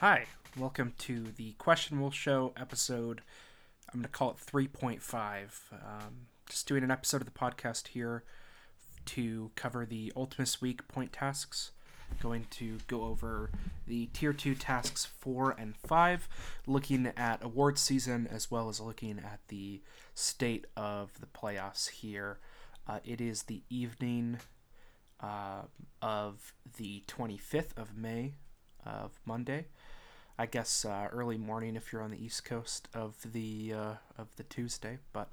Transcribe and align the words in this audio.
Hi, 0.00 0.26
welcome 0.56 0.94
to 0.98 1.24
the 1.36 1.56
qWestionable 1.58 2.12
Show 2.12 2.52
episode. 2.56 3.20
I'm 3.88 3.98
going 3.98 4.04
to 4.04 4.08
call 4.08 4.30
it 4.30 4.36
3.5. 4.36 5.72
Um, 5.72 6.28
just 6.48 6.68
doing 6.68 6.84
an 6.84 6.92
episode 6.92 7.20
of 7.20 7.24
the 7.24 7.32
podcast 7.32 7.88
here 7.88 8.22
to 9.06 9.50
cover 9.56 9.84
the 9.84 10.12
Ultimus 10.14 10.60
Week 10.60 10.86
point 10.86 11.12
tasks. 11.12 11.72
Going 12.20 12.46
to 12.50 12.78
go 12.86 13.06
over 13.06 13.50
the 13.88 14.06
Tier 14.12 14.32
2 14.32 14.54
tasks 14.54 15.04
4 15.04 15.56
and 15.58 15.76
5, 15.76 16.28
looking 16.68 17.10
at 17.16 17.42
award 17.42 17.76
season 17.76 18.28
as 18.30 18.52
well 18.52 18.68
as 18.68 18.80
looking 18.80 19.18
at 19.18 19.40
the 19.48 19.82
state 20.14 20.68
of 20.76 21.10
the 21.18 21.26
playoffs 21.26 21.88
here. 21.88 22.38
Uh, 22.86 23.00
it 23.04 23.20
is 23.20 23.42
the 23.42 23.64
evening 23.68 24.38
uh, 25.20 25.62
of 26.00 26.52
the 26.76 27.02
25th 27.08 27.76
of 27.76 27.96
May 27.96 28.34
of 28.86 29.20
Monday. 29.24 29.66
I 30.38 30.46
guess 30.46 30.84
uh, 30.84 31.08
early 31.10 31.36
morning 31.36 31.74
if 31.74 31.92
you're 31.92 32.02
on 32.02 32.12
the 32.12 32.24
east 32.24 32.44
coast 32.44 32.88
of 32.94 33.32
the 33.32 33.72
uh, 33.74 33.94
of 34.16 34.28
the 34.36 34.44
Tuesday. 34.44 34.98
But 35.12 35.30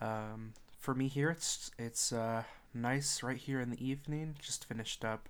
um, 0.00 0.54
for 0.78 0.92
me 0.92 1.06
here, 1.06 1.30
it's 1.30 1.70
it's 1.78 2.12
uh, 2.12 2.42
nice 2.74 3.22
right 3.22 3.36
here 3.36 3.60
in 3.60 3.70
the 3.70 3.86
evening. 3.86 4.34
Just 4.40 4.64
finished 4.64 5.04
up 5.04 5.28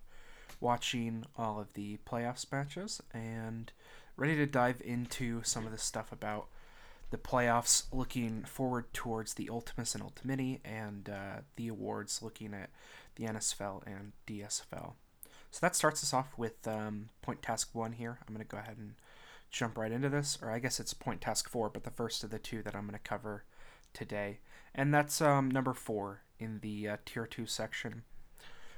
watching 0.59 1.27
all 1.37 1.61
of 1.61 1.75
the 1.75 1.99
playoffs 2.09 2.51
matches 2.51 3.03
and 3.13 3.73
ready 4.16 4.37
to 4.37 4.47
dive 4.47 4.80
into 4.83 5.43
some 5.43 5.66
of 5.66 5.73
the 5.73 5.79
stuff 5.79 6.11
about 6.11 6.47
the 7.11 7.19
playoffs. 7.19 7.85
Looking 7.93 8.43
forward 8.45 8.91
towards 8.95 9.35
the 9.35 9.51
Ultimus 9.51 9.95
and 9.95 10.02
Ultimini 10.02 10.61
and 10.65 11.11
uh, 11.11 11.41
the 11.57 11.69
awards. 11.69 12.23
Looking 12.23 12.55
at 12.55 12.71
the 13.16 13.25
NSFL 13.25 13.83
and 13.87 14.13
DSFL. 14.27 14.95
So 15.51 15.59
that 15.61 15.77
starts 15.77 16.03
us 16.03 16.13
off 16.13 16.37
with 16.37 16.67
um, 16.69 17.11
point 17.23 17.43
task 17.43 17.71
one 17.73 17.93
here. 17.93 18.19
I'm 18.27 18.35
going 18.35 18.47
to 18.47 18.51
go 18.51 18.59
ahead 18.59 18.77
and 18.79 18.95
jump 19.51 19.79
right 19.79 19.93
into 19.93 20.09
this, 20.09 20.39
or 20.43 20.51
I 20.51 20.59
guess 20.59 20.81
it's 20.81 20.93
point 20.93 21.21
task 21.21 21.49
four, 21.49 21.71
but 21.71 21.85
the 21.85 21.91
first 21.91 22.25
of 22.25 22.30
the 22.30 22.38
two 22.38 22.63
that 22.63 22.75
I'm 22.75 22.87
going 22.87 22.93
to 22.93 22.99
cover 22.99 23.45
today. 23.93 24.41
And 24.75 24.93
that's 24.93 25.21
um, 25.21 25.51
number 25.51 25.73
four 25.73 26.23
in 26.38 26.61
the 26.61 26.88
uh, 26.88 26.97
tier 27.07 27.27
two 27.27 27.47
section, 27.47 28.03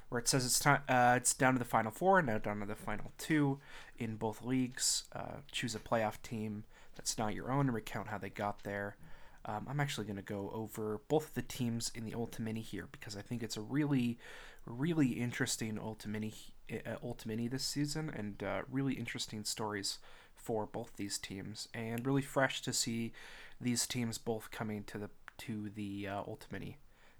where 0.09 0.21
it 0.21 0.29
says 0.29 0.47
it's 0.47 0.61
time. 0.61 0.83
Uh, 0.89 1.15
it's 1.17 1.35
down 1.35 1.55
to 1.55 1.59
the 1.59 1.65
final 1.65 1.91
four, 1.91 2.23
now 2.23 2.39
down 2.39 2.61
to 2.61 2.67
the 2.67 2.77
final 2.77 3.13
two 3.19 3.59
in 3.99 4.17
both 4.17 4.45
leagues. 4.45 5.05
Uh, 5.13 5.41
choose 5.51 5.75
a 5.75 5.81
playoff 5.81 6.23
team 6.23 6.65
that's 6.95 7.19
not 7.19 7.35
your 7.35 7.51
own 7.51 7.67
and 7.67 7.75
recount 7.75 8.09
how 8.09 8.19
they 8.19 8.31
got 8.31 8.63
there. 8.63 8.97
Um, 9.45 9.67
I'm 9.69 9.81
actually 9.81 10.07
going 10.07 10.17
to 10.17 10.23
go 10.23 10.51
over 10.53 11.01
both 11.09 11.29
of 11.29 11.35
the 11.35 11.43
teams 11.43 11.91
in 11.95 12.05
the 12.05 12.13
Ultimini 12.13 12.63
here 12.63 12.89
because 12.93 13.17
I 13.17 13.23
think 13.23 13.43
it's 13.43 13.57
a 13.57 13.61
really, 13.63 14.19
really 14.67 15.09
interesting 15.09 15.77
Ultimini 15.77 16.35
uh, 16.71 16.97
Ultimini 17.05 17.51
this 17.51 17.65
season, 17.65 18.11
and 18.15 18.43
uh, 18.43 18.63
really 18.71 18.95
interesting 18.95 19.45
stories 19.45 19.99
for 20.35 20.67
both 20.67 20.93
these 20.97 21.19
teams, 21.19 21.69
and 21.75 22.07
really 22.07 22.23
fresh 22.23 22.63
to 22.63 22.73
see 22.73 23.13
these 23.61 23.87
teams 23.87 24.19
both 24.19 24.51
coming 24.51 24.85
to 24.85 24.99
the 24.99 25.11
to 25.39 25.71
the 25.75 26.09
uh. 26.09 26.23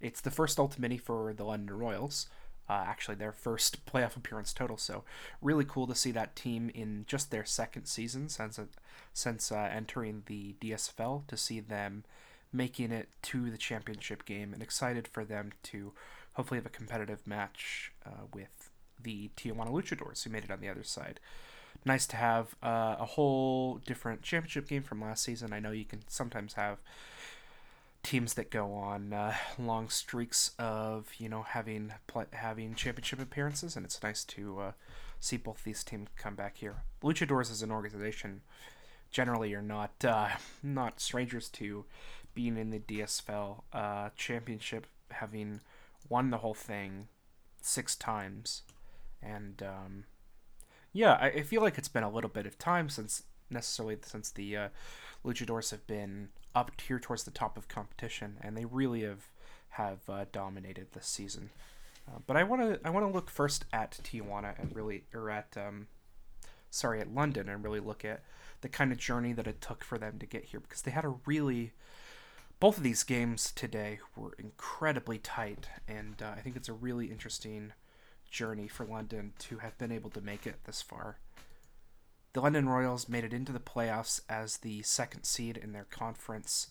It's 0.01 0.21
the 0.21 0.31
first 0.31 0.57
Ultimini 0.57 0.99
for 0.99 1.33
the 1.33 1.43
London 1.43 1.77
Royals. 1.77 2.27
Uh, 2.69 2.83
actually, 2.85 3.15
their 3.15 3.31
first 3.31 3.85
playoff 3.91 4.15
appearance 4.15 4.53
total. 4.53 4.77
So, 4.77 5.03
really 5.41 5.65
cool 5.65 5.87
to 5.87 5.95
see 5.95 6.11
that 6.11 6.35
team 6.35 6.69
in 6.73 7.05
just 7.07 7.31
their 7.31 7.45
second 7.45 7.85
season 7.85 8.29
since 8.29 8.59
since 9.13 9.51
uh, 9.51 9.69
entering 9.71 10.23
the 10.27 10.55
DSFL 10.61 11.27
to 11.27 11.37
see 11.37 11.59
them 11.59 12.03
making 12.51 12.91
it 12.91 13.09
to 13.21 13.49
the 13.49 13.57
championship 13.57 14.25
game, 14.25 14.53
and 14.53 14.61
excited 14.61 15.07
for 15.07 15.23
them 15.23 15.51
to 15.63 15.93
hopefully 16.33 16.57
have 16.57 16.65
a 16.65 16.69
competitive 16.69 17.25
match 17.27 17.91
uh, 18.05 18.25
with 18.33 18.58
the 19.01 19.29
Tijuana 19.37 19.69
Luchadors, 19.69 20.23
who 20.23 20.29
made 20.29 20.43
it 20.43 20.51
on 20.51 20.59
the 20.59 20.69
other 20.69 20.83
side. 20.83 21.19
Nice 21.85 22.05
to 22.07 22.17
have 22.17 22.55
uh, 22.61 22.97
a 22.99 23.05
whole 23.05 23.75
different 23.85 24.21
championship 24.21 24.67
game 24.67 24.83
from 24.83 25.01
last 25.01 25.23
season. 25.23 25.53
I 25.53 25.59
know 25.59 25.71
you 25.71 25.85
can 25.85 26.01
sometimes 26.07 26.53
have 26.53 26.77
teams 28.03 28.33
that 28.35 28.49
go 28.49 28.73
on 28.73 29.13
uh, 29.13 29.35
long 29.57 29.89
streaks 29.89 30.51
of 30.57 31.09
you 31.17 31.29
know 31.29 31.43
having 31.43 31.93
having 32.33 32.75
championship 32.75 33.21
appearances, 33.21 33.75
and 33.75 33.85
it's 33.85 34.01
nice 34.03 34.23
to 34.25 34.59
uh, 34.59 34.71
see 35.19 35.37
both 35.37 35.63
these 35.63 35.83
teams 35.83 36.09
come 36.17 36.35
back 36.35 36.57
here. 36.57 36.83
Luchadors 37.03 37.51
as 37.51 37.61
an 37.61 37.71
organization 37.71 38.41
generally 39.11 39.53
are 39.53 39.61
not 39.61 39.91
uh, 40.03 40.29
not 40.61 40.99
strangers 40.99 41.49
to 41.49 41.85
being 42.33 42.57
in 42.57 42.69
the 42.69 42.79
DSFL 42.79 43.63
uh, 43.73 44.09
championship, 44.15 44.87
having 45.11 45.61
won 46.07 46.29
the 46.29 46.37
whole 46.37 46.53
thing 46.53 47.07
six 47.61 47.95
times 47.95 48.63
and 49.21 49.61
um, 49.63 50.03
yeah, 50.93 51.13
I, 51.13 51.27
I, 51.27 51.43
feel 51.43 51.61
like 51.61 51.77
it's 51.77 51.87
been 51.87 52.03
a 52.03 52.11
little 52.11 52.29
bit 52.29 52.45
of 52.45 52.57
time 52.57 52.89
since 52.89 53.23
necessarily 53.49 53.97
since 54.01 54.31
the 54.31 54.57
uh, 54.57 54.69
Luchadors 55.25 55.71
have 55.71 55.85
been 55.87 56.29
up 56.55 56.71
here 56.81 56.99
towards 56.99 57.23
the 57.23 57.31
top 57.31 57.57
of 57.57 57.67
competition, 57.67 58.37
and 58.41 58.55
they 58.57 58.65
really 58.65 59.03
have 59.03 59.27
have 59.69 60.09
uh, 60.09 60.25
dominated 60.31 60.87
this 60.93 61.05
season. 61.05 61.49
Uh, 62.07 62.19
but 62.25 62.37
I 62.37 62.43
want 62.43 62.61
to 62.61 62.79
I 62.83 62.89
want 62.89 63.05
to 63.05 63.11
look 63.11 63.29
first 63.29 63.65
at 63.71 63.99
Tijuana 64.03 64.59
and 64.59 64.75
really 64.75 65.03
or 65.13 65.29
at 65.29 65.55
um, 65.57 65.87
sorry 66.69 66.99
at 66.99 67.13
London 67.13 67.49
and 67.49 67.63
really 67.63 67.79
look 67.79 68.03
at 68.05 68.23
the 68.61 68.69
kind 68.69 68.91
of 68.91 68.97
journey 68.97 69.33
that 69.33 69.47
it 69.47 69.61
took 69.61 69.83
for 69.83 69.97
them 69.97 70.19
to 70.19 70.25
get 70.25 70.45
here 70.45 70.59
because 70.59 70.81
they 70.81 70.91
had 70.91 71.05
a 71.05 71.15
really 71.25 71.71
both 72.59 72.77
of 72.77 72.83
these 72.83 73.03
games 73.03 73.51
today 73.53 73.99
were 74.15 74.33
incredibly 74.37 75.17
tight 75.17 75.67
and 75.87 76.21
uh, 76.21 76.31
I 76.35 76.41
think 76.41 76.55
it's 76.55 76.67
a 76.69 76.73
really 76.73 77.07
interesting 77.07 77.73
journey 78.29 78.67
for 78.67 78.85
London 78.85 79.33
to 79.39 79.57
have 79.57 79.77
been 79.77 79.91
able 79.91 80.09
to 80.11 80.21
make 80.21 80.45
it 80.45 80.63
this 80.65 80.81
far. 80.81 81.17
The 82.33 82.41
London 82.41 82.69
Royals 82.69 83.09
made 83.09 83.23
it 83.23 83.33
into 83.33 83.51
the 83.51 83.59
playoffs 83.59 84.21
as 84.29 84.57
the 84.57 84.83
second 84.83 85.23
seed 85.23 85.57
in 85.57 85.71
their 85.71 85.85
conference 85.85 86.67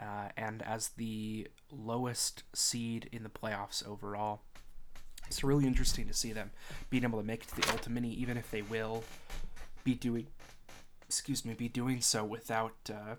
uh, 0.00 0.28
and 0.36 0.62
as 0.62 0.90
the 0.90 1.48
lowest 1.70 2.42
seed 2.54 3.08
in 3.12 3.22
the 3.22 3.28
playoffs 3.28 3.86
overall. 3.86 4.42
It's 5.26 5.44
really 5.44 5.66
interesting 5.66 6.06
to 6.08 6.14
see 6.14 6.32
them 6.32 6.50
being 6.90 7.04
able 7.04 7.20
to 7.20 7.26
make 7.26 7.42
it 7.42 7.48
to 7.48 7.56
the 7.56 7.62
Ultimini, 7.62 8.14
even 8.14 8.36
if 8.36 8.50
they 8.50 8.62
will 8.62 9.04
be 9.82 9.94
doing, 9.94 10.26
excuse 11.06 11.44
me, 11.44 11.54
be 11.54 11.68
doing 11.68 12.00
so 12.00 12.24
without 12.24 12.74
uh, 12.90 13.16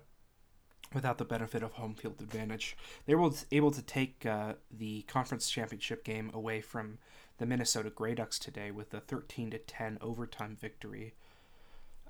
without 0.94 1.18
the 1.18 1.24
benefit 1.24 1.62
of 1.62 1.72
home 1.72 1.94
field 1.94 2.20
advantage. 2.20 2.76
They 3.06 3.14
were 3.14 3.30
able 3.50 3.70
to 3.72 3.82
take 3.82 4.24
uh, 4.24 4.54
the 4.70 5.02
conference 5.02 5.50
championship 5.50 6.04
game 6.04 6.30
away 6.32 6.60
from 6.60 6.98
the 7.38 7.46
Minnesota 7.46 7.90
Grey 7.90 8.14
Ducks 8.14 8.38
today 8.38 8.70
with 8.70 8.92
a 8.94 9.00
13 9.00 9.50
to 9.50 9.58
10 9.58 9.98
overtime 10.00 10.56
victory. 10.60 11.14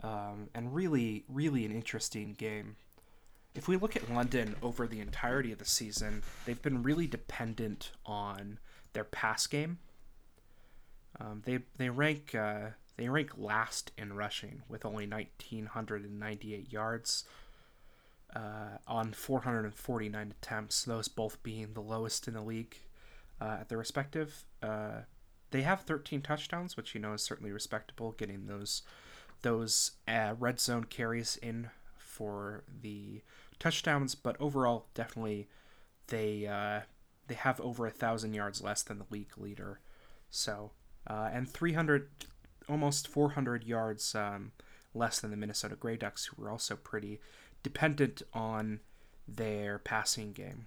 Um, 0.03 0.49
and 0.55 0.75
really, 0.75 1.25
really 1.29 1.65
an 1.65 1.73
interesting 1.73 2.35
game. 2.35 2.77
If 3.55 3.69
we 3.69 3.77
look 3.77 3.97
at 3.97 4.13
London 4.13 4.55
over 4.63 4.87
the 4.87 5.01
entirety 5.01 5.51
of 5.51 5.59
the 5.59 5.65
season, 5.65 6.23
they've 6.45 6.61
been 6.61 6.83
really 6.83 7.07
dependent 7.07 7.93
on 8.05 8.59
their 8.93 9.05
pass 9.05 9.47
game. 9.47 9.79
Um, 11.19 11.43
they 11.47 11.61
they 11.79 11.89
rank 11.89 12.35
uh, 12.35 12.71
they 12.99 13.09
rank 13.09 13.31
last 13.39 13.93
in 13.97 14.13
rushing 14.13 14.63
with 14.69 14.85
only 14.85 15.07
1998 15.07 16.71
yards 16.71 17.25
uh, 18.35 18.79
on 18.87 19.13
449 19.13 20.35
attempts. 20.43 20.85
Those 20.85 21.09
both 21.09 21.43
being 21.43 21.73
the 21.73 21.81
lowest 21.81 22.29
in 22.29 22.35
the 22.35 22.43
league 22.43 22.77
uh, 23.41 23.59
at 23.61 23.69
their 23.71 23.79
respective 23.79 24.45
uh, 24.63 25.01
they 25.51 25.63
have 25.63 25.83
13 25.83 26.23
touchdowns, 26.23 26.77
which 26.77 26.95
you 26.95 27.01
know 27.01 27.13
is 27.15 27.23
certainly 27.23 27.53
respectable, 27.53 28.13
getting 28.13 28.47
those 28.47 28.83
those 29.43 29.93
uh, 30.09 30.35
red 30.39 30.59
zone 30.59 30.85
carries 30.85 31.37
in 31.37 31.71
for 31.97 32.65
the 32.83 33.23
touchdowns. 33.59 34.15
But 34.15 34.37
overall, 34.41 34.87
definitely 34.95 35.49
they 36.09 36.47
uh, 36.47 36.81
they 37.29 37.35
have 37.35 37.61
over 37.61 37.87
a 37.87 37.91
thousand 37.91 38.35
yards 38.35 38.63
less 38.63 38.83
than 38.83 38.99
the 38.99 39.07
league 39.11 39.37
leader. 39.37 39.81
So 40.31 40.73
uh, 41.07 41.31
and 41.33 41.49
300, 41.49 42.09
almost 42.69 43.09
400 43.09 43.65
yards 43.65 44.15
um, 44.15 44.53
less 44.95 45.21
than 45.21 45.31
the 45.31 45.37
Minnesota 45.37 45.77
Grey 45.77 45.97
Ducks, 45.97 46.27
who 46.27 46.43
were 46.43 46.51
also 46.51 46.77
pretty 46.77 47.21
dependent 47.63 48.23
on 48.33 48.81
their 49.29 49.79
passing 49.79 50.33
game 50.33 50.67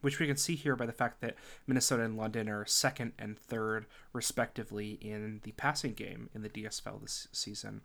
which 0.00 0.18
we 0.18 0.26
can 0.26 0.36
see 0.36 0.54
here 0.54 0.76
by 0.76 0.86
the 0.86 0.92
fact 0.92 1.20
that 1.20 1.36
Minnesota 1.66 2.02
and 2.02 2.16
London 2.16 2.48
are 2.48 2.64
second 2.66 3.12
and 3.18 3.38
third, 3.38 3.86
respectively, 4.12 4.98
in 5.00 5.40
the 5.44 5.52
passing 5.52 5.92
game 5.92 6.30
in 6.34 6.42
the 6.42 6.48
DSFL 6.48 7.00
this 7.00 7.28
season. 7.32 7.82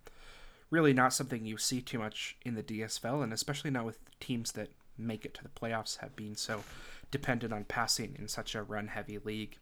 Really, 0.69 0.93
not 0.93 1.13
something 1.13 1.45
you 1.45 1.57
see 1.57 1.81
too 1.81 1.99
much 1.99 2.37
in 2.43 2.55
the 2.55 2.63
DSFL, 2.63 3.23
and 3.23 3.31
especially 3.31 3.71
not 3.71 3.85
with 3.85 3.99
teams 4.19 4.53
that 4.53 4.69
make 4.97 5.25
it 5.25 5.33
to 5.33 5.43
the 5.43 5.49
playoffs 5.49 5.97
have 5.97 6.15
been 6.15 6.35
so 6.35 6.63
dependent 7.11 7.53
on 7.53 7.65
passing 7.65 8.15
in 8.17 8.27
such 8.27 8.55
a 8.55 8.63
run 8.63 8.87
heavy 8.87 9.19
league. 9.19 9.57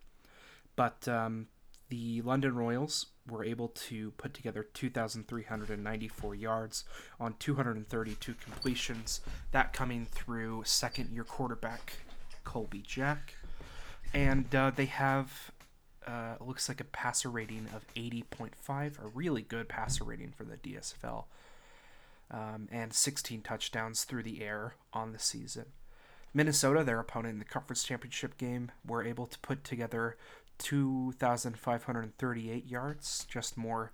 But 0.75 1.07
um, 1.07 1.47
the 1.89 2.21
London 2.21 2.55
Royals 2.55 3.07
were 3.29 3.43
able 3.43 3.69
to 3.69 4.11
put 4.11 4.33
together 4.33 4.67
2,394 4.73 6.35
yards 6.35 6.83
on 7.19 7.35
232 7.39 8.33
completions, 8.35 9.21
that 9.51 9.73
coming 9.73 10.05
through 10.05 10.63
second 10.65 11.11
year 11.11 11.23
quarterback 11.23 11.93
Colby 12.43 12.83
Jack. 12.85 13.35
And 14.13 14.53
uh, 14.53 14.71
they 14.75 14.85
have 14.85 15.51
uh, 16.05 16.35
looks 16.39 16.67
like 16.67 16.81
a 16.81 16.85
passer 16.85 17.29
rating 17.29 17.67
of 17.73 17.85
80.5, 17.95 19.03
a 19.03 19.07
really 19.07 19.41
good 19.41 19.67
passer 19.69 20.03
rating 20.03 20.31
for 20.31 20.43
the 20.43 20.57
DSFL, 20.57 21.23
um, 22.31 22.67
and 22.71 22.93
16 22.93 23.41
touchdowns 23.41 24.03
through 24.03 24.23
the 24.23 24.43
air 24.43 24.75
on 24.91 25.13
the 25.13 25.19
season. 25.19 25.67
Minnesota, 26.33 26.83
their 26.83 26.99
opponent 26.99 27.33
in 27.33 27.39
the 27.39 27.45
conference 27.45 27.83
championship 27.83 28.37
game, 28.37 28.71
were 28.85 29.03
able 29.03 29.27
to 29.27 29.39
put 29.39 29.63
together 29.63 30.17
2,538 30.57 32.65
yards, 32.65 33.25
just 33.29 33.55
more 33.55 33.93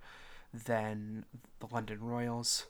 than 0.52 1.24
the 1.60 1.68
London 1.70 2.00
Royals 2.00 2.66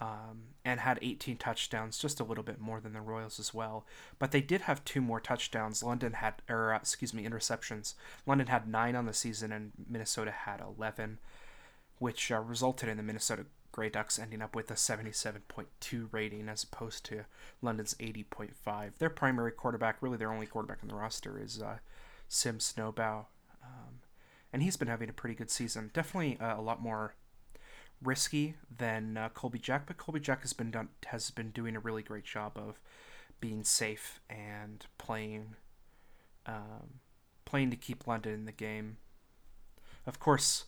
um, 0.00 0.54
and 0.64 0.80
had 0.80 0.98
18 1.02 1.36
touchdowns, 1.36 1.98
just 1.98 2.20
a 2.20 2.24
little 2.24 2.44
bit 2.44 2.60
more 2.60 2.80
than 2.80 2.92
the 2.92 3.00
Royals 3.00 3.40
as 3.40 3.52
well. 3.52 3.84
But 4.18 4.30
they 4.30 4.40
did 4.40 4.62
have 4.62 4.84
two 4.84 5.00
more 5.00 5.20
touchdowns. 5.20 5.82
London 5.82 6.14
had, 6.14 6.34
or 6.48 6.72
uh, 6.72 6.76
excuse 6.76 7.12
me, 7.12 7.26
interceptions. 7.26 7.94
London 8.26 8.46
had 8.46 8.68
nine 8.68 8.94
on 8.94 9.06
the 9.06 9.12
season, 9.12 9.50
and 9.50 9.72
Minnesota 9.88 10.30
had 10.30 10.60
11, 10.60 11.18
which 11.98 12.30
uh, 12.30 12.40
resulted 12.40 12.88
in 12.88 12.96
the 12.96 13.02
Minnesota 13.02 13.46
Grey 13.72 13.90
Ducks 13.90 14.18
ending 14.18 14.42
up 14.42 14.54
with 14.54 14.70
a 14.70 14.74
77.2 14.74 16.08
rating 16.10 16.48
as 16.48 16.62
opposed 16.62 17.04
to 17.06 17.24
London's 17.60 17.94
80.5. 17.94 18.96
Their 18.98 19.10
primary 19.10 19.52
quarterback, 19.52 19.96
really 20.00 20.16
their 20.16 20.32
only 20.32 20.46
quarterback 20.46 20.78
on 20.82 20.88
the 20.88 20.94
roster, 20.94 21.40
is 21.40 21.60
uh, 21.60 21.78
Sim 22.28 22.58
Snowbow. 22.58 23.26
Um, 23.62 24.00
and 24.52 24.62
he's 24.62 24.76
been 24.76 24.88
having 24.88 25.10
a 25.10 25.12
pretty 25.12 25.34
good 25.34 25.50
season. 25.50 25.90
Definitely 25.92 26.38
uh, 26.40 26.58
a 26.58 26.62
lot 26.62 26.80
more 26.80 27.14
risky 28.02 28.54
than 28.76 29.16
uh, 29.16 29.28
Colby 29.30 29.58
Jack, 29.58 29.86
but 29.86 29.96
Colby 29.96 30.20
Jack 30.20 30.42
has 30.42 30.52
been 30.52 30.70
done 30.70 30.88
has 31.06 31.30
been 31.30 31.50
doing 31.50 31.76
a 31.76 31.80
really 31.80 32.02
great 32.02 32.24
job 32.24 32.52
of 32.56 32.78
being 33.40 33.64
safe 33.64 34.20
and 34.28 34.86
playing 34.98 35.56
um, 36.46 37.00
playing 37.44 37.70
to 37.70 37.76
keep 37.76 38.06
London 38.06 38.32
in 38.34 38.44
the 38.44 38.52
game. 38.52 38.98
Of 40.06 40.18
course, 40.18 40.64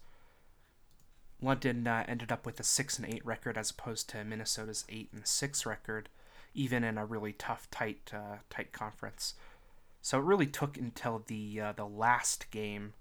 London 1.40 1.86
uh, 1.86 2.04
ended 2.06 2.30
up 2.30 2.44
with 2.44 2.60
a 2.60 2.64
six 2.64 2.98
and 2.98 3.12
eight 3.12 3.24
record 3.24 3.56
as 3.56 3.70
opposed 3.70 4.08
to 4.10 4.24
Minnesota's 4.24 4.84
eight 4.88 5.08
and 5.12 5.26
six 5.26 5.64
record, 5.64 6.08
even 6.54 6.84
in 6.84 6.98
a 6.98 7.06
really 7.06 7.32
tough, 7.32 7.70
tight, 7.70 8.10
uh, 8.14 8.38
tight 8.50 8.72
conference. 8.72 9.34
So 10.02 10.18
it 10.18 10.24
really 10.24 10.46
took 10.46 10.76
until 10.76 11.22
the 11.26 11.60
uh, 11.60 11.72
the 11.72 11.86
last 11.86 12.50
game 12.50 12.94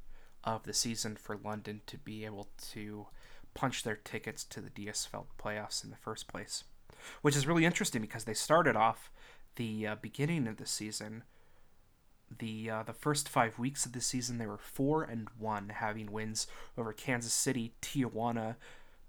of 0.44 0.64
the 0.64 0.74
season 0.74 1.16
for 1.16 1.38
London 1.38 1.82
to 1.88 1.98
be 1.98 2.26
able 2.26 2.48
to 2.72 3.08
punch 3.54 3.84
their 3.84 3.96
tickets 3.96 4.44
to 4.46 4.62
the 4.62 4.70
DSFL 4.70 5.26
playoffs 5.42 5.84
in 5.84 5.90
the 5.90 5.98
first 5.98 6.28
place, 6.28 6.64
which 7.22 7.36
is 7.36 7.48
really 7.48 7.66
interesting 7.66 8.02
because 8.02 8.24
they 8.24 8.34
started 8.34 8.76
off 8.76 9.12
the 9.56 9.88
uh, 9.88 9.96
beginning 10.02 10.48
of 10.48 10.58
the 10.58 10.66
season. 10.66 11.24
The 12.38 12.70
uh, 12.70 12.84
the 12.84 12.94
first 12.94 13.28
five 13.28 13.58
weeks 13.58 13.86
of 13.86 13.94
the 13.94 14.02
season, 14.02 14.38
they 14.38 14.46
were 14.46 14.60
four 14.60 15.04
and 15.04 15.28
one, 15.38 15.70
having 15.70 16.12
wins 16.12 16.46
over 16.78 16.94
Kansas 16.94 17.34
City, 17.34 17.74
Tijuana, 17.82 18.56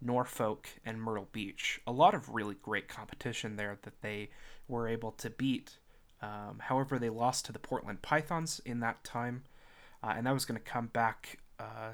Norfolk, 0.00 0.68
and 0.84 1.02
Myrtle 1.02 1.28
Beach. 1.30 1.80
A 1.86 1.92
lot 1.92 2.14
of 2.14 2.30
really 2.30 2.56
great 2.62 2.88
competition 2.88 3.56
there 3.56 3.78
that 3.82 4.00
they 4.00 4.30
were 4.68 4.88
able 4.88 5.12
to 5.12 5.28
beat. 5.28 5.76
Um, 6.22 6.60
however, 6.60 6.98
they 6.98 7.10
lost 7.10 7.44
to 7.46 7.52
the 7.52 7.58
Portland 7.58 8.02
Pythons 8.02 8.60
in 8.64 8.80
that 8.80 9.04
time, 9.04 9.44
uh, 10.02 10.14
and 10.16 10.26
that 10.26 10.34
was 10.34 10.44
going 10.44 10.58
to 10.58 10.64
come 10.64 10.86
back 10.86 11.38
uh, 11.58 11.92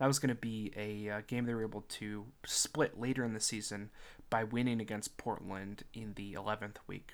that 0.00 0.06
was 0.06 0.18
going 0.18 0.30
to 0.30 0.34
be 0.34 0.72
a 0.76 1.10
uh, 1.10 1.20
game 1.26 1.44
they 1.44 1.52
were 1.52 1.62
able 1.62 1.84
to 1.86 2.24
split 2.46 2.98
later 2.98 3.22
in 3.22 3.34
the 3.34 3.40
season 3.40 3.90
by 4.30 4.42
winning 4.42 4.80
against 4.80 5.18
Portland 5.18 5.84
in 5.92 6.14
the 6.14 6.32
11th 6.32 6.76
week. 6.86 7.12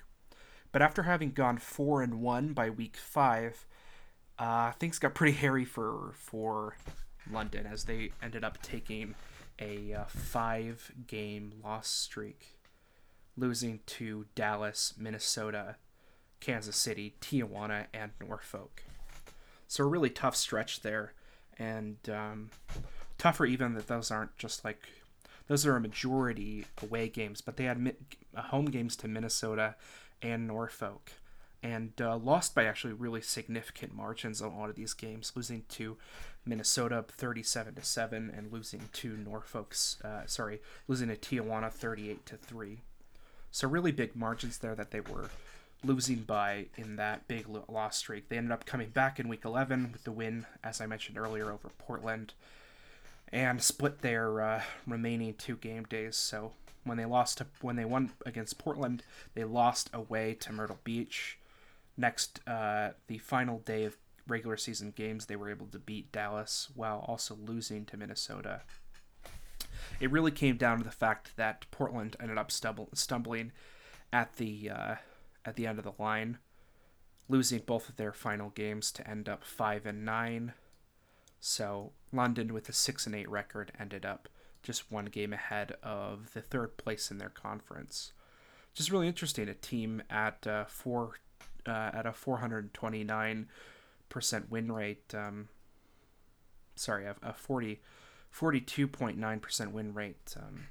But 0.71 0.81
after 0.81 1.03
having 1.03 1.31
gone 1.31 1.57
4 1.57 2.01
and 2.01 2.21
1 2.21 2.53
by 2.53 2.69
week 2.69 2.95
5, 2.95 3.67
uh, 4.39 4.71
things 4.71 4.99
got 4.99 5.15
pretty 5.15 5.33
hairy 5.33 5.65
for 5.65 6.13
for 6.15 6.77
London 7.29 7.65
as 7.65 7.83
they 7.83 8.11
ended 8.23 8.45
up 8.45 8.61
taking 8.61 9.15
a 9.59 9.93
uh, 9.93 10.03
five 10.05 10.93
game 11.07 11.55
loss 11.61 11.89
streak, 11.89 12.57
losing 13.35 13.81
to 13.85 14.27
Dallas, 14.33 14.93
Minnesota, 14.97 15.75
Kansas 16.39 16.77
City, 16.77 17.15
Tijuana, 17.19 17.87
and 17.93 18.11
Norfolk. 18.25 18.83
So 19.67 19.83
a 19.83 19.87
really 19.87 20.09
tough 20.09 20.37
stretch 20.37 20.83
there 20.83 21.13
and 21.59 21.97
um, 22.09 22.49
tougher 23.17 23.45
even 23.45 23.73
that 23.73 23.87
those 23.87 24.11
aren't 24.11 24.37
just 24.37 24.63
like 24.63 24.87
those 25.47 25.65
are 25.65 25.75
a 25.75 25.81
majority 25.81 26.65
away 26.83 27.07
games, 27.07 27.41
but 27.41 27.55
they 27.55 27.63
had 27.63 27.79
mi- 27.79 27.93
uh, 28.35 28.41
home 28.43 28.65
games 28.65 28.95
to 28.97 29.07
Minnesota 29.07 29.75
and 30.21 30.45
Norfolk, 30.45 31.11
and 31.63 31.93
uh, 32.01 32.17
lost 32.17 32.53
by 32.53 32.65
actually 32.65 32.93
really 32.93 33.21
significant 33.21 33.95
margins 33.95 34.41
on 34.41 34.51
a 34.51 34.59
lot 34.59 34.69
of 34.69 34.75
these 34.75 34.93
games, 34.93 35.31
losing 35.35 35.63
to 35.69 35.97
Minnesota 36.45 37.05
37 37.07 37.75
to 37.75 37.83
seven, 37.83 38.31
and 38.35 38.51
losing 38.51 38.89
to 38.93 39.15
Norfolk's 39.15 39.97
uh, 40.03 40.25
sorry, 40.25 40.59
losing 40.87 41.07
to 41.07 41.15
Tijuana 41.15 41.71
38 41.71 42.25
to 42.25 42.35
three. 42.35 42.81
So 43.51 43.67
really 43.67 43.91
big 43.91 44.15
margins 44.15 44.57
there 44.57 44.75
that 44.75 44.91
they 44.91 44.99
were 44.99 45.29
losing 45.83 46.19
by 46.19 46.65
in 46.75 46.95
that 46.95 47.27
big 47.27 47.45
loss 47.67 47.97
streak. 47.97 48.29
They 48.29 48.37
ended 48.37 48.51
up 48.51 48.65
coming 48.65 48.89
back 48.89 49.19
in 49.19 49.27
week 49.27 49.45
11 49.45 49.91
with 49.91 50.03
the 50.03 50.11
win, 50.11 50.45
as 50.63 50.81
I 50.81 50.87
mentioned 50.87 51.17
earlier, 51.17 51.51
over 51.51 51.69
Portland, 51.77 52.33
and 53.31 53.61
split 53.61 54.01
their 54.01 54.41
uh, 54.41 54.61
remaining 54.85 55.33
two 55.35 55.55
game 55.57 55.83
days. 55.83 56.15
So 56.15 56.53
when 56.83 56.97
they 56.97 57.05
lost 57.05 57.39
to, 57.39 57.47
when 57.61 57.75
they 57.75 57.85
won 57.85 58.11
against 58.25 58.57
Portland, 58.57 59.03
they 59.35 59.43
lost 59.43 59.89
away 59.93 60.33
to 60.41 60.53
Myrtle 60.53 60.79
Beach. 60.83 61.37
Next, 61.95 62.39
uh, 62.47 62.91
the 63.07 63.17
final 63.17 63.59
day 63.59 63.83
of 63.85 63.97
regular 64.27 64.57
season 64.57 64.93
games, 64.95 65.25
they 65.25 65.35
were 65.35 65.49
able 65.49 65.67
to 65.67 65.79
beat 65.79 66.11
Dallas 66.11 66.69
while 66.75 67.03
also 67.07 67.35
losing 67.35 67.85
to 67.85 67.97
Minnesota. 67.97 68.61
It 69.99 70.11
really 70.11 70.31
came 70.31 70.57
down 70.57 70.77
to 70.79 70.83
the 70.83 70.91
fact 70.91 71.31
that 71.37 71.65
Portland 71.71 72.15
ended 72.19 72.37
up 72.37 72.51
stumbling 72.51 73.51
at 74.13 74.35
the 74.35 74.69
uh, 74.69 74.95
at 75.47 75.55
the 75.55 75.65
end 75.65 75.79
of 75.79 75.85
the 75.85 75.93
line, 75.97 76.37
losing 77.29 77.61
both 77.65 77.87
of 77.87 77.95
their 77.95 78.11
final 78.11 78.49
games 78.49 78.91
to 78.91 79.09
end 79.09 79.29
up 79.29 79.45
5 79.45 79.85
and 79.85 80.03
9. 80.03 80.53
So 81.39 81.93
London 82.11 82.53
with 82.53 82.67
a 82.67 82.73
6 82.73 83.05
and 83.05 83.15
8 83.15 83.29
record 83.29 83.71
ended 83.79 84.05
up 84.05 84.27
just 84.61 84.91
one 84.91 85.05
game 85.05 85.31
ahead 85.31 85.73
of 85.81 86.33
the 86.33 86.41
third 86.41 86.75
place 86.75 87.09
in 87.09 87.17
their 87.17 87.29
conference. 87.29 88.11
Just 88.73 88.91
really 88.91 89.07
interesting. 89.07 89.47
A 89.47 89.53
team 89.53 90.03
at 90.09 90.45
uh, 90.45 90.65
four 90.65 91.15
uh, 91.65 91.91
at 91.93 92.05
a 92.05 92.11
429 92.11 93.47
percent 94.09 94.51
win 94.51 94.71
rate. 94.71 95.15
Um, 95.15 95.47
sorry, 96.75 97.05
a, 97.05 97.15
a 97.23 97.33
40 97.33 97.79
42.9 98.37 99.41
percent 99.41 99.71
win 99.71 99.93
rate. 99.93 100.35
Um, 100.37 100.67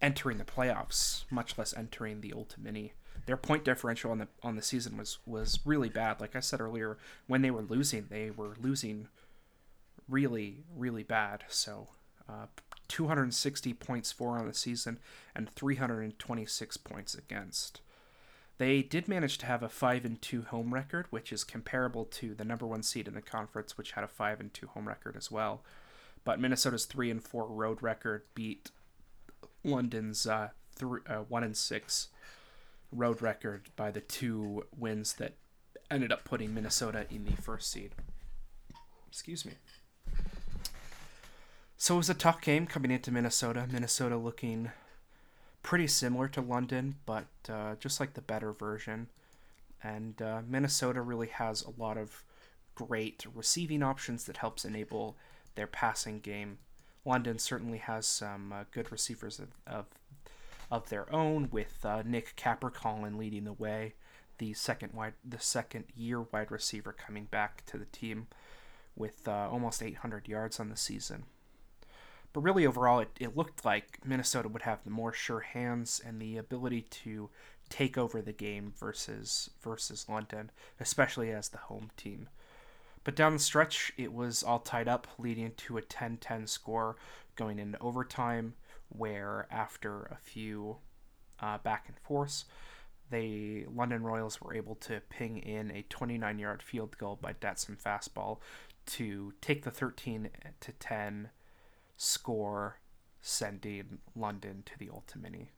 entering 0.00 0.38
the 0.38 0.44
playoffs, 0.44 1.24
much 1.30 1.58
less 1.58 1.74
entering 1.76 2.20
the 2.20 2.32
Ultimini. 2.32 2.92
Their 3.28 3.36
point 3.36 3.62
differential 3.62 4.10
on 4.10 4.16
the 4.16 4.28
on 4.42 4.56
the 4.56 4.62
season 4.62 4.96
was 4.96 5.18
was 5.26 5.58
really 5.66 5.90
bad. 5.90 6.18
Like 6.18 6.34
I 6.34 6.40
said 6.40 6.62
earlier, 6.62 6.96
when 7.26 7.42
they 7.42 7.50
were 7.50 7.60
losing, 7.60 8.06
they 8.08 8.30
were 8.30 8.56
losing 8.58 9.08
really 10.08 10.64
really 10.74 11.02
bad. 11.02 11.44
So, 11.48 11.88
uh, 12.26 12.46
260 12.88 13.74
points 13.74 14.12
for 14.12 14.38
on 14.38 14.46
the 14.46 14.54
season 14.54 14.98
and 15.36 15.50
326 15.50 16.78
points 16.78 17.14
against. 17.14 17.82
They 18.56 18.80
did 18.80 19.08
manage 19.08 19.36
to 19.38 19.46
have 19.46 19.62
a 19.62 19.68
5 19.68 20.06
and 20.06 20.22
2 20.22 20.44
home 20.44 20.72
record, 20.72 21.06
which 21.10 21.30
is 21.30 21.44
comparable 21.44 22.06
to 22.06 22.34
the 22.34 22.46
number 22.46 22.66
1 22.66 22.82
seed 22.82 23.06
in 23.06 23.12
the 23.12 23.20
conference 23.20 23.76
which 23.76 23.92
had 23.92 24.04
a 24.04 24.08
5 24.08 24.40
and 24.40 24.54
2 24.54 24.68
home 24.68 24.88
record 24.88 25.16
as 25.18 25.30
well. 25.30 25.62
But 26.24 26.40
Minnesota's 26.40 26.86
3 26.86 27.10
and 27.10 27.22
4 27.22 27.46
road 27.46 27.82
record 27.82 28.22
beat 28.34 28.70
London's 29.62 30.26
uh, 30.26 30.48
three, 30.78 31.00
uh, 31.06 31.24
one 31.28 31.44
and 31.44 31.56
six 31.56 32.08
road 32.92 33.20
record 33.22 33.68
by 33.76 33.90
the 33.90 34.00
two 34.00 34.64
wins 34.76 35.14
that 35.14 35.34
ended 35.90 36.12
up 36.12 36.24
putting 36.24 36.54
Minnesota 36.54 37.06
in 37.10 37.24
the 37.24 37.40
first 37.42 37.70
seed. 37.70 37.92
Excuse 39.08 39.44
me. 39.44 39.52
So 41.76 41.94
it 41.94 41.98
was 41.98 42.10
a 42.10 42.14
tough 42.14 42.40
game 42.40 42.66
coming 42.66 42.90
into 42.90 43.12
Minnesota. 43.12 43.66
Minnesota 43.70 44.16
looking 44.16 44.70
pretty 45.62 45.86
similar 45.86 46.28
to 46.28 46.40
London, 46.40 46.96
but 47.06 47.26
uh, 47.48 47.76
just 47.78 48.00
like 48.00 48.14
the 48.14 48.20
better 48.20 48.52
version. 48.52 49.08
And 49.82 50.20
uh, 50.20 50.40
Minnesota 50.46 51.00
really 51.00 51.28
has 51.28 51.62
a 51.62 51.80
lot 51.80 51.96
of 51.96 52.24
great 52.74 53.24
receiving 53.34 53.82
options 53.82 54.24
that 54.24 54.38
helps 54.38 54.64
enable 54.64 55.16
their 55.54 55.66
passing 55.66 56.20
game 56.20 56.58
London 57.08 57.38
certainly 57.38 57.78
has 57.78 58.06
some 58.06 58.52
uh, 58.52 58.64
good 58.70 58.92
receivers 58.92 59.38
of, 59.38 59.48
of, 59.66 59.86
of 60.70 60.88
their 60.88 61.12
own, 61.12 61.48
with 61.50 61.84
uh, 61.84 62.02
Nick 62.04 62.36
Capricolin 62.36 63.18
leading 63.18 63.44
the 63.44 63.52
way, 63.52 63.94
the 64.38 64.52
second 64.52 64.92
wide 64.92 65.14
the 65.24 65.40
second 65.40 65.84
year 65.96 66.22
wide 66.22 66.50
receiver 66.50 66.92
coming 66.92 67.24
back 67.24 67.64
to 67.66 67.76
the 67.76 67.86
team 67.86 68.28
with 68.94 69.26
uh, 69.28 69.48
almost 69.50 69.82
800 69.82 70.28
yards 70.28 70.58
on 70.60 70.68
the 70.68 70.76
season. 70.76 71.24
But 72.32 72.40
really, 72.40 72.66
overall, 72.66 73.00
it, 73.00 73.10
it 73.18 73.36
looked 73.36 73.64
like 73.64 73.98
Minnesota 74.04 74.48
would 74.48 74.62
have 74.62 74.84
the 74.84 74.90
more 74.90 75.12
sure 75.12 75.40
hands 75.40 76.00
and 76.04 76.20
the 76.20 76.36
ability 76.36 76.82
to 76.82 77.30
take 77.68 77.96
over 77.96 78.20
the 78.20 78.32
game 78.32 78.72
versus 78.78 79.50
versus 79.62 80.06
London, 80.08 80.50
especially 80.80 81.30
as 81.30 81.48
the 81.48 81.58
home 81.58 81.90
team. 81.96 82.28
But 83.04 83.16
down 83.16 83.34
the 83.34 83.38
stretch, 83.38 83.92
it 83.96 84.12
was 84.12 84.42
all 84.42 84.58
tied 84.58 84.88
up, 84.88 85.06
leading 85.18 85.52
to 85.52 85.78
a 85.78 85.82
10 85.82 86.18
10 86.18 86.46
score 86.46 86.96
going 87.36 87.58
into 87.58 87.78
overtime, 87.80 88.54
where 88.88 89.46
after 89.50 90.02
a 90.04 90.16
few 90.16 90.78
uh, 91.40 91.58
back 91.58 91.84
and 91.88 91.96
forths, 91.98 92.44
the 93.10 93.64
London 93.74 94.02
Royals 94.02 94.40
were 94.40 94.54
able 94.54 94.74
to 94.76 95.00
ping 95.08 95.38
in 95.38 95.70
a 95.70 95.84
29 95.88 96.38
yard 96.38 96.62
field 96.62 96.96
goal 96.98 97.18
by 97.20 97.32
Datsun 97.32 97.80
Fastball 97.80 98.38
to 98.86 99.32
take 99.40 99.64
the 99.64 99.70
13 99.70 100.30
to 100.60 100.72
10 100.72 101.30
score, 101.96 102.78
sending 103.20 103.98
London 104.14 104.62
to 104.66 104.78
the 104.78 104.86
Ultimini. 104.86 105.48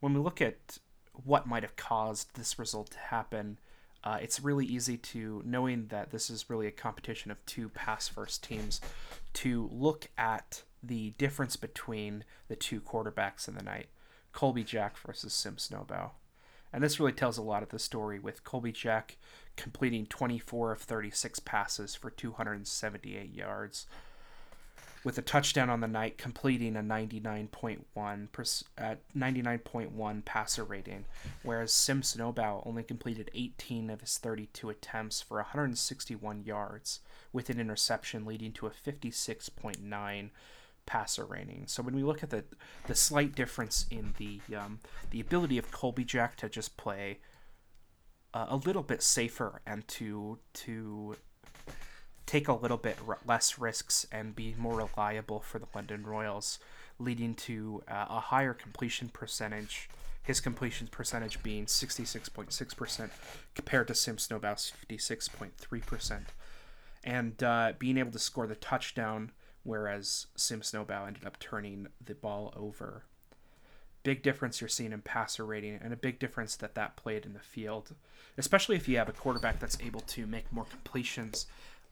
When 0.00 0.14
we 0.14 0.20
look 0.20 0.40
at 0.40 0.78
what 1.12 1.46
might 1.46 1.62
have 1.62 1.76
caused 1.76 2.36
this 2.36 2.58
result 2.58 2.90
to 2.92 2.98
happen, 2.98 3.58
uh, 4.04 4.18
it's 4.20 4.40
really 4.40 4.66
easy 4.66 4.96
to, 4.96 5.42
knowing 5.44 5.86
that 5.88 6.10
this 6.10 6.30
is 6.30 6.48
really 6.48 6.66
a 6.66 6.72
competition 6.72 7.30
of 7.30 7.44
two 7.46 7.68
pass 7.70 8.06
first 8.06 8.44
teams, 8.44 8.80
to 9.32 9.68
look 9.72 10.08
at 10.16 10.62
the 10.86 11.10
difference 11.18 11.56
between 11.56 12.24
the 12.48 12.56
two 12.56 12.80
quarterbacks 12.80 13.48
in 13.48 13.54
the 13.54 13.62
night 13.62 13.88
Colby 14.32 14.64
Jack 14.64 14.98
versus 14.98 15.32
Sim 15.32 15.56
Snowbow. 15.56 16.10
And 16.72 16.84
this 16.84 17.00
really 17.00 17.12
tells 17.12 17.38
a 17.38 17.42
lot 17.42 17.62
of 17.62 17.70
the 17.70 17.78
story 17.78 18.18
with 18.18 18.44
Colby 18.44 18.70
Jack 18.70 19.16
completing 19.56 20.04
24 20.04 20.72
of 20.72 20.82
36 20.82 21.40
passes 21.40 21.94
for 21.94 22.10
278 22.10 23.34
yards, 23.34 23.86
with 25.04 25.16
a 25.16 25.22
touchdown 25.22 25.70
on 25.70 25.80
the 25.80 25.86
night, 25.86 26.18
completing 26.18 26.76
a 26.76 26.80
99.1 26.80 28.64
uh, 28.76 28.94
99.1 29.16 30.24
passer 30.26 30.64
rating, 30.64 31.06
whereas 31.42 31.72
Sim 31.72 32.02
Snowbow 32.02 32.66
only 32.66 32.82
completed 32.82 33.30
18 33.32 33.88
of 33.88 34.02
his 34.02 34.18
32 34.18 34.68
attempts 34.68 35.22
for 35.22 35.38
161 35.38 36.42
yards, 36.44 37.00
with 37.32 37.48
an 37.48 37.58
interception 37.58 38.26
leading 38.26 38.52
to 38.52 38.66
a 38.66 38.70
56.9 38.70 40.30
passer 40.86 41.24
rating. 41.24 41.64
So 41.66 41.82
when 41.82 41.94
we 41.94 42.02
look 42.02 42.22
at 42.22 42.30
the 42.30 42.44
the 42.86 42.94
slight 42.94 43.34
difference 43.34 43.86
in 43.90 44.14
the 44.18 44.40
um, 44.56 44.80
the 45.10 45.20
ability 45.20 45.58
of 45.58 45.70
Colby 45.70 46.04
Jack 46.04 46.36
to 46.36 46.48
just 46.48 46.76
play 46.76 47.18
uh, 48.32 48.46
a 48.48 48.56
little 48.56 48.82
bit 48.82 49.02
safer 49.02 49.60
and 49.66 49.86
to 49.88 50.38
to 50.54 51.16
take 52.26 52.48
a 52.48 52.52
little 52.52 52.76
bit 52.76 52.98
r- 53.06 53.18
less 53.26 53.58
risks 53.58 54.06
and 54.10 54.34
be 54.36 54.54
more 54.58 54.76
reliable 54.76 55.40
for 55.40 55.58
the 55.58 55.66
London 55.74 56.04
Royals, 56.04 56.58
leading 56.98 57.34
to 57.34 57.82
uh, 57.88 58.06
a 58.10 58.20
higher 58.20 58.52
completion 58.52 59.08
percentage. 59.08 59.88
His 60.22 60.40
completion 60.40 60.88
percentage 60.88 61.40
being 61.44 61.66
66.6% 61.66 63.10
compared 63.54 63.86
to 63.86 63.94
Sim 63.94 64.18
Snowbow's 64.18 64.72
56.3%. 64.90 66.20
And 67.04 67.40
uh, 67.44 67.74
being 67.78 67.96
able 67.96 68.10
to 68.10 68.18
score 68.18 68.48
the 68.48 68.56
touchdown, 68.56 69.30
whereas 69.66 70.26
Sim 70.36 70.60
Snowbow 70.60 71.06
ended 71.06 71.26
up 71.26 71.38
turning 71.38 71.88
the 72.04 72.14
ball 72.14 72.54
over. 72.56 73.02
Big 74.04 74.22
difference 74.22 74.60
you're 74.60 74.68
seeing 74.68 74.92
in 74.92 75.00
passer 75.00 75.44
rating, 75.44 75.78
and 75.82 75.92
a 75.92 75.96
big 75.96 76.18
difference 76.18 76.54
that 76.56 76.76
that 76.76 76.96
played 76.96 77.26
in 77.26 77.32
the 77.32 77.40
field, 77.40 77.94
especially 78.38 78.76
if 78.76 78.88
you 78.88 78.96
have 78.96 79.08
a 79.08 79.12
quarterback 79.12 79.58
that's 79.58 79.78
able 79.80 80.00
to 80.00 80.26
make 80.26 80.52
more 80.52 80.66
completions 80.70 81.46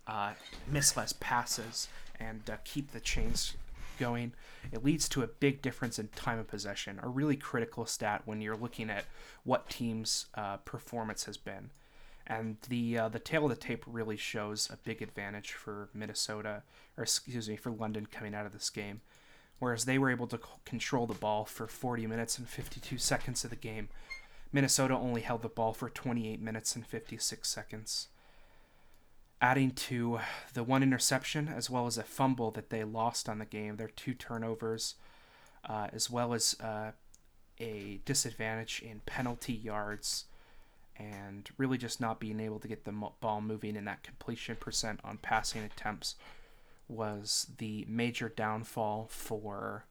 uh, 0.07 0.35
miss 0.71 0.97
less 0.97 1.15
passes 1.19 1.89
and 2.21 2.49
uh, 2.49 2.57
keep 2.65 2.93
the 2.93 3.01
chains 3.01 3.55
going. 3.99 4.33
It 4.73 4.85
leads 4.85 5.09
to 5.11 5.23
a 5.23 5.27
big 5.27 5.63
difference 5.63 5.99
in 5.99 6.09
time 6.09 6.39
of 6.39 6.47
possession, 6.47 7.01
a 7.03 7.09
really 7.09 7.37
critical 7.37 7.87
stat 7.87 8.23
when 8.25 8.41
you're 8.41 8.57
looking 8.57 8.91
at 8.91 9.05
what 9.45 9.69
team's 9.69 10.27
uh, 10.35 10.59
performance 10.59 11.25
has 11.25 11.37
been. 11.37 11.71
And 12.27 12.57
the 12.69 12.99
uh, 12.99 13.09
the 13.09 13.19
tale 13.19 13.45
of 13.45 13.51
the 13.51 13.57
tape 13.57 13.85
really 13.87 14.17
shows 14.17 14.71
a 14.73 14.79
big 14.79 15.03
advantage 15.03 15.53
for 15.53 15.91
Minnesota, 15.93 16.63
or 16.97 17.03
excuse 17.03 17.49
me, 17.49 17.57
for 17.57 17.71
London 17.71 18.07
coming 18.07 18.35
out 18.35 18.47
of 18.47 18.53
this 18.53 18.71
game. 18.71 19.03
Whereas 19.59 19.85
they 19.85 19.99
were 19.99 20.11
able 20.11 20.27
to 20.29 20.39
c- 20.39 20.43
control 20.65 21.07
the 21.07 21.15
ball 21.15 21.45
for 21.45 21.67
40 21.67 22.07
minutes 22.07 22.39
and 22.39 22.49
52 22.49 22.99
seconds 22.99 23.45
of 23.45 23.51
the 23.51 23.57
game, 23.57 23.89
Minnesota 24.53 24.95
only 24.95 25.21
held 25.21 25.43
the 25.43 25.49
ball 25.49 25.73
for 25.73 25.91
28 25.91 26.41
minutes 26.41 26.75
and 26.75 26.87
56 26.87 27.49
seconds. 27.49 28.09
Adding 29.41 29.73
to 29.73 30.21
the 30.55 30.63
one 30.63 30.83
interception 30.83 31.49
as 31.49 31.69
well 31.69 31.87
as 31.87 31.99
a 31.99 32.03
fumble 32.03 32.51
that 32.53 32.71
they 32.71 32.85
lost 32.85 33.29
on 33.29 33.39
the 33.39 33.45
game, 33.45 33.77
their 33.77 33.89
two 33.89 34.15
turnovers, 34.15 34.95
uh, 35.69 35.89
as 35.93 36.09
well 36.09 36.33
as 36.33 36.57
uh, 36.61 36.93
a 37.61 38.01
disadvantage 38.05 38.83
in 38.85 39.01
penalty 39.07 39.53
yards, 39.53 40.25
and 40.97 41.49
really 41.59 41.79
just 41.79 42.01
not 42.01 42.21
being 42.21 42.41
able 42.41 42.59
to 42.61 42.69
get 42.69 42.85
the 42.85 42.93
ball 43.21 43.41
moving 43.41 43.77
and 43.77 43.87
that 43.87 44.03
completion 44.03 44.57
percent 44.57 45.01
on 45.05 45.19
passing 45.19 45.63
attempts 45.63 46.15
was 46.89 47.51
the 47.59 47.85
major 47.89 48.29
downfall 48.29 49.07
for 49.11 49.87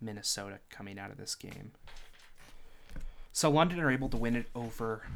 Minnesota 0.00 0.60
coming 0.70 0.98
out 0.98 1.10
of 1.10 1.18
this 1.18 1.34
game. 1.34 1.72
So 3.32 3.50
London 3.50 3.80
are 3.80 3.90
able 3.90 4.08
to 4.08 4.16
win 4.16 4.36
it 4.36 4.46
over 4.54 5.06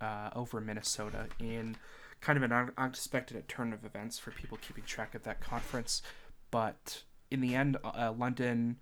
uh, 0.00 0.30
over 0.34 0.60
Minnesota 0.60 1.26
in 1.38 1.76
kind 2.20 2.36
of 2.36 2.50
an 2.50 2.72
unexpected 2.76 3.48
turn 3.48 3.72
of 3.72 3.84
events 3.84 4.18
for 4.18 4.30
people 4.30 4.58
keeping 4.60 4.84
track 4.84 5.14
of 5.14 5.22
that 5.22 5.40
conference. 5.40 6.02
But 6.50 7.02
in 7.30 7.40
the 7.40 7.54
end, 7.54 7.76
uh, 7.82 8.12
London 8.16 8.76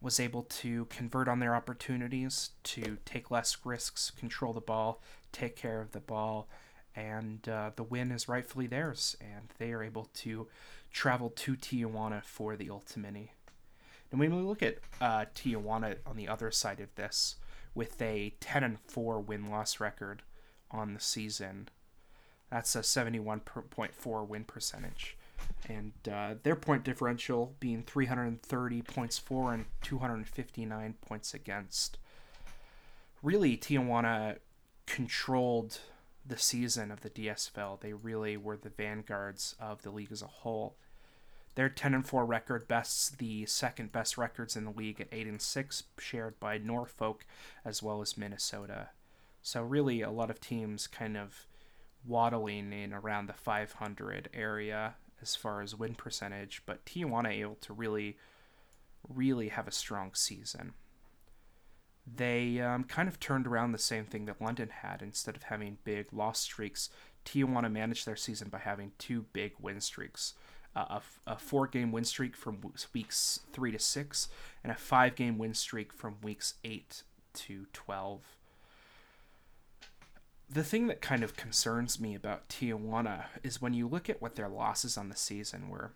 was 0.00 0.20
able 0.20 0.42
to 0.42 0.84
convert 0.86 1.28
on 1.28 1.40
their 1.40 1.54
opportunities 1.54 2.50
to 2.62 2.98
take 3.04 3.30
less 3.30 3.58
risks, 3.64 4.10
control 4.10 4.52
the 4.52 4.60
ball, 4.60 5.02
take 5.32 5.56
care 5.56 5.80
of 5.80 5.92
the 5.92 6.00
ball, 6.00 6.48
and 6.94 7.48
uh, 7.48 7.70
the 7.76 7.82
win 7.82 8.10
is 8.10 8.28
rightfully 8.28 8.66
theirs. 8.66 9.16
And 9.20 9.52
they 9.58 9.72
are 9.72 9.82
able 9.82 10.08
to 10.14 10.48
travel 10.92 11.30
to 11.30 11.56
Tijuana 11.56 12.22
for 12.24 12.56
the 12.56 12.68
Ultimini. 12.68 13.30
And 14.10 14.20
when 14.20 14.34
we 14.34 14.42
look 14.42 14.62
at 14.62 14.78
uh, 15.00 15.26
Tijuana 15.34 15.96
on 16.06 16.16
the 16.16 16.28
other 16.28 16.50
side 16.50 16.80
of 16.80 16.94
this, 16.94 17.36
with 17.74 18.00
a 18.00 18.34
10 18.40 18.64
and 18.64 18.78
4 18.80 19.20
win 19.20 19.50
loss 19.50 19.80
record 19.80 20.22
on 20.70 20.94
the 20.94 21.00
season, 21.00 21.68
that's 22.50 22.74
a 22.74 22.80
71.4 22.80 24.28
win 24.28 24.44
percentage. 24.44 25.16
And 25.68 25.92
uh, 26.10 26.34
their 26.42 26.56
point 26.56 26.84
differential 26.84 27.54
being 27.58 27.82
330 27.82 28.82
points 28.82 29.18
for 29.18 29.52
and 29.52 29.66
259 29.82 30.94
points 31.00 31.34
against. 31.34 31.98
Really, 33.22 33.56
Tijuana 33.56 34.36
controlled 34.86 35.80
the 36.24 36.38
season 36.38 36.90
of 36.90 37.00
the 37.00 37.10
DSFL. 37.10 37.80
They 37.80 37.92
really 37.92 38.36
were 38.36 38.56
the 38.56 38.70
vanguards 38.70 39.56
of 39.60 39.82
the 39.82 39.90
league 39.90 40.12
as 40.12 40.22
a 40.22 40.26
whole. 40.26 40.76
Their 41.54 41.68
10 41.68 41.94
and 41.94 42.06
4 42.06 42.26
record 42.26 42.68
bests 42.68 43.08
the 43.08 43.46
second 43.46 43.90
best 43.90 44.18
records 44.18 44.56
in 44.56 44.64
the 44.64 44.70
league 44.70 45.00
at 45.00 45.08
8 45.10 45.26
and 45.26 45.40
6, 45.40 45.84
shared 45.98 46.38
by 46.38 46.58
Norfolk 46.58 47.24
as 47.64 47.82
well 47.82 48.02
as 48.02 48.18
Minnesota. 48.18 48.90
So, 49.42 49.62
really, 49.62 50.02
a 50.02 50.10
lot 50.10 50.30
of 50.30 50.40
teams 50.40 50.86
kind 50.86 51.16
of 51.16 51.46
waddling 52.04 52.72
in 52.72 52.92
around 52.92 53.26
the 53.26 53.32
500 53.32 54.28
area 54.34 54.94
as 55.22 55.34
far 55.34 55.62
as 55.62 55.74
win 55.74 55.94
percentage, 55.94 56.62
but 56.66 56.84
Tijuana 56.84 57.32
able 57.32 57.56
to 57.56 57.72
really, 57.72 58.16
really 59.08 59.48
have 59.48 59.66
a 59.66 59.72
strong 59.72 60.12
season. 60.14 60.74
They 62.06 62.60
um, 62.60 62.84
kind 62.84 63.08
of 63.08 63.18
turned 63.18 63.46
around 63.46 63.72
the 63.72 63.78
same 63.78 64.04
thing 64.04 64.26
that 64.26 64.40
London 64.40 64.68
had. 64.68 65.02
Instead 65.02 65.36
of 65.36 65.44
having 65.44 65.78
big 65.84 66.12
loss 66.12 66.40
streaks, 66.40 66.88
Tijuana 67.24 67.70
managed 67.70 68.06
their 68.06 68.16
season 68.16 68.48
by 68.48 68.58
having 68.58 68.92
two 68.98 69.26
big 69.32 69.54
win 69.60 69.80
streaks. 69.80 70.34
Uh, 70.74 71.00
a, 71.26 71.32
a 71.32 71.38
four 71.38 71.66
game 71.66 71.90
win 71.90 72.04
streak 72.04 72.36
from 72.36 72.60
weeks 72.92 73.40
three 73.52 73.72
to 73.72 73.78
six, 73.78 74.28
and 74.62 74.70
a 74.70 74.76
five 74.76 75.16
game 75.16 75.38
win 75.38 75.54
streak 75.54 75.92
from 75.92 76.16
weeks 76.22 76.54
eight 76.64 77.02
to 77.32 77.66
12 77.72 78.35
the 80.48 80.64
thing 80.64 80.86
that 80.86 81.00
kind 81.00 81.22
of 81.22 81.36
concerns 81.36 82.00
me 82.00 82.14
about 82.14 82.48
Tijuana 82.48 83.24
is 83.42 83.60
when 83.60 83.74
you 83.74 83.88
look 83.88 84.08
at 84.08 84.22
what 84.22 84.36
their 84.36 84.48
losses 84.48 84.96
on 84.96 85.08
the 85.08 85.16
season 85.16 85.68
were. 85.68 85.92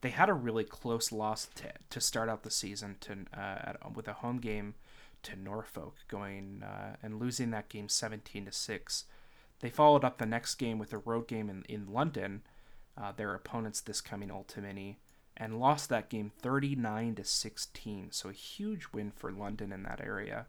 They 0.00 0.10
had 0.10 0.28
a 0.28 0.34
really 0.34 0.64
close 0.64 1.10
loss 1.10 1.48
to, 1.54 1.72
to 1.88 2.00
start 2.00 2.28
out 2.28 2.42
the 2.42 2.50
season 2.50 2.96
to 3.00 3.40
uh, 3.40 3.72
with 3.94 4.06
a 4.06 4.12
home 4.12 4.36
game 4.38 4.74
to 5.22 5.34
Norfolk, 5.34 5.96
going 6.08 6.62
uh, 6.62 6.96
and 7.02 7.18
losing 7.18 7.50
that 7.52 7.70
game 7.70 7.88
seventeen 7.88 8.44
to 8.44 8.52
six. 8.52 9.04
They 9.60 9.70
followed 9.70 10.04
up 10.04 10.18
the 10.18 10.26
next 10.26 10.56
game 10.56 10.78
with 10.78 10.92
a 10.92 10.98
road 10.98 11.26
game 11.26 11.48
in 11.48 11.64
in 11.70 11.90
London, 11.90 12.42
uh, 13.00 13.12
their 13.12 13.34
opponents 13.34 13.80
this 13.80 14.02
coming 14.02 14.28
Ultimini, 14.28 14.96
and 15.38 15.58
lost 15.58 15.88
that 15.88 16.10
game 16.10 16.32
thirty 16.38 16.76
nine 16.76 17.14
to 17.14 17.24
sixteen. 17.24 18.08
So 18.10 18.28
a 18.28 18.34
huge 18.34 18.88
win 18.92 19.10
for 19.10 19.32
London 19.32 19.72
in 19.72 19.84
that 19.84 20.02
area. 20.04 20.48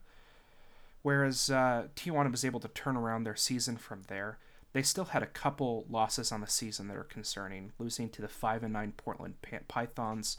Whereas 1.06 1.50
uh, 1.50 1.86
Tijuana 1.94 2.32
was 2.32 2.44
able 2.44 2.58
to 2.58 2.66
turn 2.66 2.96
around 2.96 3.22
their 3.22 3.36
season 3.36 3.76
from 3.76 4.02
there, 4.08 4.38
they 4.72 4.82
still 4.82 5.04
had 5.04 5.22
a 5.22 5.26
couple 5.26 5.86
losses 5.88 6.32
on 6.32 6.40
the 6.40 6.48
season 6.48 6.88
that 6.88 6.96
are 6.96 7.04
concerning, 7.04 7.70
losing 7.78 8.08
to 8.08 8.20
the 8.20 8.26
five 8.26 8.64
and 8.64 8.72
nine 8.72 8.92
Portland 8.96 9.34
Pythons 9.68 10.36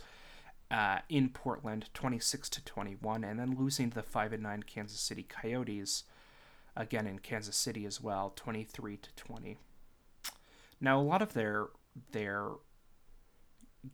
uh, 0.69 0.99
in 1.07 1.29
Portland, 1.29 1.89
twenty 1.93 2.19
six 2.19 2.49
to 2.49 2.61
twenty 2.65 2.97
one, 2.99 3.23
and 3.23 3.39
then 3.39 3.55
losing 3.57 3.91
to 3.91 3.95
the 3.95 4.03
five 4.03 4.33
and 4.33 4.43
nine 4.43 4.61
Kansas 4.61 4.99
City 4.99 5.23
Coyotes, 5.23 6.03
again 6.75 7.07
in 7.07 7.19
Kansas 7.19 7.55
City 7.55 7.85
as 7.85 8.01
well, 8.01 8.33
twenty 8.35 8.65
three 8.65 8.97
to 8.97 9.15
twenty. 9.15 9.59
Now, 10.81 10.99
a 10.99 11.01
lot 11.01 11.21
of 11.21 11.31
their 11.31 11.67
their 12.11 12.49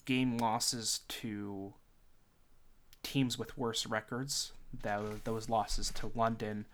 game 0.06 0.40
losses 0.40 1.02
to 1.08 1.76
teams 3.04 3.38
with 3.38 3.58
worse 3.58 3.86
records, 3.86 4.54
those 4.82 5.50
losses 5.50 5.92
to 5.92 6.12
London, 6.16 6.66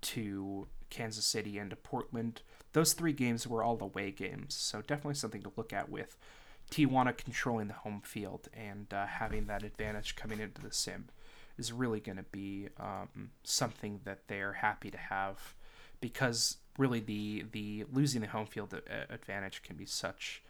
to 0.00 0.68
Kansas 0.90 1.26
City, 1.26 1.58
and 1.58 1.70
to 1.70 1.76
Portland, 1.76 2.42
those 2.72 2.92
three 2.92 3.12
games 3.12 3.46
were 3.46 3.62
all 3.62 3.78
away 3.80 4.10
games. 4.10 4.54
So 4.54 4.80
definitely 4.80 5.14
something 5.14 5.42
to 5.42 5.52
look 5.56 5.72
at 5.72 5.90
with 5.90 6.16
Tijuana 6.70 7.16
controlling 7.16 7.68
the 7.68 7.74
home 7.74 8.00
field 8.04 8.48
and 8.52 8.92
uh, 8.92 9.06
having 9.06 9.46
that 9.46 9.62
advantage 9.62 10.16
coming 10.16 10.40
into 10.40 10.60
the 10.60 10.72
sim 10.72 11.06
is 11.58 11.72
really 11.72 12.00
going 12.00 12.18
to 12.18 12.24
be 12.24 12.68
um, 12.78 13.30
something 13.44 14.00
that 14.04 14.28
they're 14.28 14.54
happy 14.54 14.90
to 14.90 14.98
have 14.98 15.54
because 16.00 16.58
really 16.76 17.00
the 17.00 17.44
the 17.52 17.84
losing 17.92 18.20
the 18.20 18.26
home 18.26 18.46
field 18.46 18.78
advantage 19.08 19.62
can 19.62 19.76
be 19.76 19.86
such 19.86 20.42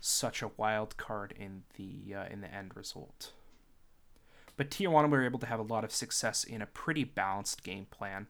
such 0.00 0.42
a 0.42 0.50
wild 0.56 0.96
card 0.96 1.34
in 1.38 1.62
the 1.76 2.14
uh, 2.14 2.24
in 2.30 2.40
the 2.40 2.54
end 2.54 2.76
result. 2.76 3.32
But 4.56 4.70
Tijuana 4.70 5.10
were 5.10 5.24
able 5.24 5.38
to 5.40 5.46
have 5.46 5.60
a 5.60 5.62
lot 5.62 5.84
of 5.84 5.92
success 5.92 6.44
in 6.44 6.62
a 6.62 6.66
pretty 6.66 7.04
balanced 7.04 7.62
game 7.62 7.86
plan. 7.90 8.26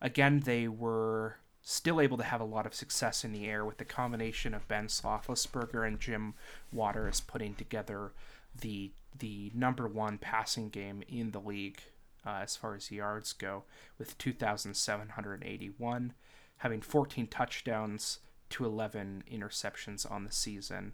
Again, 0.00 0.40
they 0.44 0.66
were 0.66 1.36
still 1.62 2.00
able 2.00 2.16
to 2.16 2.24
have 2.24 2.40
a 2.40 2.44
lot 2.44 2.66
of 2.66 2.74
success 2.74 3.24
in 3.24 3.32
the 3.32 3.46
air 3.46 3.64
with 3.64 3.78
the 3.78 3.84
combination 3.84 4.54
of 4.54 4.66
Ben 4.66 4.86
Roethlisberger 4.86 5.86
and 5.86 6.00
Jim 6.00 6.34
Waters 6.72 7.20
putting 7.20 7.54
together 7.54 8.12
the 8.58 8.90
the 9.18 9.50
number 9.54 9.86
one 9.88 10.18
passing 10.18 10.68
game 10.68 11.02
in 11.08 11.32
the 11.32 11.40
league 11.40 11.80
uh, 12.24 12.40
as 12.42 12.56
far 12.56 12.74
as 12.74 12.90
yards 12.90 13.32
go, 13.32 13.64
with 13.98 14.16
2,781, 14.18 16.12
having 16.58 16.80
14 16.80 17.26
touchdowns 17.26 18.18
to 18.50 18.64
11 18.64 19.24
interceptions 19.30 20.10
on 20.10 20.24
the 20.24 20.32
season, 20.32 20.92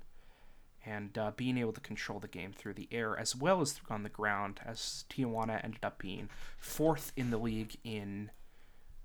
and 0.87 1.19
uh, 1.19 1.33
being 1.37 1.59
able 1.59 1.73
to 1.73 1.81
control 1.81 2.21
the 2.21 2.29
game 2.29 2.53
through 2.53 2.75
the 2.75 2.89
air 2.93 3.19
as 3.19 3.35
well 3.35 3.61
as 3.61 3.81
on 3.91 4.05
the 4.05 4.09
ground, 4.09 4.61
as 4.65 5.05
Tijuana 5.11 5.63
ended 5.63 5.85
up 5.85 5.99
being 5.99 6.29
fourth 6.59 7.13
in 7.17 7.31
the 7.31 7.39
league 7.39 7.77
in 7.85 8.31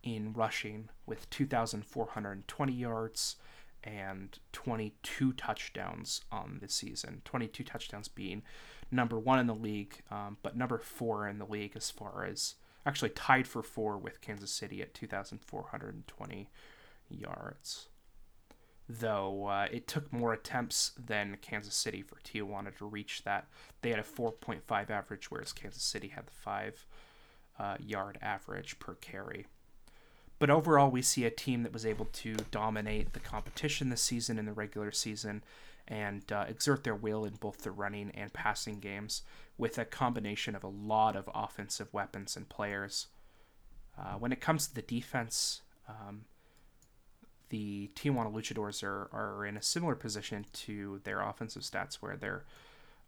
in 0.04 0.34
rushing 0.34 0.90
with 1.06 1.30
2,420 1.30 2.74
yards 2.74 3.36
and 3.84 4.40
22 4.52 5.34
touchdowns 5.34 6.22
on 6.32 6.58
the 6.62 6.68
season. 6.68 7.22
22 7.26 7.64
touchdowns 7.64 8.08
being 8.08 8.42
number 8.90 9.20
one 9.20 9.40
in 9.40 9.48
the 9.48 9.56
league, 9.56 10.02
um, 10.10 10.38
but 10.42 10.58
number 10.58 10.80
four 10.80 11.28
in 11.28 11.38
the 11.38 11.46
league 11.46 11.74
as 11.76 11.92
far 11.92 12.26
as 12.26 12.56
actually 12.86 13.10
tied 13.10 13.48
for 13.48 13.62
four 13.62 13.98
with 13.98 14.22
Kansas 14.22 14.52
City 14.52 14.82
at 14.82 14.94
2,420 14.94 16.50
yards. 17.10 17.90
Though 18.90 19.46
uh, 19.46 19.68
it 19.72 19.88
took 19.88 20.12
more 20.12 20.34
attempts 20.34 20.92
than 20.98 21.38
Kansas 21.42 21.76
City 21.76 22.02
for 22.02 22.18
Tijuana 22.18 22.76
to 22.78 22.86
reach 22.86 23.24
that. 23.24 23.48
They 23.82 23.92
had 23.92 24.00
a 24.00 24.04
4.5 24.04 24.90
average, 24.90 25.32
whereas 25.32 25.54
Kansas 25.54 25.84
City 25.84 26.10
had 26.10 26.28
the 26.28 26.32
five 26.32 26.86
uh, 27.58 27.78
yard 27.80 28.18
average 28.22 28.80
per 28.80 28.96
carry. 28.96 29.48
But 30.40 30.50
overall, 30.50 30.90
we 30.90 31.04
see 31.04 31.24
a 31.24 31.30
team 31.30 31.62
that 31.64 31.72
was 31.72 31.86
able 31.86 32.06
to 32.06 32.34
dominate 32.50 33.14
the 33.14 33.20
competition 33.20 33.90
this 33.90 34.02
season 34.02 34.40
in 34.40 34.46
the 34.46 34.54
regular 34.54 34.92
season 34.92 35.44
and 35.88 36.32
uh, 36.32 36.46
exert 36.48 36.84
their 36.84 36.96
will 36.96 37.26
in 37.26 37.34
both 37.36 37.62
the 37.62 37.70
running 37.70 38.12
and 38.16 38.34
passing 38.34 38.80
games 38.80 39.22
with 39.58 39.78
a 39.78 39.86
combination 39.86 40.56
of 40.56 40.64
a 40.64 40.68
lot 40.68 41.16
of 41.16 41.30
offensive 41.36 41.94
weapons 41.94 42.36
and 42.36 42.50
players. 42.50 43.08
Uh, 43.96 44.14
when 44.14 44.32
it 44.32 44.42
comes 44.42 44.68
to 44.68 44.74
the 44.74 44.82
defense, 44.82 45.62
um, 45.88 46.22
the 47.52 47.92
Tijuana 47.96 48.34
Luchadors 48.34 48.84
are, 48.84 49.10
are 49.14 49.46
in 49.46 49.56
a 49.56 49.62
similar 49.62 49.96
position 49.96 50.46
to 50.54 51.00
their 51.04 51.22
offensive 51.22 51.62
stats, 51.62 51.96
where 51.96 52.18
they're 52.18 52.44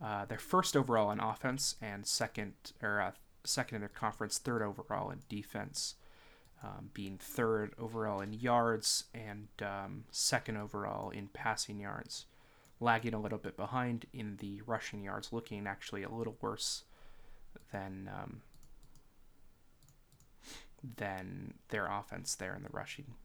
uh, 0.03 0.25
they're 0.25 0.37
first 0.37 0.77
overall 0.77 1.11
in 1.11 1.19
offense 1.19 1.75
and 1.81 2.05
second 2.05 2.53
or 2.81 3.01
uh, 3.01 3.11
second 3.43 3.75
in 3.75 3.81
their 3.81 3.89
conference, 3.89 4.37
third 4.37 4.61
overall 4.61 5.09
in 5.09 5.19
defense 5.27 5.95
um, 6.63 6.89
being 6.93 7.17
third 7.17 7.73
overall 7.77 8.21
in 8.21 8.33
yards 8.33 9.05
and 9.13 9.49
um, 9.61 10.05
second 10.11 10.57
overall 10.57 11.09
in 11.09 11.27
passing 11.27 11.79
yards, 11.79 12.25
lagging 12.79 13.13
a 13.13 13.19
little 13.19 13.37
bit 13.37 13.57
behind 13.57 14.05
in 14.13 14.37
the 14.37 14.61
rushing 14.65 15.03
yards, 15.03 15.33
looking 15.33 15.67
actually 15.67 16.03
a 16.03 16.09
little 16.09 16.37
worse 16.39 16.83
than 17.71 18.09
um, 18.13 18.41
than 20.97 21.55
their 21.69 21.87
offense 21.87 22.35
there 22.35 22.55
in 22.55 22.63
the 22.63 22.69
rushing, 22.71 23.15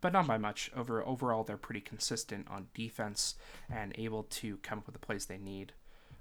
but 0.00 0.12
not 0.12 0.26
by 0.26 0.38
much. 0.38 0.70
Over 0.76 1.04
overall, 1.04 1.44
they're 1.44 1.56
pretty 1.56 1.80
consistent 1.80 2.46
on 2.48 2.68
defense 2.74 3.34
and 3.70 3.92
able 3.96 4.24
to 4.24 4.58
come 4.58 4.78
up 4.78 4.86
with 4.86 4.94
the 4.94 5.06
plays 5.06 5.26
they 5.26 5.38
need. 5.38 5.72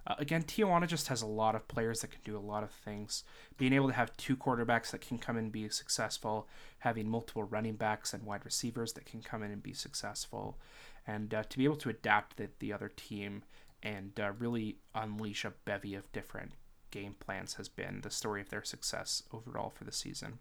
Uh, 0.08 0.16
again, 0.20 0.44
Tijuana 0.44 0.88
just 0.88 1.08
has 1.08 1.22
a 1.22 1.28
lot 1.28 1.56
of 1.56 1.68
players 1.68 2.02
that 2.02 2.12
can 2.12 2.22
do 2.24 2.38
a 2.38 2.40
lot 2.40 2.64
of 2.64 2.70
things. 2.70 3.24
Being 3.58 3.74
able 3.74 3.88
to 3.88 3.94
have 3.94 4.16
two 4.18 4.38
quarterbacks 4.38 4.92
that 4.92 5.02
can 5.02 5.18
come 5.18 5.36
and 5.36 5.52
be 5.52 5.68
successful, 5.70 6.48
having 6.80 7.10
multiple 7.10 7.44
running 7.44 7.76
backs 7.76 8.14
and 8.14 8.24
wide 8.24 8.46
receivers 8.46 8.94
that 8.94 9.06
can 9.06 9.22
come 9.22 9.42
in 9.42 9.52
and 9.52 9.64
be 9.64 9.74
successful, 9.74 10.60
and 11.08 11.34
uh, 11.34 11.44
to 11.44 11.58
be 11.58 11.66
able 11.66 11.76
to 11.78 11.90
adapt 11.90 12.38
the, 12.38 12.50
the 12.60 12.72
other 12.72 12.92
team 12.96 13.44
and 13.82 14.20
uh, 14.20 14.32
really 14.38 14.78
unleash 14.94 15.44
a 15.44 15.54
bevy 15.66 15.96
of 15.96 16.12
different 16.12 16.52
game 16.92 17.16
plans 17.20 17.56
has 17.56 17.68
been 17.68 18.02
the 18.02 18.10
story 18.10 18.42
of 18.42 18.50
their 18.50 18.64
success 18.64 19.24
overall 19.34 19.70
for 19.70 19.84
the 19.84 19.92
season. 19.92 20.40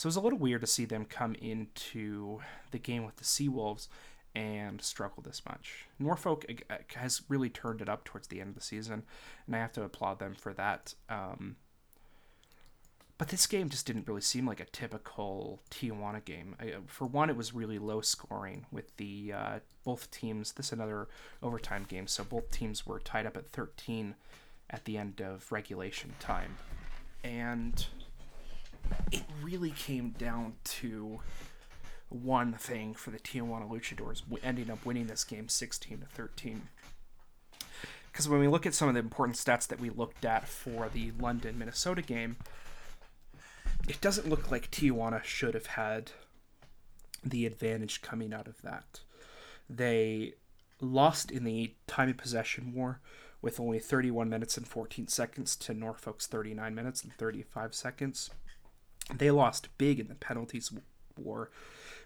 So 0.00 0.06
it 0.06 0.08
was 0.08 0.16
a 0.16 0.20
little 0.22 0.38
weird 0.38 0.62
to 0.62 0.66
see 0.66 0.86
them 0.86 1.04
come 1.04 1.34
into 1.34 2.40
the 2.70 2.78
game 2.78 3.04
with 3.04 3.16
the 3.16 3.24
Seawolves 3.24 3.88
and 4.34 4.80
struggle 4.80 5.22
this 5.22 5.42
much. 5.46 5.88
Norfolk 5.98 6.46
uh, 6.70 6.76
has 6.94 7.20
really 7.28 7.50
turned 7.50 7.82
it 7.82 7.88
up 7.90 8.04
towards 8.04 8.28
the 8.28 8.40
end 8.40 8.48
of 8.48 8.54
the 8.54 8.62
season, 8.62 9.02
and 9.46 9.54
I 9.54 9.58
have 9.58 9.74
to 9.74 9.82
applaud 9.82 10.18
them 10.18 10.34
for 10.34 10.54
that. 10.54 10.94
Um, 11.10 11.56
but 13.18 13.28
this 13.28 13.46
game 13.46 13.68
just 13.68 13.84
didn't 13.84 14.08
really 14.08 14.22
seem 14.22 14.46
like 14.46 14.60
a 14.60 14.64
typical 14.64 15.60
Tijuana 15.70 16.24
game. 16.24 16.56
For 16.86 17.06
one, 17.06 17.28
it 17.28 17.36
was 17.36 17.52
really 17.52 17.78
low 17.78 18.00
scoring 18.00 18.64
with 18.72 18.96
the 18.96 19.34
uh, 19.34 19.58
both 19.84 20.10
teams. 20.10 20.52
This 20.52 20.72
another 20.72 21.08
overtime 21.42 21.84
game, 21.86 22.06
so 22.06 22.24
both 22.24 22.50
teams 22.50 22.86
were 22.86 23.00
tied 23.00 23.26
up 23.26 23.36
at 23.36 23.52
13 23.52 24.14
at 24.70 24.86
the 24.86 24.96
end 24.96 25.20
of 25.20 25.52
regulation 25.52 26.14
time, 26.20 26.56
and 27.22 27.84
it 29.12 29.22
really 29.42 29.70
came 29.70 30.10
down 30.10 30.54
to 30.64 31.20
one 32.08 32.52
thing 32.52 32.94
for 32.94 33.10
the 33.10 33.18
Tijuana 33.18 33.68
Luchadors, 33.70 34.22
ending 34.42 34.70
up 34.70 34.84
winning 34.84 35.06
this 35.06 35.24
game 35.24 35.48
16 35.48 36.00
to 36.00 36.06
13. 36.06 36.68
Because 38.10 38.28
when 38.28 38.40
we 38.40 38.48
look 38.48 38.66
at 38.66 38.74
some 38.74 38.88
of 38.88 38.94
the 38.94 39.00
important 39.00 39.38
stats 39.38 39.68
that 39.68 39.80
we 39.80 39.90
looked 39.90 40.24
at 40.24 40.48
for 40.48 40.88
the 40.92 41.12
London 41.18 41.58
Minnesota 41.58 42.02
game, 42.02 42.36
it 43.88 44.00
doesn't 44.00 44.28
look 44.28 44.50
like 44.50 44.70
Tijuana 44.70 45.22
should 45.22 45.54
have 45.54 45.66
had 45.66 46.10
the 47.24 47.46
advantage 47.46 48.02
coming 48.02 48.32
out 48.34 48.48
of 48.48 48.60
that. 48.62 49.00
They 49.68 50.34
lost 50.80 51.30
in 51.30 51.44
the 51.44 51.74
time 51.86 52.08
of 52.08 52.16
possession 52.16 52.72
war 52.74 53.00
with 53.42 53.60
only 53.60 53.78
31 53.78 54.28
minutes 54.28 54.56
and 54.56 54.66
14 54.66 55.06
seconds 55.08 55.56
to 55.56 55.74
Norfolk's 55.74 56.26
39 56.26 56.74
minutes 56.74 57.02
and 57.02 57.12
35 57.12 57.74
seconds. 57.74 58.30
They 59.16 59.30
lost 59.30 59.68
big 59.78 59.98
in 60.00 60.08
the 60.08 60.14
penalties 60.14 60.72
war 61.16 61.50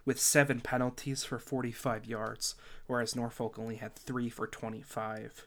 with 0.04 0.20
seven 0.20 0.60
penalties 0.60 1.24
for 1.24 1.38
45 1.38 2.04
yards, 2.04 2.54
whereas 2.86 3.16
Norfolk 3.16 3.58
only 3.58 3.76
had 3.76 3.94
three 3.94 4.28
for 4.28 4.46
25. 4.46 5.46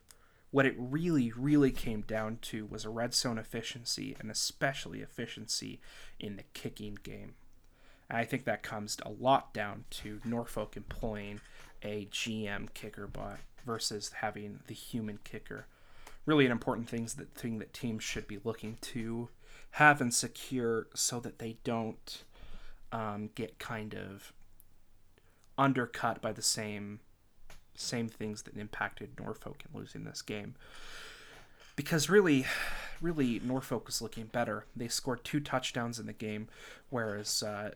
What 0.49 0.65
it 0.65 0.75
really, 0.77 1.31
really 1.35 1.71
came 1.71 2.01
down 2.01 2.39
to 2.43 2.65
was 2.65 2.85
a 2.85 2.89
red 2.89 3.13
zone 3.13 3.37
efficiency, 3.37 4.15
and 4.19 4.31
especially 4.31 5.01
efficiency 5.01 5.79
in 6.19 6.37
the 6.37 6.43
kicking 6.53 6.97
game. 7.03 7.35
I 8.09 8.23
think 8.23 8.45
that 8.45 8.63
comes 8.63 8.97
a 9.03 9.09
lot 9.09 9.53
down 9.53 9.83
to 9.91 10.21
Norfolk 10.23 10.77
employing 10.77 11.41
a 11.83 12.05
GM 12.05 12.73
kicker 12.73 13.05
bot 13.05 13.39
versus 13.65 14.11
having 14.21 14.61
the 14.67 14.73
human 14.73 15.19
kicker. 15.23 15.67
Really, 16.25 16.45
an 16.45 16.51
important 16.51 16.89
thing 16.89 17.07
that 17.17 17.35
thing 17.35 17.59
that 17.59 17.73
teams 17.73 18.03
should 18.03 18.27
be 18.27 18.39
looking 18.43 18.77
to 18.81 19.29
have 19.77 20.01
and 20.01 20.11
secure 20.11 20.87
so 20.95 21.19
that 21.19 21.37
they 21.37 21.57
don't 21.63 22.23
um, 22.91 23.29
get 23.35 23.59
kind 23.59 23.93
of 23.93 24.33
undercut 25.55 26.19
by 26.19 26.31
the 26.31 26.41
same 26.41 26.99
same 27.75 28.07
things 28.07 28.41
that 28.41 28.57
impacted 28.57 29.19
Norfolk 29.19 29.63
in 29.63 29.79
losing 29.79 30.03
this 30.03 30.23
game. 30.23 30.55
Because 31.75 32.09
really, 32.09 32.47
really, 33.01 33.39
Norfolk 33.43 33.85
was 33.85 34.01
looking 34.01 34.25
better. 34.25 34.65
They 34.75 34.87
scored 34.87 35.23
two 35.23 35.39
touchdowns 35.39 35.99
in 35.99 36.07
the 36.07 36.13
game, 36.13 36.47
whereas 36.89 37.43
uh, 37.43 37.69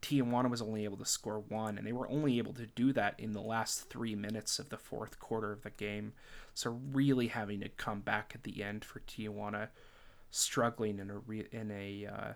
Tijuana 0.00 0.48
was 0.48 0.62
only 0.62 0.84
able 0.84 0.98
to 0.98 1.04
score 1.04 1.40
one, 1.40 1.76
and 1.76 1.84
they 1.84 1.92
were 1.92 2.08
only 2.08 2.38
able 2.38 2.52
to 2.52 2.66
do 2.66 2.92
that 2.92 3.18
in 3.18 3.32
the 3.32 3.40
last 3.40 3.90
three 3.90 4.14
minutes 4.14 4.60
of 4.60 4.68
the 4.68 4.76
fourth 4.76 5.18
quarter 5.18 5.50
of 5.50 5.62
the 5.62 5.70
game. 5.70 6.12
So 6.54 6.78
really 6.92 7.26
having 7.26 7.58
to 7.62 7.68
come 7.68 7.98
back 7.98 8.30
at 8.32 8.44
the 8.44 8.62
end 8.62 8.84
for 8.84 9.00
Tijuana, 9.00 9.70
struggling 10.32 10.98
in 10.98 11.10
a 11.10 11.18
re- 11.18 11.46
in 11.52 11.70
a 11.70 12.06
uh, 12.06 12.32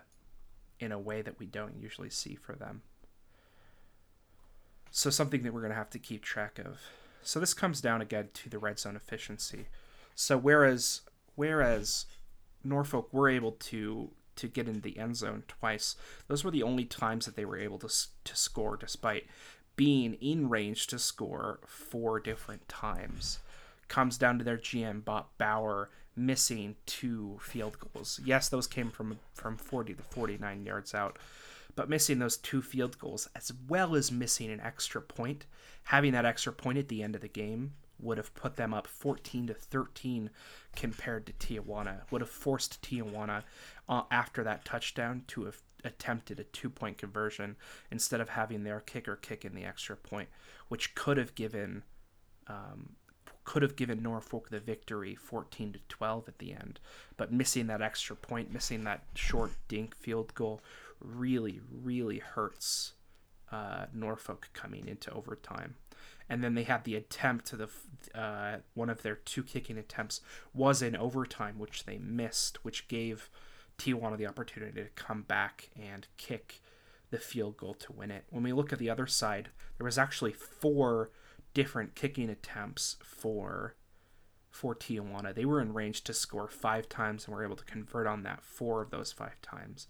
in 0.79 0.93
a 0.93 0.99
way 0.99 1.21
that 1.21 1.37
we 1.39 1.45
don't 1.45 1.75
usually 1.77 2.09
see 2.09 2.35
for 2.35 2.55
them. 2.55 2.83
So 4.91 5.09
something 5.09 5.43
that 5.43 5.53
we're 5.53 5.61
going 5.61 5.71
to 5.71 5.77
have 5.77 5.89
to 5.89 5.99
keep 5.99 6.23
track 6.23 6.59
of. 6.59 6.79
So 7.21 7.41
this 7.41 7.53
comes 7.53 7.81
down 7.81 8.01
again 8.01 8.29
to 8.35 8.49
the 8.49 8.59
red 8.59 8.79
zone 8.79 8.95
efficiency. 8.95 9.67
So 10.15 10.37
whereas 10.37 11.01
whereas 11.35 12.05
Norfolk 12.63 13.09
were 13.11 13.27
able 13.27 13.51
to 13.51 14.11
to 14.37 14.47
get 14.47 14.67
into 14.67 14.81
the 14.81 14.99
end 14.99 15.17
zone 15.17 15.43
twice, 15.47 15.95
those 16.27 16.43
were 16.43 16.51
the 16.51 16.63
only 16.63 16.85
times 16.85 17.25
that 17.25 17.35
they 17.35 17.45
were 17.45 17.57
able 17.57 17.79
to 17.79 17.89
to 18.23 18.35
score, 18.35 18.77
despite 18.77 19.25
being 19.75 20.13
in 20.15 20.49
range 20.49 20.87
to 20.87 20.99
score 20.99 21.59
four 21.65 22.19
different 22.19 22.67
times. 22.67 23.39
Comes 23.87 24.17
down 24.17 24.37
to 24.37 24.43
their 24.43 24.57
GM 24.57 25.03
Bob 25.03 25.27
Bauer 25.37 25.89
missing 26.17 26.75
two 26.85 27.37
field 27.41 27.77
goals. 27.79 28.19
Yes, 28.23 28.49
those 28.49 28.67
came 28.67 28.89
from 28.89 29.19
from 29.33 29.57
40 29.57 29.93
to 29.93 30.03
49 30.03 30.65
yards 30.65 30.93
out, 30.93 31.17
but 31.75 31.89
missing 31.89 32.19
those 32.19 32.37
two 32.37 32.61
field 32.61 32.97
goals 32.97 33.29
as 33.35 33.51
well 33.67 33.95
as 33.95 34.11
missing 34.11 34.49
an 34.51 34.59
extra 34.59 35.01
point, 35.01 35.45
having 35.83 36.11
that 36.13 36.25
extra 36.25 36.51
point 36.51 36.77
at 36.77 36.87
the 36.87 37.03
end 37.03 37.15
of 37.15 37.21
the 37.21 37.27
game 37.27 37.73
would 37.99 38.17
have 38.17 38.33
put 38.35 38.55
them 38.55 38.73
up 38.73 38.87
14 38.87 39.47
to 39.47 39.53
13 39.53 40.29
compared 40.75 41.25
to 41.25 41.33
Tijuana. 41.33 42.01
Would 42.11 42.21
have 42.21 42.29
forced 42.29 42.81
Tijuana 42.81 43.43
uh, 43.89 44.03
after 44.11 44.43
that 44.43 44.65
touchdown 44.65 45.23
to 45.27 45.45
have 45.45 45.61
attempted 45.83 46.39
a 46.39 46.43
two 46.43 46.69
point 46.69 46.97
conversion 46.97 47.55
instead 47.91 48.21
of 48.21 48.29
having 48.29 48.63
their 48.63 48.79
kicker 48.79 49.15
kick 49.15 49.45
in 49.45 49.55
the 49.55 49.63
extra 49.63 49.95
point, 49.95 50.29
which 50.67 50.95
could 50.95 51.17
have 51.17 51.35
given 51.35 51.83
um, 52.47 52.95
could 53.47 53.61
have 53.61 53.77
given 53.77 54.03
Norfolk 54.03 54.49
the 54.49 54.59
victory 54.59 55.15
14 55.15 55.73
to 55.73 55.79
12 55.87 56.27
at 56.27 56.37
the 56.39 56.51
end. 56.51 56.79
But 57.15 57.31
missing 57.31 57.67
that 57.67 57.81
extra 57.81 58.15
point, 58.15 58.53
missing 58.53 58.83
that 58.83 59.03
short 59.15 59.51
dink 59.67 59.95
field 59.95 60.35
goal 60.35 60.61
really, 60.99 61.61
really 61.71 62.19
hurts 62.19 62.93
uh, 63.51 63.85
Norfolk 63.93 64.49
coming 64.53 64.87
into 64.87 65.11
overtime 65.11 65.75
and 66.29 66.43
then 66.43 66.55
they 66.55 66.63
had 66.63 66.83
the 66.83 66.95
attempt 66.95 67.45
to 67.45 67.55
the 67.55 67.69
uh, 68.13 68.57
one 68.73 68.89
of 68.89 69.01
their 69.01 69.15
two 69.15 69.43
kicking 69.43 69.77
attempts 69.77 70.21
was 70.53 70.81
in 70.81 70.95
overtime, 70.95 71.57
which 71.57 71.85
they 71.85 71.97
missed, 71.97 72.63
which 72.63 72.87
gave 72.87 73.29
Tijuana 73.77 74.17
the 74.17 74.27
opportunity 74.27 74.81
to 74.81 74.89
come 74.95 75.21
back 75.21 75.69
and 75.79 76.07
kick 76.17 76.61
the 77.09 77.17
field 77.17 77.57
goal 77.57 77.73
to 77.75 77.93
win 77.93 78.11
it. 78.11 78.25
When 78.29 78.43
we 78.43 78.51
look 78.51 78.73
at 78.73 78.79
the 78.79 78.89
other 78.89 79.07
side, 79.07 79.49
there 79.77 79.85
was 79.85 79.97
actually 79.97 80.33
four 80.33 81.11
different 81.57 81.95
kicking 81.95 82.29
attempts 82.29 82.97
for 83.03 83.73
for 84.51 84.75
Tijuana. 84.75 85.33
They 85.33 85.43
were 85.43 85.59
in 85.59 85.73
range 85.73 86.03
to 86.03 86.13
score 86.13 86.47
five 86.47 86.87
times 86.87 87.25
and 87.25 87.35
were 87.35 87.43
able 87.43 87.55
to 87.55 87.65
convert 87.65 88.05
on 88.05 88.21
that 88.23 88.43
four 88.43 88.83
of 88.83 88.91
those 88.91 89.11
five 89.11 89.41
times 89.41 89.87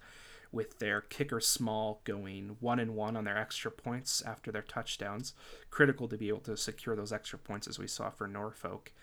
with 0.50 0.80
their 0.80 1.02
kicker 1.02 1.42
small 1.42 2.00
going 2.06 2.56
one 2.62 2.80
and 2.80 2.96
one 2.96 3.18
on 3.18 3.26
their 3.26 3.38
extra 3.38 3.70
points 3.70 4.22
after 4.22 4.50
their 4.50 4.62
touchdowns. 4.62 5.34
Critical 5.70 6.08
to 6.08 6.16
be 6.16 6.30
able 6.30 6.40
to 6.40 6.56
secure 6.56 6.96
those 6.96 7.12
extra 7.12 7.38
points 7.38 7.68
as 7.68 7.78
we 7.78 7.86
saw 7.88 8.10
for 8.10 8.30
Norfolk, 8.30 8.94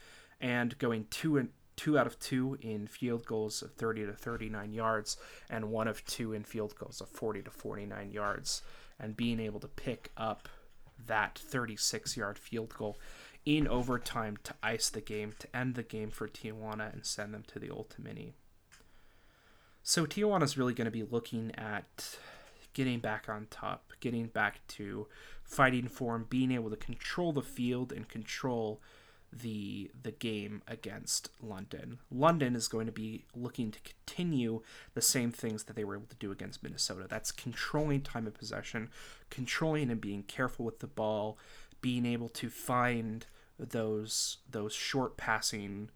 and 0.40 0.78
going 0.78 1.06
two 1.10 1.36
and 1.36 1.50
two 1.76 1.98
out 1.98 2.06
of 2.06 2.18
two 2.18 2.56
in 2.62 2.86
field 2.86 3.26
goals 3.26 3.60
of 3.60 3.74
30 3.74 4.06
to 4.06 4.14
39 4.14 4.72
yards, 4.72 5.18
and 5.50 5.70
one 5.70 5.86
of 5.86 6.02
two 6.06 6.32
in 6.32 6.44
field 6.44 6.74
goals 6.78 7.02
of 7.02 7.10
40 7.10 7.42
to 7.42 7.50
49 7.50 8.10
yards, 8.10 8.62
and 8.98 9.18
being 9.18 9.38
able 9.38 9.60
to 9.60 9.68
pick 9.68 10.12
up 10.16 10.48
that 11.06 11.38
36 11.38 12.16
yard 12.16 12.38
field 12.38 12.74
goal 12.74 12.98
in 13.44 13.68
overtime 13.68 14.38
to 14.42 14.54
ice 14.62 14.88
the 14.88 15.00
game, 15.00 15.34
to 15.38 15.56
end 15.56 15.74
the 15.74 15.82
game 15.82 16.10
for 16.10 16.26
Tijuana 16.28 16.92
and 16.92 17.04
send 17.04 17.34
them 17.34 17.44
to 17.48 17.58
the 17.58 17.68
Ultimini. 17.68 18.32
So 19.82 20.06
Tijuana 20.06 20.44
is 20.44 20.56
really 20.56 20.72
going 20.72 20.86
to 20.86 20.90
be 20.90 21.02
looking 21.02 21.52
at 21.56 22.16
getting 22.72 23.00
back 23.00 23.28
on 23.28 23.46
top, 23.50 23.92
getting 24.00 24.26
back 24.26 24.66
to 24.68 25.06
fighting 25.42 25.88
form, 25.88 26.26
being 26.28 26.50
able 26.52 26.70
to 26.70 26.76
control 26.76 27.32
the 27.32 27.42
field 27.42 27.92
and 27.92 28.08
control 28.08 28.80
the 29.40 29.90
the 30.02 30.12
game 30.12 30.62
against 30.68 31.30
London. 31.42 31.98
London 32.10 32.54
is 32.54 32.68
going 32.68 32.86
to 32.86 32.92
be 32.92 33.24
looking 33.34 33.70
to 33.70 33.78
continue 33.80 34.62
the 34.94 35.02
same 35.02 35.32
things 35.32 35.64
that 35.64 35.76
they 35.76 35.84
were 35.84 35.96
able 35.96 36.06
to 36.06 36.16
do 36.16 36.30
against 36.30 36.62
Minnesota. 36.62 37.06
That's 37.08 37.32
controlling 37.32 38.02
time 38.02 38.26
of 38.26 38.34
possession, 38.34 38.90
controlling 39.30 39.90
and 39.90 40.00
being 40.00 40.22
careful 40.22 40.64
with 40.64 40.80
the 40.80 40.86
ball, 40.86 41.38
being 41.80 42.06
able 42.06 42.28
to 42.30 42.48
find 42.48 43.26
those 43.58 44.38
those 44.50 44.72
short 44.72 45.16
passing 45.16 45.90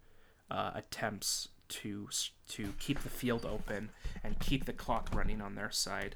uh, 0.51 0.71
attempts 0.75 1.49
to 1.69 2.09
to 2.47 2.73
keep 2.79 3.01
the 3.01 3.09
field 3.09 3.45
open 3.45 3.91
and 4.23 4.39
keep 4.39 4.65
the 4.65 4.73
clock 4.73 5.09
running 5.13 5.41
on 5.41 5.55
their 5.55 5.71
side 5.71 6.15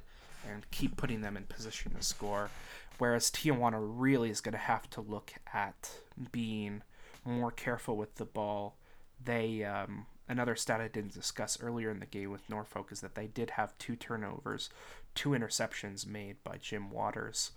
and 0.50 0.70
keep 0.70 0.96
putting 0.96 1.22
them 1.22 1.36
in 1.36 1.44
position 1.44 1.94
to 1.94 2.02
score. 2.02 2.50
Whereas 2.98 3.30
Tijuana 3.30 3.78
really 3.80 4.30
is 4.30 4.40
going 4.40 4.52
to 4.52 4.58
have 4.58 4.88
to 4.90 5.00
look 5.00 5.32
at 5.52 5.90
being 6.30 6.82
more 7.24 7.50
careful 7.50 7.96
with 7.96 8.16
the 8.16 8.24
ball. 8.24 8.76
They 9.22 9.64
um, 9.64 10.06
another 10.28 10.56
stat 10.56 10.80
I 10.80 10.88
didn't 10.88 11.14
discuss 11.14 11.60
earlier 11.60 11.90
in 11.90 12.00
the 12.00 12.06
game 12.06 12.30
with 12.30 12.48
Norfolk 12.48 12.88
is 12.90 13.00
that 13.00 13.14
they 13.14 13.26
did 13.26 13.50
have 13.50 13.76
two 13.78 13.96
turnovers, 13.96 14.70
two 15.14 15.30
interceptions 15.30 16.06
made 16.06 16.36
by 16.44 16.56
Jim 16.58 16.90
Waters 16.90 17.52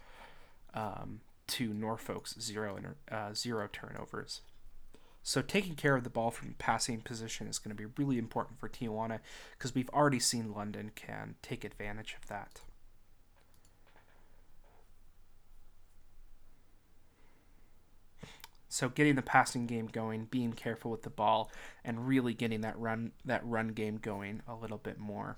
um, 0.74 1.22
to 1.48 1.74
Norfolk's 1.74 2.36
zero 2.40 2.78
inter- 2.78 2.96
uh, 3.12 3.34
zero 3.34 3.68
turnovers. 3.72 4.42
So 5.24 5.42
taking 5.42 5.76
care 5.76 5.96
of 5.96 6.06
the 6.06 6.10
ball 6.10 6.32
from 6.32 6.56
passing 6.58 7.02
position 7.02 7.48
is 7.48 7.60
going 7.60 7.76
to 7.76 7.84
be 7.84 7.92
really 7.98 8.18
important 8.18 8.60
for 8.60 8.70
Tijuana 8.70 9.20
because 9.58 9.76
we've 9.76 9.90
already 9.90 10.20
seen 10.20 10.54
London 10.54 10.92
can 10.96 11.36
take 11.42 11.66
advantage 11.66 12.16
of 12.22 12.30
that. 12.30 12.62
So 18.70 18.90
getting 18.90 19.16
the 19.16 19.22
passing 19.22 19.66
game 19.66 19.88
going, 19.88 20.26
being 20.26 20.54
careful 20.54 20.92
with 20.92 21.04
the 21.04 21.10
ball, 21.10 21.52
and 21.84 22.08
really 22.08 22.34
getting 22.34 22.62
that 22.62 22.78
run 22.78 23.12
that 23.26 23.46
run 23.46 23.70
game 23.70 23.98
going 23.98 24.42
a 24.48 24.56
little 24.56 24.78
bit 24.78 25.00
more. 25.00 25.38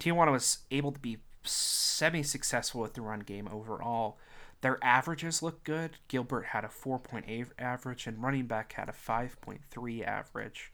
Tijuana 0.00 0.32
was 0.32 0.58
able 0.70 0.92
to 0.92 0.98
be 0.98 1.18
semi-successful 1.44 2.80
with 2.80 2.94
the 2.94 3.02
run 3.02 3.20
game 3.20 3.48
overall, 3.52 4.18
their 4.64 4.82
averages 4.82 5.42
look 5.42 5.62
good. 5.62 5.98
Gilbert 6.08 6.46
had 6.46 6.64
a 6.64 6.68
4.8 6.68 7.48
average, 7.58 8.06
and 8.06 8.22
running 8.22 8.46
back 8.46 8.72
had 8.72 8.88
a 8.88 8.92
5.3 8.92 10.06
average. 10.06 10.72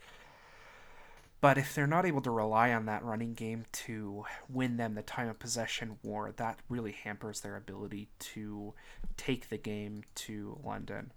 But 1.40 1.59
if 1.59 1.75
they're 1.75 1.88
not 1.88 2.07
able 2.07 2.20
to 2.20 2.31
rely 2.31 2.73
on 2.73 2.85
that 2.87 3.03
running 3.03 3.35
game 3.35 3.64
to 3.73 4.27
win 4.49 4.77
them 4.77 4.94
the 4.94 5.03
time 5.03 5.29
of 5.29 5.40
possession 5.40 5.99
war, 6.05 6.33
that 6.37 6.61
really 6.68 6.92
hampers 6.92 7.40
their 7.40 7.57
ability 7.57 8.11
to 8.20 8.75
take 9.16 9.49
the 9.49 9.59
game 9.59 10.05
to 10.14 10.61
London. 10.62 11.12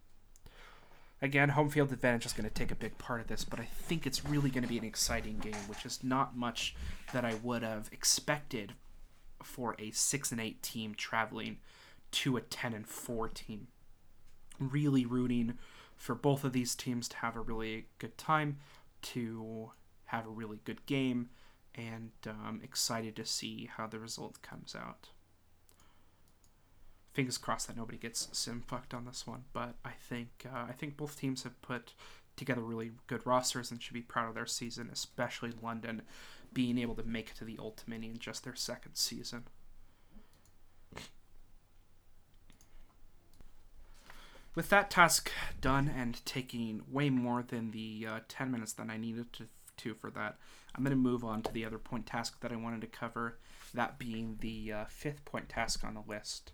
Again, 1.24 1.48
home 1.48 1.70
field 1.70 1.94
advantage 1.94 2.26
is 2.26 2.34
going 2.34 2.50
to 2.50 2.54
take 2.54 2.70
a 2.70 2.76
big 2.76 2.98
part 2.98 3.22
of 3.22 3.28
this, 3.28 3.46
but 3.46 3.58
I 3.58 3.64
think 3.64 4.06
it's 4.06 4.26
really 4.26 4.50
going 4.50 4.64
to 4.64 4.68
be 4.68 4.78
an 4.78 4.84
exciting 4.84 5.38
game, 5.38 5.56
which 5.68 5.86
is 5.86 6.04
not 6.04 6.36
much 6.36 6.76
that 7.14 7.24
I 7.24 7.36
would 7.36 7.64
have 7.64 7.88
expected 7.94 8.74
for 9.42 9.74
a 9.80 9.92
6 9.92 10.32
and 10.34 10.42
8 10.42 10.62
team 10.62 10.94
traveling 10.94 11.60
to 12.12 12.36
a 12.36 12.42
10 12.42 12.74
and 12.74 12.86
4 12.86 13.30
team. 13.30 13.68
Really 14.60 15.06
rooting 15.06 15.58
for 15.96 16.14
both 16.14 16.44
of 16.44 16.52
these 16.52 16.76
teams 16.76 17.08
to 17.08 17.18
have 17.18 17.38
a 17.38 17.42
really 17.42 17.86
good 18.00 18.18
time, 18.18 18.58
to 19.04 19.72
have 20.08 20.26
a 20.26 20.30
really 20.30 20.60
good 20.66 20.86
game, 20.88 21.30
and 21.74 22.12
um, 22.28 22.60
excited 22.62 23.16
to 23.16 23.26
see 23.26 23.70
how 23.78 23.88
the 23.88 23.98
result 23.98 24.42
comes 24.42 24.76
out. 24.76 25.08
Fingers 27.14 27.38
crossed 27.38 27.68
that 27.68 27.78
nobody 27.78 27.98
gets 27.98 28.28
sim 28.32 28.64
fucked 28.68 28.94
on 28.94 29.06
this 29.06 29.28
one, 29.28 29.44
but 29.54 29.76
I 29.86 29.92
think 29.92 30.46
uh, 30.52 30.66
I 30.68 30.72
think 30.72 30.98
both 30.98 31.20
teams 31.20 31.44
have 31.44 31.62
put 31.62 31.94
together 32.36 32.62
really 32.62 32.92
good 33.06 33.26
rosters 33.26 33.70
and 33.70 33.82
should 33.82 33.94
be 33.94 34.02
proud 34.02 34.30
of 34.30 34.36
their 34.36 34.48
season, 34.48 34.90
especially 34.92 35.52
London 35.62 36.02
being 36.54 36.78
able 36.80 36.96
to 36.96 37.04
make 37.04 37.30
it 37.30 37.36
to 37.36 37.46
the 37.46 37.58
Ultimini 37.58 38.12
in 38.12 38.18
just 38.18 38.44
their 38.44 38.56
second 38.56 38.96
season. 38.96 39.44
with 44.56 44.70
that 44.70 44.90
task 44.90 45.32
done 45.62 45.92
and 45.96 46.24
taking 46.26 46.84
way 46.90 47.10
more 47.10 47.44
than 47.44 47.72
the 47.72 48.08
uh, 48.08 48.20
10 48.28 48.52
minutes 48.52 48.74
that 48.74 48.90
I 48.90 48.98
needed 48.98 49.34
to, 49.34 49.46
to 49.78 49.94
for 49.94 50.12
that, 50.12 50.38
I'm 50.76 50.84
going 50.84 50.96
to 50.96 51.02
move 51.02 51.24
on 51.24 51.42
to 51.44 51.52
the 51.52 51.66
other 51.66 51.78
point 51.78 52.06
task 52.06 52.42
that 52.42 52.52
I 52.52 52.56
wanted 52.56 52.82
to 52.82 52.88
cover, 52.88 53.38
that 53.74 53.98
being 53.98 54.38
the 54.42 54.72
uh, 54.72 54.86
fifth 54.86 55.26
point 55.26 55.50
task 55.50 55.84
on 55.84 55.96
the 55.96 56.04
list. 56.08 56.52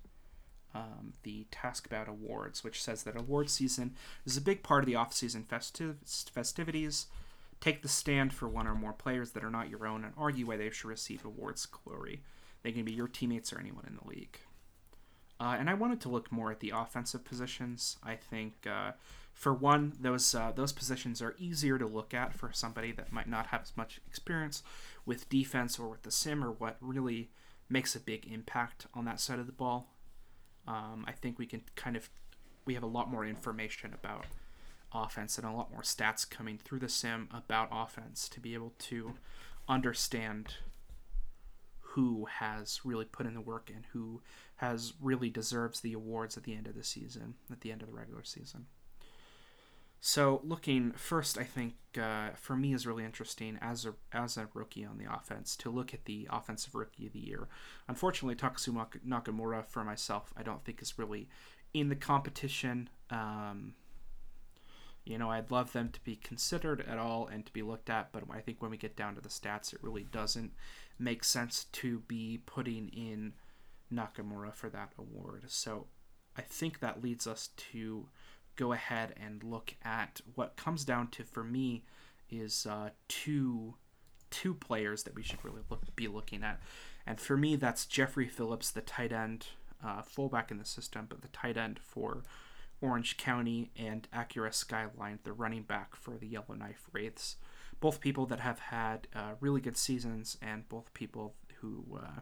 Um, 0.76 1.14
the 1.24 1.48
task 1.50 1.88
about 1.88 2.08
awards, 2.08 2.64
which 2.64 2.84
says 2.84 3.02
that 3.04 3.20
award 3.20 3.50
season 3.50 3.96
is 4.24 4.38
a 4.38 4.42
big 4.42 4.62
part 4.62 4.84
of 4.84 4.86
the 4.86 4.96
off-season 4.96 5.46
festiv- 5.50 6.30
festivities. 6.30 7.08
Take 7.60 7.82
the 7.82 7.88
stand 7.90 8.34
for 8.34 8.48
one 8.48 8.68
or 8.68 8.76
more 8.76 8.94
players 8.94 9.32
that 9.32 9.44
are 9.44 9.50
not 9.50 9.70
your 9.70 9.88
own 9.88 10.04
and 10.04 10.14
argue 10.16 10.46
why 10.46 10.58
they 10.58 10.70
should 10.70 10.88
receive 10.88 11.26
awards 11.26 11.66
glory. 11.66 12.22
They 12.62 12.72
can 12.72 12.86
be 12.86 12.92
your 12.92 13.08
teammates 13.08 13.52
or 13.52 13.60
anyone 13.60 13.86
in 13.88 13.96
the 13.96 14.08
league. 14.08 14.38
Uh, 15.40 15.56
and 15.58 15.70
I 15.70 15.74
wanted 15.74 16.02
to 16.02 16.10
look 16.10 16.32
more 16.32 16.52
at 16.52 16.60
the 16.60 16.74
offensive 16.76 17.24
positions. 17.24 17.98
I 18.04 18.16
think, 18.16 18.68
uh, 18.70 18.92
for 19.34 19.54
one, 19.54 19.94
those 20.00 20.36
uh, 20.36 20.52
those 20.54 20.74
positions 20.74 21.22
are 21.22 21.36
easier 21.40 21.80
to 21.80 21.88
look 21.88 22.14
at 22.14 22.34
for 22.34 22.52
somebody 22.52 22.92
that 22.92 23.14
might 23.14 23.30
not 23.30 23.48
have 23.48 23.62
as 23.62 23.78
much 23.78 24.02
experience 24.06 24.64
with 25.06 25.30
defense 25.30 25.80
or 25.80 25.88
with 25.88 26.04
the 26.04 26.12
sim 26.12 26.44
or 26.44 26.52
what 26.52 26.76
really 26.82 27.30
makes 27.70 27.96
a 27.96 28.00
big 28.00 28.28
impact 28.30 28.88
on 28.94 29.06
that 29.06 29.22
side 29.22 29.40
of 29.40 29.46
the 29.46 29.54
ball. 29.54 29.88
Um, 30.70 31.04
I 31.08 31.12
think 31.12 31.40
we 31.40 31.48
can 31.48 31.64
kind 31.76 31.98
of 31.98 32.10
we 32.66 32.76
have 32.76 32.84
a 32.84 32.88
lot 32.88 33.10
more 33.10 33.26
information 33.26 33.94
about 33.94 34.26
offense 34.94 35.38
and 35.38 35.48
a 35.48 35.52
lot 35.52 35.72
more 35.72 35.82
stats 35.82 36.30
coming 36.30 36.58
through 36.58 36.80
the 36.80 36.90
sim 36.90 37.28
about 37.34 37.70
offense 37.72 38.30
to 38.30 38.40
be 38.40 38.54
able 38.54 38.74
to 38.78 39.16
understand 39.68 40.56
who 41.80 42.26
has 42.26 42.82
really 42.84 43.06
put 43.06 43.26
in 43.26 43.34
the 43.34 43.42
work 43.42 43.72
and 43.74 43.86
who 43.94 44.22
has 44.58 44.94
really 45.02 45.30
deserves 45.30 45.80
the 45.80 45.94
awards 45.94 46.38
at 46.38 46.44
the 46.44 46.54
end 46.54 46.68
of 46.68 46.76
the 46.76 46.84
season, 46.84 47.34
at 47.52 47.62
the 47.62 47.72
end 47.72 47.82
of 47.82 47.88
the 47.88 47.94
regular 47.94 48.24
season. 48.24 48.68
So 50.02 50.42
looking 50.44 50.92
first, 50.94 51.38
I 51.38 51.44
think 51.44 51.76
uh, 52.02 52.30
for 52.36 52.56
me 52.56 52.74
is 52.74 52.88
really 52.88 53.04
interesting 53.04 53.58
as 53.62 53.86
a 53.86 53.94
as 54.14 54.38
a 54.38 54.48
rookie 54.54 54.86
on 54.86 54.98
the 54.98 55.14
offense 55.14 55.56
to 55.58 55.70
look 55.70 55.94
at 55.94 56.06
the 56.06 56.28
offensive 56.32 56.74
rookie 56.74 57.08
of 57.08 57.14
the 57.14 57.20
year. 57.20 57.48
Unfortunately, 57.88 58.36
Takasu 58.36 58.74
Nakamura 59.06 59.66
for 59.66 59.84
myself, 59.84 60.34
I 60.38 60.44
don't 60.44 60.64
think 60.64 60.82
is 60.82 60.98
really 60.98 61.28
in 61.74 61.90
the 61.90 61.96
competition. 61.96 62.90
Um, 63.10 63.74
you 65.06 65.18
know, 65.18 65.32
I'd 65.32 65.52
love 65.52 65.74
them 65.74 65.90
to 65.90 66.00
be 66.02 66.16
considered 66.16 66.86
at 66.88 67.00
all 67.00 67.28
and 67.28 67.46
to 67.46 67.52
be 67.52 67.64
looked 67.64 67.90
at, 67.90 68.12
but 68.12 68.24
I 68.30 68.40
think 68.40 68.62
when 68.62 68.72
we 68.72 68.78
get 68.78 68.96
down 68.96 69.16
to 69.16 69.22
the 69.22 69.30
stats, 69.30 69.74
it 69.74 69.80
really 69.82 70.04
doesn't 70.04 70.52
make 71.00 71.24
sense 71.24 71.66
to 71.72 72.00
be 72.02 72.42
putting 72.46 72.90
in 72.90 73.34
Nakamura 73.92 74.54
for 74.54 74.70
that 74.70 74.94
award. 74.98 75.46
So 75.48 75.88
I 76.38 76.42
think 76.42 76.80
that 76.80 77.02
leads 77.02 77.26
us 77.26 77.50
to 77.72 78.08
go 78.60 78.74
ahead 78.74 79.14
and 79.16 79.42
look 79.42 79.74
at 79.86 80.20
what 80.36 80.58
comes 80.58 80.84
down 80.84 81.08
to 81.08 81.24
for 81.24 81.46
me 81.46 81.86
is 82.30 82.68
uh, 82.70 82.90
two 83.08 83.76
two 84.30 84.54
players 84.54 85.04
that 85.04 85.16
we 85.16 85.24
should 85.24 85.44
really 85.44 85.62
look, 85.70 85.96
be 85.96 86.08
looking 86.08 86.44
at, 86.44 86.60
and 87.08 87.20
for 87.20 87.38
me 87.38 87.56
that's 87.56 87.86
Jeffrey 87.86 88.28
Phillips, 88.28 88.70
the 88.70 88.82
tight 88.82 89.14
end, 89.14 89.48
uh, 89.84 90.02
fullback 90.02 90.52
in 90.52 90.58
the 90.58 90.66
system, 90.66 91.08
but 91.10 91.22
the 91.22 91.30
tight 91.30 91.56
end 91.56 91.80
for 91.82 92.24
Orange 92.82 93.16
County, 93.18 93.72
and 93.78 94.08
Acura 94.14 94.54
Skyline, 94.54 95.20
the 95.24 95.34
running 95.34 95.64
back 95.64 95.96
for 95.96 96.18
the 96.18 96.28
Yellowknife 96.28 96.88
Wraiths. 96.92 97.38
Both 97.80 98.02
people 98.02 98.26
that 98.26 98.42
have 98.42 98.60
had 98.60 99.08
uh, 99.16 99.36
really 99.40 99.62
good 99.62 99.78
seasons, 99.78 100.38
and 100.42 100.68
both 100.68 100.94
people 100.94 101.34
who 101.62 101.98
uh, 101.98 102.22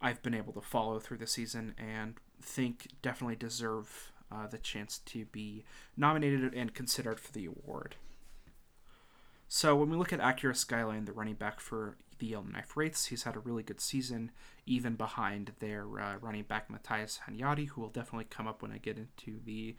I've 0.00 0.22
been 0.22 0.34
able 0.34 0.52
to 0.52 0.60
follow 0.60 1.00
through 1.00 1.18
the 1.18 1.26
season 1.26 1.74
and 1.76 2.14
think 2.40 2.88
definitely 3.02 3.36
deserve 3.36 4.11
uh, 4.32 4.46
the 4.46 4.58
chance 4.58 4.98
to 4.98 5.24
be 5.26 5.64
nominated 5.96 6.54
and 6.54 6.74
considered 6.74 7.20
for 7.20 7.32
the 7.32 7.46
award. 7.46 7.96
So 9.48 9.76
when 9.76 9.90
we 9.90 9.96
look 9.96 10.12
at 10.12 10.20
Acura 10.20 10.56
Skyline, 10.56 11.04
the 11.04 11.12
running 11.12 11.34
back 11.34 11.60
for 11.60 11.96
the 12.18 12.28
Yellowknife 12.28 12.74
Wraiths, 12.76 13.06
he's 13.06 13.24
had 13.24 13.36
a 13.36 13.40
really 13.40 13.62
good 13.62 13.80
season, 13.80 14.30
even 14.64 14.94
behind 14.94 15.52
their 15.58 15.82
uh, 16.00 16.16
running 16.20 16.44
back 16.44 16.70
Matthias 16.70 17.20
Hanyadi, 17.28 17.68
who 17.68 17.80
will 17.82 17.90
definitely 17.90 18.26
come 18.30 18.48
up 18.48 18.62
when 18.62 18.72
I 18.72 18.78
get 18.78 18.96
into 18.96 19.40
the 19.44 19.76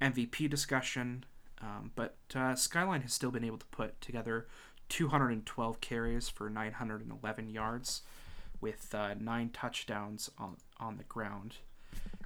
MVP 0.00 0.48
discussion. 0.48 1.24
Um, 1.60 1.90
but 1.96 2.16
uh, 2.34 2.54
Skyline 2.54 3.02
has 3.02 3.12
still 3.12 3.32
been 3.32 3.44
able 3.44 3.58
to 3.58 3.66
put 3.66 4.00
together 4.00 4.46
212 4.88 5.80
carries 5.80 6.28
for 6.28 6.48
911 6.48 7.50
yards, 7.50 8.02
with 8.60 8.94
uh, 8.94 9.14
nine 9.18 9.50
touchdowns 9.50 10.30
on 10.38 10.56
on 10.78 10.98
the 10.98 11.04
ground. 11.04 11.56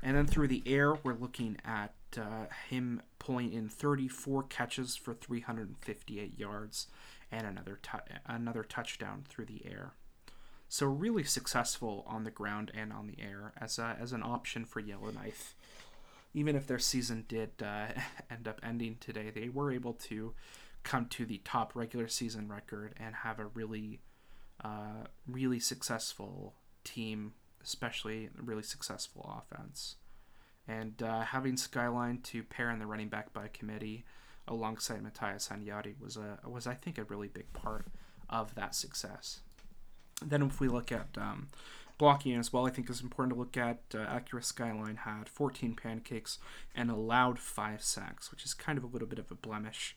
And 0.05 0.19
then 0.19 0.27
through 0.27 0.49
the 0.49 0.63
air, 0.67 0.95
we're 1.03 1.15
looking 1.15 1.57
at 1.65 1.95
uh, 2.19 2.45
him 2.69 3.01
pulling 3.19 3.55
in 3.55 3.71
34 3.71 4.43
catches 4.45 4.97
for 4.97 5.15
358 5.15 6.39
yards 6.39 6.89
and 7.33 7.47
another 7.47 7.81
tu- 7.83 8.15
another 8.27 8.63
touchdown 8.63 9.25
through 9.27 9.47
the 9.47 9.63
air. 9.65 9.95
So 10.69 10.87
really 10.87 11.25
successful 11.25 12.05
on 12.07 12.25
the 12.25 12.31
ground 12.31 12.71
and 12.75 12.93
on 12.93 13.07
the 13.07 13.23
air 13.23 13.55
as 13.59 13.79
a, 13.79 13.97
as 13.99 14.13
an 14.13 14.23
option 14.23 14.67
for 14.67 14.81
Yellowknife. 14.81 15.55
Even 16.35 16.55
if 16.55 16.67
their 16.67 16.79
season 16.79 17.25
did 17.27 17.51
uh, 17.63 17.87
end 18.31 18.47
up 18.47 18.61
ending 18.63 18.99
today, 19.01 19.31
they 19.35 19.49
were 19.49 19.73
able 19.73 19.95
to 19.95 20.35
come 20.83 21.07
to 21.07 21.25
the 21.25 21.41
top 21.45 21.75
regular 21.75 22.09
season 22.09 22.47
record 22.47 22.93
and 22.99 23.15
have 23.15 23.39
a 23.39 23.47
really, 23.47 24.01
uh, 24.63 25.07
really 25.27 25.61
successful 25.61 26.57
team 26.85 27.33
especially 27.65 28.29
a 28.39 28.43
really 28.43 28.63
successful 28.63 29.43
offense. 29.43 29.97
And 30.67 31.03
uh, 31.03 31.23
having 31.23 31.57
Skyline 31.57 32.21
to 32.25 32.43
pair 32.43 32.71
in 32.71 32.79
the 32.79 32.87
running 32.87 33.09
back 33.09 33.33
by 33.33 33.49
committee 33.49 34.05
alongside 34.47 35.03
Matthias 35.03 35.49
Hanyadi 35.49 35.95
was 36.01 36.17
a 36.17 36.39
was 36.47 36.67
I 36.67 36.75
think 36.75 36.99
a 36.99 37.05
really 37.05 37.29
big 37.29 37.53
part 37.53 37.87
of 38.31 38.55
that 38.55 38.75
success. 38.75 39.41
Then 40.25 40.43
if 40.43 40.61
we 40.61 40.69
look 40.69 40.93
at 40.93 41.09
um, 41.17 41.49
blocking 41.99 42.35
as 42.37 42.53
well, 42.53 42.67
I 42.67 42.71
think 42.71 42.89
it's 42.89 43.01
important 43.01 43.35
to 43.35 43.39
look 43.39 43.57
at 43.57 43.81
uh, 43.95 43.99
Acura 43.99 44.45
Skyline 44.45 44.97
had 44.97 45.29
14 45.29 45.75
pancakes 45.75 46.39
and 46.75 46.91
allowed 46.91 47.39
five 47.39 47.83
sacks, 47.83 48.31
which 48.31 48.45
is 48.45 48.55
kind 48.55 48.79
of 48.79 48.85
a 48.85 48.87
little 48.87 49.09
bit 49.09 49.19
of 49.19 49.31
a 49.31 49.35
blemish 49.35 49.97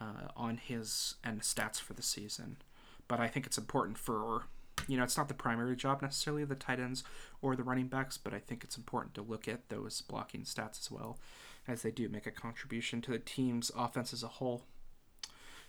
uh, 0.00 0.28
on 0.36 0.56
his 0.56 1.14
and 1.22 1.42
stats 1.42 1.80
for 1.80 1.94
the 1.94 2.02
season. 2.02 2.56
But 3.08 3.20
I 3.20 3.28
think 3.28 3.46
it's 3.46 3.58
important 3.58 3.98
for 3.98 4.44
you 4.86 4.96
know, 4.96 5.04
it's 5.04 5.16
not 5.16 5.28
the 5.28 5.34
primary 5.34 5.76
job 5.76 6.02
necessarily 6.02 6.42
of 6.42 6.48
the 6.48 6.54
tight 6.54 6.80
ends 6.80 7.04
or 7.42 7.56
the 7.56 7.62
running 7.62 7.88
backs, 7.88 8.18
but 8.18 8.34
I 8.34 8.38
think 8.38 8.64
it's 8.64 8.76
important 8.76 9.14
to 9.14 9.22
look 9.22 9.48
at 9.48 9.68
those 9.68 10.00
blocking 10.00 10.42
stats 10.42 10.80
as 10.80 10.90
well, 10.90 11.18
as 11.66 11.82
they 11.82 11.90
do 11.90 12.08
make 12.08 12.26
a 12.26 12.30
contribution 12.30 13.00
to 13.02 13.10
the 13.10 13.18
team's 13.18 13.70
offense 13.76 14.12
as 14.12 14.22
a 14.22 14.28
whole. 14.28 14.64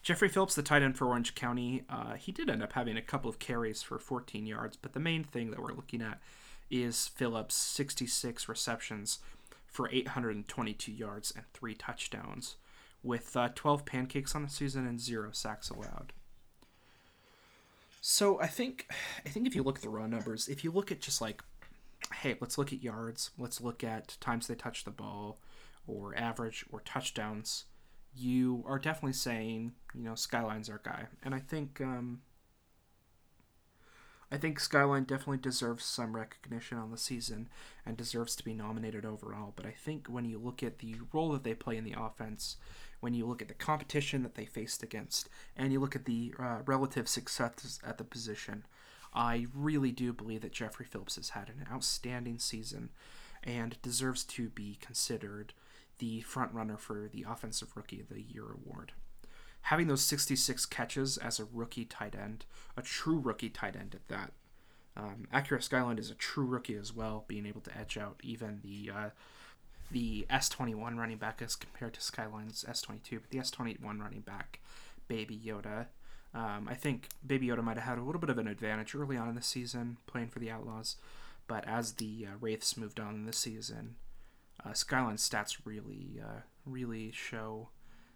Jeffrey 0.03 0.29
Phillips, 0.29 0.55
the 0.55 0.63
tight 0.63 0.83
end 0.83 0.97
for 0.97 1.07
Orange 1.07 1.35
County, 1.35 1.83
uh, 1.89 2.13
he 2.13 2.31
did 2.31 2.49
end 2.49 2.63
up 2.63 2.73
having 2.73 2.97
a 2.97 3.01
couple 3.01 3.29
of 3.29 3.39
carries 3.39 3.81
for 3.81 3.99
14 3.99 4.45
yards, 4.45 4.77
but 4.77 4.93
the 4.93 4.99
main 4.99 5.23
thing 5.23 5.51
that 5.51 5.61
we're 5.61 5.73
looking 5.73 6.01
at 6.01 6.21
is 6.69 7.07
Phillips' 7.07 7.55
66 7.55 8.47
receptions 8.47 9.19
for 9.65 9.89
822 9.91 10.91
yards 10.91 11.31
and 11.35 11.45
three 11.53 11.73
touchdowns, 11.73 12.55
with 13.03 13.35
uh, 13.35 13.49
12 13.53 13.85
pancakes 13.85 14.35
on 14.35 14.43
the 14.43 14.49
season 14.49 14.87
and 14.87 14.99
zero 14.99 15.29
sacks 15.31 15.69
allowed. 15.69 16.13
So 18.09 18.39
I 18.39 18.47
think 18.47 18.87
I 19.25 19.27
think 19.27 19.47
if 19.47 19.53
you 19.53 19.63
look 19.63 19.75
at 19.75 19.81
the 19.81 19.89
raw 19.89 20.07
numbers, 20.07 20.47
if 20.47 20.63
you 20.63 20.71
look 20.71 20.93
at 20.93 21.01
just 21.01 21.19
like, 21.19 21.43
hey, 22.13 22.37
let's 22.39 22.57
look 22.57 22.71
at 22.71 22.81
yards, 22.81 23.31
let's 23.37 23.59
look 23.59 23.83
at 23.83 24.15
times 24.21 24.47
they 24.47 24.55
touch 24.55 24.85
the 24.85 24.91
ball, 24.91 25.41
or 25.85 26.17
average 26.17 26.63
or 26.71 26.79
touchdowns, 26.79 27.65
you 28.15 28.63
are 28.65 28.79
definitely 28.79 29.11
saying 29.11 29.73
you 29.93 30.03
know 30.03 30.15
Skyline's 30.15 30.69
our 30.69 30.79
guy, 30.85 31.07
and 31.21 31.35
I 31.35 31.39
think 31.39 31.81
um, 31.81 32.21
I 34.31 34.37
think 34.37 34.61
Skyline 34.61 35.03
definitely 35.03 35.39
deserves 35.39 35.83
some 35.83 36.15
recognition 36.15 36.77
on 36.77 36.91
the 36.91 36.97
season 36.97 37.49
and 37.85 37.97
deserves 37.97 38.37
to 38.37 38.45
be 38.45 38.53
nominated 38.53 39.05
overall. 39.05 39.51
But 39.53 39.65
I 39.65 39.71
think 39.71 40.07
when 40.07 40.23
you 40.23 40.39
look 40.39 40.63
at 40.63 40.79
the 40.79 40.95
role 41.11 41.33
that 41.33 41.43
they 41.43 41.53
play 41.53 41.75
in 41.75 41.83
the 41.83 41.95
offense 41.99 42.55
when 42.99 43.13
you 43.13 43.25
look 43.25 43.41
at 43.41 43.47
the 43.47 43.53
competition 43.53 44.23
that 44.23 44.35
they 44.35 44.45
faced 44.45 44.83
against 44.83 45.29
and 45.55 45.71
you 45.71 45.79
look 45.79 45.95
at 45.95 46.05
the 46.05 46.33
uh, 46.39 46.59
relative 46.65 47.07
success 47.07 47.79
at 47.85 47.97
the 47.97 48.03
position, 48.03 48.65
I 49.13 49.47
really 49.53 49.91
do 49.91 50.13
believe 50.13 50.41
that 50.41 50.51
Jeffrey 50.51 50.85
Phillips 50.85 51.15
has 51.15 51.29
had 51.29 51.49
an 51.49 51.65
outstanding 51.71 52.39
season 52.39 52.89
and 53.43 53.81
deserves 53.81 54.23
to 54.23 54.49
be 54.49 54.77
considered 54.81 55.53
the 55.99 56.21
front 56.21 56.53
runner 56.53 56.77
for 56.77 57.09
the 57.11 57.25
Offensive 57.27 57.75
Rookie 57.75 58.01
of 58.01 58.09
the 58.09 58.21
Year 58.21 58.45
award. 58.51 58.91
Having 59.61 59.87
those 59.87 60.03
66 60.03 60.65
catches 60.67 61.17
as 61.17 61.39
a 61.39 61.45
rookie 61.51 61.85
tight 61.85 62.15
end, 62.15 62.45
a 62.75 62.81
true 62.81 63.19
rookie 63.19 63.49
tight 63.49 63.75
end 63.75 63.95
at 63.95 64.07
that. 64.07 64.31
Um, 64.95 65.27
Acura 65.33 65.61
Skyline 65.61 65.99
is 65.99 66.09
a 66.09 66.15
true 66.15 66.45
rookie 66.45 66.75
as 66.75 66.93
well, 66.93 67.25
being 67.27 67.45
able 67.45 67.61
to 67.61 67.77
edge 67.77 67.97
out 67.97 68.19
even 68.23 68.61
the 68.63 68.91
uh, 68.91 69.09
the 69.91 70.25
S21 70.29 70.97
running 70.97 71.17
back 71.17 71.41
as 71.41 71.55
compared 71.55 71.93
to 71.93 72.01
Skyline's 72.01 72.65
S22, 72.67 73.21
but 73.21 73.29
the 73.29 73.39
S21 73.39 73.99
running 73.99 74.21
back, 74.21 74.59
Baby 75.07 75.39
Yoda. 75.43 75.87
Um, 76.33 76.67
I 76.69 76.73
think 76.73 77.09
Baby 77.25 77.47
Yoda 77.47 77.63
might 77.63 77.77
have 77.77 77.87
had 77.87 77.97
a 77.97 78.03
little 78.03 78.19
bit 78.19 78.29
of 78.29 78.37
an 78.37 78.47
advantage 78.47 78.93
early 78.95 79.17
on 79.17 79.29
in 79.29 79.35
the 79.35 79.41
season 79.41 79.97
playing 80.05 80.29
for 80.29 80.39
the 80.39 80.51
Outlaws, 80.51 80.97
but 81.47 81.65
as 81.67 81.93
the 81.93 82.27
uh, 82.27 82.35
Wraiths 82.39 82.75
moved 82.77 82.99
on 82.99 83.15
in 83.15 83.25
the 83.25 83.33
season, 83.33 83.95
uh, 84.65 84.73
Skyline's 84.73 85.27
stats 85.27 85.57
really, 85.65 86.19
uh, 86.21 86.41
really 86.65 87.11
show 87.11 87.69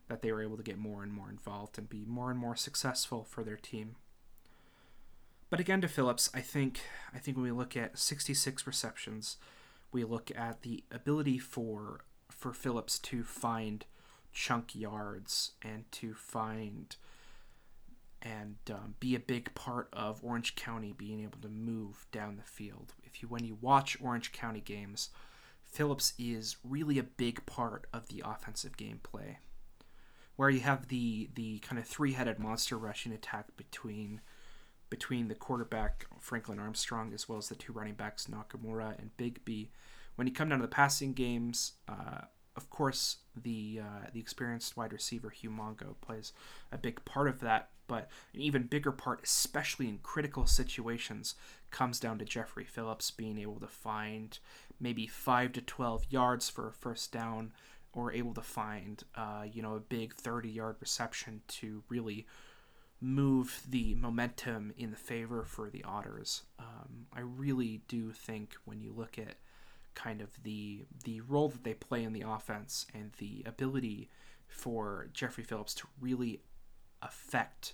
that 0.10 0.22
they 0.22 0.32
were 0.32 0.42
able 0.42 0.58
to 0.58 0.64
get 0.64 0.78
more 0.78 1.04
and 1.04 1.14
more 1.14 1.30
involved 1.30 1.78
and 1.78 1.90
be 1.90 2.04
more 2.06 2.30
and 2.30 2.40
more 2.40 2.56
successful 2.56 3.24
for 3.24 3.44
their 3.44 3.56
team. 3.56 3.96
But 5.50 5.60
again, 5.60 5.82
to 5.82 5.88
Phillips, 5.88 6.30
I 6.34 6.42
think 6.42 6.82
I 7.14 7.18
think 7.18 7.38
when 7.38 7.44
we 7.44 7.52
look 7.52 7.76
at 7.76 7.98
66 7.98 8.66
receptions, 8.66 9.38
we 9.92 10.04
look 10.04 10.32
at 10.36 10.62
the 10.62 10.84
ability 10.92 11.40
for 11.40 12.02
for 12.30 12.54
Phillips 12.54 12.98
to 13.00 13.24
find 13.24 13.86
chunk 14.32 14.74
yards 14.74 15.52
and 15.62 15.90
to 15.92 16.14
find 16.14 16.96
and 18.22 18.56
um, 18.70 18.96
be 19.00 19.16
a 19.16 19.20
big 19.20 19.54
part 19.56 19.90
of 19.92 20.24
Orange 20.24 20.56
County 20.56 20.94
being 20.96 21.22
able 21.22 21.40
to 21.40 21.50
move 21.50 22.06
down 22.12 22.38
the 22.38 22.44
field. 22.44 22.94
If 23.04 23.22
you 23.22 23.28
when 23.28 23.44
you 23.44 23.58
watch 23.60 23.98
Orange 24.02 24.32
County 24.32 24.62
games, 24.62 25.10
Phillips 25.64 26.14
is 26.20 26.58
really 26.64 27.00
a 27.00 27.04
big 27.04 27.46
part 27.46 27.88
of 27.94 28.08
the 28.08 28.24
offensive 28.26 28.78
gameplay, 28.78 29.38
where 30.36 30.50
you 30.50 30.60
have 30.62 30.88
the 30.88 31.30
the 31.34 31.60
kind 31.60 31.80
of 31.80 31.88
three 31.88 32.14
headed 32.14 32.40
monster 32.40 32.78
rushing 32.78 33.12
attack 33.12 33.58
between 33.58 34.22
between 34.92 35.30
the 35.30 35.34
quarterback 35.34 36.06
Franklin 36.20 36.60
Armstrong 36.60 37.14
as 37.14 37.28
well 37.28 37.40
as 37.40 37.50
the 37.50 37.56
two 37.56 37.74
running 37.74 37.96
backs 37.96 38.28
Nakamura 38.28 39.00
and 39.00 39.10
Bigby. 39.18 39.70
When 40.16 40.28
you 40.28 40.34
come 40.34 40.50
down 40.50 40.60
to 40.60 40.66
the 40.66 40.68
passing 40.68 41.14
games, 41.14 41.72
uh, 41.88 42.26
of 42.56 42.70
course, 42.70 43.18
the 43.36 43.80
uh, 43.82 44.10
the 44.14 44.20
experienced 44.20 44.76
wide 44.78 44.94
receiver 44.94 45.30
Hugh 45.30 45.50
Mongo 45.50 45.96
plays 46.02 46.34
a 46.72 46.78
big 46.78 47.04
part 47.06 47.30
of 47.30 47.40
that, 47.40 47.70
but 47.88 48.10
an 48.34 48.42
even 48.42 48.64
bigger 48.64 48.92
part, 48.92 49.22
especially 49.24 49.88
in 49.88 50.00
critical 50.04 50.46
situations, 50.46 51.36
comes 51.72 52.00
down 52.00 52.20
to 52.20 52.26
Jeffrey 52.26 52.66
Phillips 52.66 53.10
being 53.10 53.40
able 53.40 53.60
to 53.62 53.68
find 53.68 54.38
maybe 54.80 55.08
five 55.08 55.54
to 55.54 55.62
twelve 55.62 56.06
yards 56.10 56.50
for 56.50 56.68
a 56.68 56.74
first 56.74 57.14
down, 57.14 57.54
or 57.94 58.12
able 58.12 58.34
to 58.34 58.42
find 58.42 59.04
uh, 59.16 59.46
you 59.50 59.62
know 59.62 59.76
a 59.76 59.80
big 59.80 60.14
thirty 60.16 60.50
yard 60.50 60.76
reception 60.82 61.42
to 61.48 61.84
really 61.88 62.28
move 63.02 63.64
the 63.68 63.96
momentum 63.96 64.74
in 64.78 64.92
the 64.92 64.98
favor 64.98 65.44
for 65.44 65.70
the 65.70 65.84
Otters. 65.84 66.44
Um, 66.60 67.08
I 67.14 67.22
really 67.22 67.82
do 67.88 68.12
think 68.12 68.56
when 68.66 68.80
you 68.80 68.94
look 68.96 69.18
at 69.18 69.36
kind 69.94 70.22
of 70.22 70.30
the 70.44 70.86
the 71.04 71.20
role 71.22 71.50
that 71.50 71.64
they 71.64 71.74
play 71.74 72.04
in 72.04 72.14
the 72.14 72.24
offense 72.26 72.86
and 72.94 73.12
the 73.18 73.44
ability 73.46 74.10
for 74.48 75.10
Jeffrey 75.14 75.44
Phillips 75.44 75.74
to 75.76 75.88
really 76.00 76.42
affect 77.02 77.74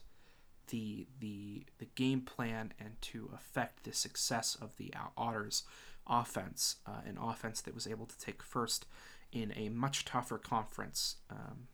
the 0.70 1.08
the 1.20 1.66
the 1.80 1.86
game 1.96 2.22
plan 2.22 2.74
and 2.80 3.00
to 3.02 3.30
affect 3.36 3.84
the 3.84 3.94
success 3.94 4.58
of 4.60 4.78
the 4.78 4.94
Otters 5.18 5.64
offense, 6.08 6.78
uh, 6.86 7.02
an 7.06 7.18
offense 7.18 7.62
that 7.62 7.76
was 7.76 7.86
able 7.88 8.06
to 8.06 8.18
take 8.18 8.42
first 8.42 8.86
in 9.32 9.54
a 9.56 9.70
much 9.70 10.06
tougher 10.06 10.38
conference. 10.38 11.18
Um, 11.30 11.68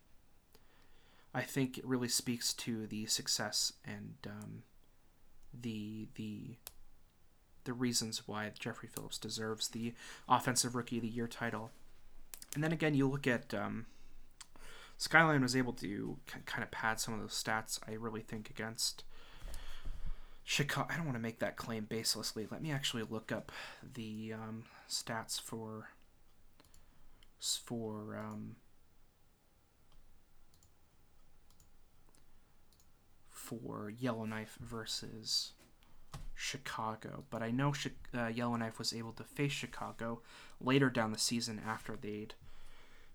I 1.34 1.42
think 1.42 1.78
it 1.78 1.86
really 1.86 2.10
speaks 2.10 2.54
to 2.54 2.86
the 2.86 3.06
success 3.08 3.74
and 3.86 4.16
um, 4.28 4.64
the 5.54 6.08
the 6.16 6.58
the 7.64 7.74
reasons 7.74 8.28
why 8.28 8.52
Jeffrey 8.60 8.90
Phillips 8.90 9.18
deserves 9.18 9.70
the 9.70 9.94
Offensive 10.28 10.76
Rookie 10.76 10.98
of 10.98 11.04
the 11.04 11.08
Year 11.08 11.28
title. 11.28 11.72
And 12.54 12.64
then 12.64 12.74
again, 12.74 12.94
you 12.94 13.08
look 13.08 13.26
at 13.26 13.54
um, 13.54 13.86
Skyline 14.98 15.42
was 15.42 15.56
able 15.56 15.74
to 15.74 16.18
kind 16.46 16.64
of 16.64 16.72
pad 16.72 17.00
some 17.00 17.14
of 17.14 17.20
those 17.22 17.42
stats. 17.42 17.80
I 17.88 17.94
really 17.94 18.22
think 18.22 18.50
against 18.50 19.04
Chicago. 20.44 20.88
I 20.92 20.98
don't 20.98 21.06
want 21.06 21.16
to 21.16 21.22
make 21.22 21.40
that 21.40 21.56
claim 21.56 21.88
baselessly. 21.90 22.52
Let 22.52 22.62
me 22.62 22.72
actually 22.72 23.04
look 23.10 23.32
up 23.32 23.52
the 23.94 24.34
um, 24.34 24.64
stats 24.90 25.42
for 25.42 25.90
for 27.40 28.18
um, 28.18 28.56
for 33.62 33.90
Yellowknife 33.90 34.58
versus 34.62 35.54
Chicago. 36.36 37.24
But 37.30 37.44
I 37.44 37.52
know 37.52 37.74
uh, 38.16 38.28
Yellowknife 38.28 38.80
was 38.80 38.94
able 38.94 39.14
to 39.14 39.24
face 39.24 39.52
Chicago 39.52 40.22
later 40.60 40.90
down 40.90 41.12
the 41.12 41.20
season 41.20 41.62
after 41.66 41.96
they'd 41.96 42.34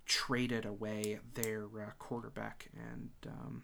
traded 0.06 0.64
away 0.64 1.18
their 1.34 1.64
uh, 1.64 1.90
quarterback 1.98 2.68
and. 2.74 3.10
Um, 3.26 3.62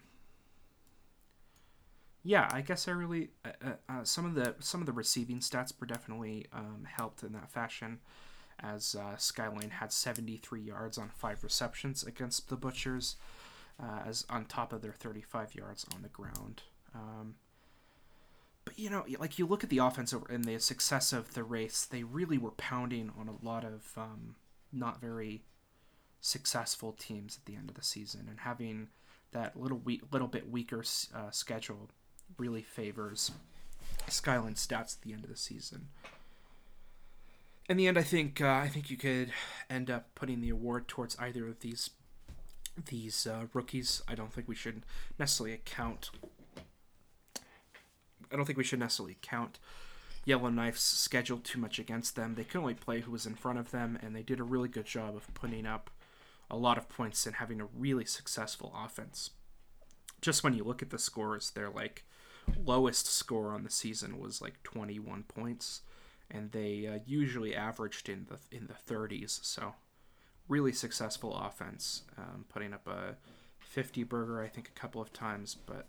yeah, 2.27 2.49
I 2.51 2.61
guess 2.61 2.87
I 2.87 2.91
really 2.91 3.29
uh, 3.45 3.49
uh, 3.63 3.69
uh, 3.87 4.03
some 4.03 4.25
of 4.25 4.33
the 4.33 4.55
some 4.59 4.81
of 4.81 4.87
the 4.87 4.91
receiving 4.91 5.41
stats 5.41 5.79
were 5.79 5.85
definitely 5.85 6.47
um, 6.51 6.87
helped 6.91 7.21
in 7.21 7.33
that 7.33 7.51
fashion, 7.51 7.99
as 8.59 8.95
uh, 8.95 9.15
Skyline 9.15 9.69
had 9.69 9.93
73 9.93 10.59
yards 10.59 10.97
on 10.97 11.09
five 11.09 11.43
receptions 11.43 12.01
against 12.03 12.49
the 12.49 12.55
Butchers, 12.55 13.15
uh, 13.81 14.01
as 14.05 14.25
on 14.29 14.45
top 14.45 14.73
of 14.73 14.81
their 14.81 14.93
35 14.93 15.55
yards 15.55 15.85
on 15.93 16.01
the 16.01 16.09
ground. 16.09 16.63
Um, 16.93 17.35
but 18.63 18.79
you 18.79 18.89
know, 18.89 19.05
like 19.19 19.37
you 19.37 19.45
look 19.45 19.63
at 19.63 19.69
the 19.69 19.77
offense 19.77 20.13
over 20.13 20.31
and 20.31 20.43
the 20.43 20.59
success 20.59 21.13
of 21.13 21.33
the 21.33 21.43
Wraiths, 21.43 21.85
they 21.85 22.03
really 22.03 22.37
were 22.37 22.51
pounding 22.51 23.11
on 23.17 23.27
a 23.27 23.45
lot 23.45 23.63
of 23.63 23.91
um, 23.97 24.35
not 24.73 24.99
very 24.99 25.43
successful 26.19 26.93
teams 26.93 27.37
at 27.37 27.45
the 27.45 27.55
end 27.55 27.69
of 27.69 27.75
the 27.75 27.83
season, 27.83 28.25
and 28.27 28.39
having 28.39 28.87
that 29.31 29.59
little 29.59 29.77
we- 29.83 30.01
little 30.11 30.27
bit 30.27 30.49
weaker 30.49 30.83
uh, 31.13 31.29
schedule 31.29 31.89
really 32.37 32.63
favors 32.63 33.31
Skyline 34.07 34.53
stats 34.53 34.97
at 34.97 35.01
the 35.01 35.13
end 35.13 35.23
of 35.23 35.29
the 35.29 35.37
season. 35.37 35.87
In 37.67 37.77
the 37.77 37.87
end, 37.87 37.97
I 37.97 38.03
think 38.03 38.41
uh, 38.41 38.47
I 38.47 38.67
think 38.67 38.89
you 38.89 38.97
could 38.97 39.31
end 39.69 39.89
up 39.89 40.13
putting 40.15 40.41
the 40.41 40.49
award 40.49 40.87
towards 40.87 41.17
either 41.19 41.47
of 41.47 41.59
these 41.61 41.89
these 42.85 43.27
uh, 43.27 43.45
rookies. 43.53 44.01
I 44.07 44.15
don't 44.15 44.33
think 44.33 44.47
we 44.47 44.55
should 44.55 44.83
necessarily 45.17 45.59
count. 45.65 46.11
I 48.31 48.35
don't 48.35 48.45
think 48.45 48.57
we 48.57 48.63
should 48.63 48.79
necessarily 48.79 49.17
count 49.21 49.59
Yellowknife's 50.25 50.81
schedule 50.81 51.37
too 51.37 51.59
much 51.59 51.77
against 51.77 52.15
them. 52.15 52.33
They 52.35 52.43
could 52.43 52.59
only 52.59 52.73
play 52.73 53.01
who 53.01 53.11
was 53.11 53.27
in 53.27 53.35
front 53.35 53.59
of 53.59 53.71
them, 53.71 53.97
and 54.01 54.15
they 54.15 54.23
did 54.23 54.39
a 54.39 54.43
really 54.43 54.67
good 54.67 54.85
job 54.85 55.15
of 55.15 55.31
putting 55.35 55.67
up 55.67 55.91
a 56.49 56.57
lot 56.57 56.77
of 56.77 56.89
points 56.89 57.25
and 57.25 57.35
having 57.35 57.61
a 57.61 57.67
really 57.77 58.05
successful 58.05 58.73
offense. 58.75 59.31
Just 60.21 60.43
when 60.43 60.55
you 60.55 60.63
look 60.63 60.81
at 60.81 60.89
the 60.89 60.97
scores, 60.97 61.51
they're 61.51 61.69
like 61.69 62.05
lowest 62.63 63.07
score 63.07 63.53
on 63.53 63.63
the 63.63 63.69
season 63.69 64.19
was 64.19 64.41
like 64.41 64.63
21 64.63 65.23
points, 65.23 65.81
and 66.29 66.51
they 66.51 66.87
uh, 66.87 66.99
usually 67.05 67.55
averaged 67.55 68.09
in 68.09 68.25
the 68.29 68.55
in 68.55 68.67
the 68.67 68.93
30s. 68.93 69.43
So, 69.43 69.75
really 70.47 70.71
successful 70.71 71.35
offense, 71.35 72.03
um, 72.17 72.45
putting 72.49 72.73
up 72.73 72.87
a 72.87 73.15
50 73.59 74.03
burger 74.03 74.41
I 74.41 74.47
think 74.47 74.69
a 74.69 74.79
couple 74.79 75.01
of 75.01 75.11
times, 75.11 75.55
but 75.65 75.87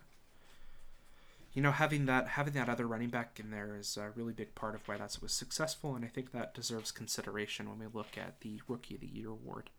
you 1.53 1.62
know 1.62 1.73
having 1.73 2.07
that 2.07 2.29
having 2.29 2.55
that 2.55 2.69
other 2.69 2.87
running 2.87 3.09
back 3.09 3.38
in 3.40 3.51
there 3.51 3.77
is 3.79 3.97
a 3.97 4.11
really 4.14 4.33
big 4.33 4.55
part 4.55 4.75
of 4.75 4.87
why 4.87 4.97
that 4.97 5.16
was 5.23 5.33
successful, 5.33 5.95
and 5.95 6.05
I 6.05 6.09
think 6.09 6.33
that 6.33 6.55
deserves 6.55 6.90
consideration 6.90 7.69
when 7.69 7.79
we 7.79 7.87
look 7.92 8.19
at 8.19 8.40
the 8.40 8.61
Rookie 8.69 8.97
of 8.97 9.01
the 9.01 9.07
Year 9.07 9.31
award. 9.31 9.71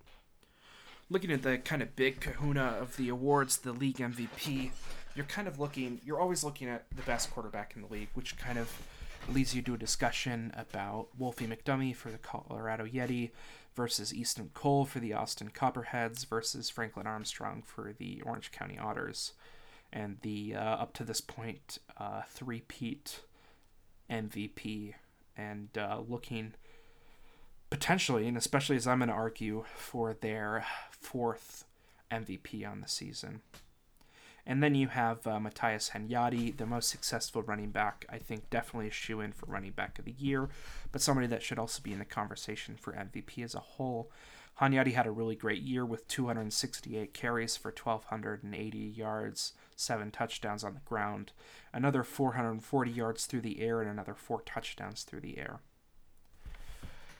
Looking 1.09 1.31
at 1.31 1.43
the 1.43 1.57
kind 1.57 1.81
of 1.81 1.95
big 1.95 2.19
kahuna 2.19 2.77
of 2.81 2.97
the 2.97 3.07
awards, 3.09 3.57
the 3.57 3.71
league 3.71 3.97
MVP, 3.97 4.71
you're 5.15 5.25
kind 5.25 5.47
of 5.47 5.57
looking, 5.57 6.01
you're 6.05 6.19
always 6.19 6.43
looking 6.43 6.67
at 6.67 6.85
the 6.93 7.01
best 7.03 7.31
quarterback 7.31 7.73
in 7.75 7.81
the 7.81 7.87
league, 7.87 8.09
which 8.13 8.37
kind 8.37 8.59
of 8.59 8.69
leads 9.29 9.55
you 9.55 9.61
to 9.63 9.73
a 9.73 9.77
discussion 9.77 10.53
about 10.55 11.07
Wolfie 11.17 11.47
McDummy 11.47 11.95
for 11.95 12.11
the 12.11 12.17
Colorado 12.17 12.85
Yeti 12.85 13.31
versus 13.75 14.13
Easton 14.13 14.49
Cole 14.53 14.85
for 14.85 14.99
the 14.99 15.13
Austin 15.13 15.49
Copperheads 15.49 16.25
versus 16.25 16.69
Franklin 16.69 17.07
Armstrong 17.07 17.61
for 17.65 17.93
the 17.97 18.21
Orange 18.25 18.51
County 18.51 18.77
Otters. 18.77 19.33
And 19.93 20.17
the 20.21 20.55
uh, 20.55 20.59
up 20.59 20.93
to 20.93 21.03
this 21.03 21.21
point 21.21 21.77
uh, 21.97 22.23
three-peat 22.27 23.21
MVP 24.09 24.93
and 25.37 25.69
uh, 25.77 26.01
looking 26.07 26.53
potentially, 27.69 28.27
and 28.27 28.37
especially 28.37 28.75
as 28.75 28.87
I'm 28.87 28.99
going 28.99 29.09
to 29.09 29.13
argue, 29.13 29.65
for 29.75 30.13
their 30.13 30.65
fourth 30.89 31.65
MVP 32.11 32.69
on 32.69 32.81
the 32.81 32.87
season. 32.87 33.41
And 34.49 34.63
then 34.63 34.75
you 34.75 34.87
have 34.87 35.27
uh, 35.27 35.41
Matthias 35.41 35.91
Hunyadi, 35.93 36.55
the 36.55 36.65
most 36.65 36.89
successful 36.89 37.43
running 37.43 37.71
back. 37.71 38.05
I 38.09 38.17
think 38.17 38.49
definitely 38.49 38.87
a 38.87 38.91
shoe 38.91 39.19
in 39.19 39.33
for 39.33 39.45
running 39.45 39.73
back 39.73 39.99
of 39.99 40.05
the 40.05 40.15
year, 40.17 40.47
but 40.93 41.01
somebody 41.01 41.27
that 41.27 41.43
should 41.43 41.59
also 41.59 41.81
be 41.83 41.91
in 41.91 41.99
the 41.99 42.05
conversation 42.05 42.77
for 42.79 42.93
MVP 42.93 43.43
as 43.43 43.53
a 43.53 43.59
whole. 43.59 44.09
Hunyadi 44.61 44.93
had 44.93 45.05
a 45.05 45.11
really 45.11 45.35
great 45.35 45.61
year 45.61 45.85
with 45.85 46.07
268 46.07 47.13
carries 47.13 47.57
for 47.57 47.71
1,280 47.71 48.77
yards, 48.77 49.51
seven 49.75 50.11
touchdowns 50.11 50.63
on 50.63 50.73
the 50.73 50.79
ground, 50.85 51.33
another 51.73 52.05
440 52.05 52.89
yards 52.89 53.25
through 53.25 53.41
the 53.41 53.59
air, 53.59 53.81
and 53.81 53.91
another 53.91 54.15
four 54.15 54.41
touchdowns 54.41 55.03
through 55.03 55.19
the 55.19 55.37
air. 55.37 55.59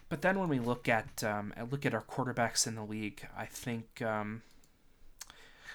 But 0.08 0.22
then 0.22 0.40
when 0.40 0.48
we 0.48 0.60
look 0.60 0.88
at 0.88 1.22
um, 1.26 1.54
look 1.70 1.86
at 1.86 1.94
our 1.94 2.02
quarterbacks 2.02 2.66
in 2.66 2.76
the 2.76 2.86
league, 2.86 3.28
I 3.38 3.46
think 3.46 4.02
um, 4.02 4.44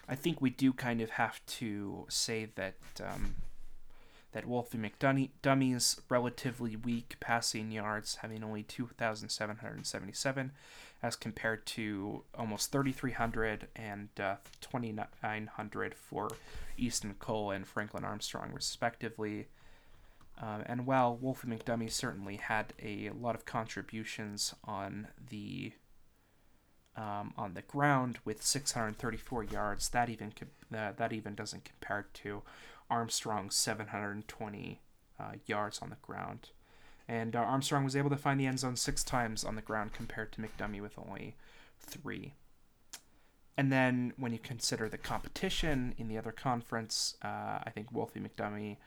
I 0.09 0.15
think 0.15 0.41
we 0.41 0.51
do 0.51 0.73
kind 0.73 1.01
of 1.01 1.11
have 1.11 1.45
to 1.47 2.07
say 2.09 2.49
that 2.57 2.75
um, 3.03 3.37
that 4.33 4.47
Wolfie 4.47 4.79
McDummy's 4.79 6.01
relatively 6.09 6.75
weak 6.75 7.17
passing 7.21 7.71
yards, 7.71 8.17
having 8.17 8.43
only 8.43 8.63
2,777, 8.63 10.53
as 11.03 11.17
compared 11.17 11.67
to 11.67 12.23
almost 12.35 12.73
3,300 12.73 13.69
and 13.77 14.09
uh, 14.19 14.37
2,900 14.63 15.95
for 15.95 16.31
Easton 16.79 17.15
Cole 17.19 17.51
and 17.51 17.67
Franklin 17.67 18.05
Armstrong, 18.05 18.51
respectively. 18.53 19.49
Uh, 20.41 20.61
and 20.65 20.87
while 20.87 21.15
Wolfie 21.15 21.49
McDummy 21.49 21.91
certainly 21.91 22.37
had 22.37 22.73
a 22.83 23.11
lot 23.11 23.35
of 23.35 23.45
contributions 23.45 24.55
on 24.65 25.09
the 25.29 25.73
um, 26.97 27.33
on 27.37 27.55
the 27.55 27.63
ground 27.63 28.19
with 28.25 28.43
634 28.43 29.45
yards. 29.45 29.89
That 29.91 30.09
even 30.09 30.33
uh, 30.75 30.93
that 30.97 31.13
even 31.13 31.35
doesn't 31.35 31.65
compare 31.65 32.07
to 32.15 32.43
Armstrong's 32.91 33.55
720 33.57 34.81
uh, 35.19 35.33
yards 35.47 35.81
on 35.81 35.91
the 35.91 35.97
ground. 36.03 36.51
And 37.09 37.35
uh, 37.35 37.41
Armstrong 37.41 37.85
was 37.85 37.97
able 37.97 38.11
to 38.11 38.17
find 38.17 38.39
the 38.39 38.47
end 38.47 38.61
zone 38.61 38.77
six 38.77 39.03
times 39.03 39.45
on 39.45 39.57
the 39.57 39.63
ground 39.63 39.93
compared 39.93 40.33
to 40.33 40.41
McDummy 40.41 40.81
with 40.81 40.99
only 40.99 41.37
three. 41.81 42.35
And 43.57 43.71
then 43.71 44.13
when 44.17 44.33
you 44.33 44.39
consider 44.39 44.89
the 44.89 44.99
competition 44.99 45.95
in 45.99 46.09
the 46.09 46.17
other 46.17 46.33
conference, 46.33 47.17
uh, 47.23 47.59
I 47.65 47.71
think 47.75 47.93
Wolfie 47.93 48.21
McDummy 48.21 48.79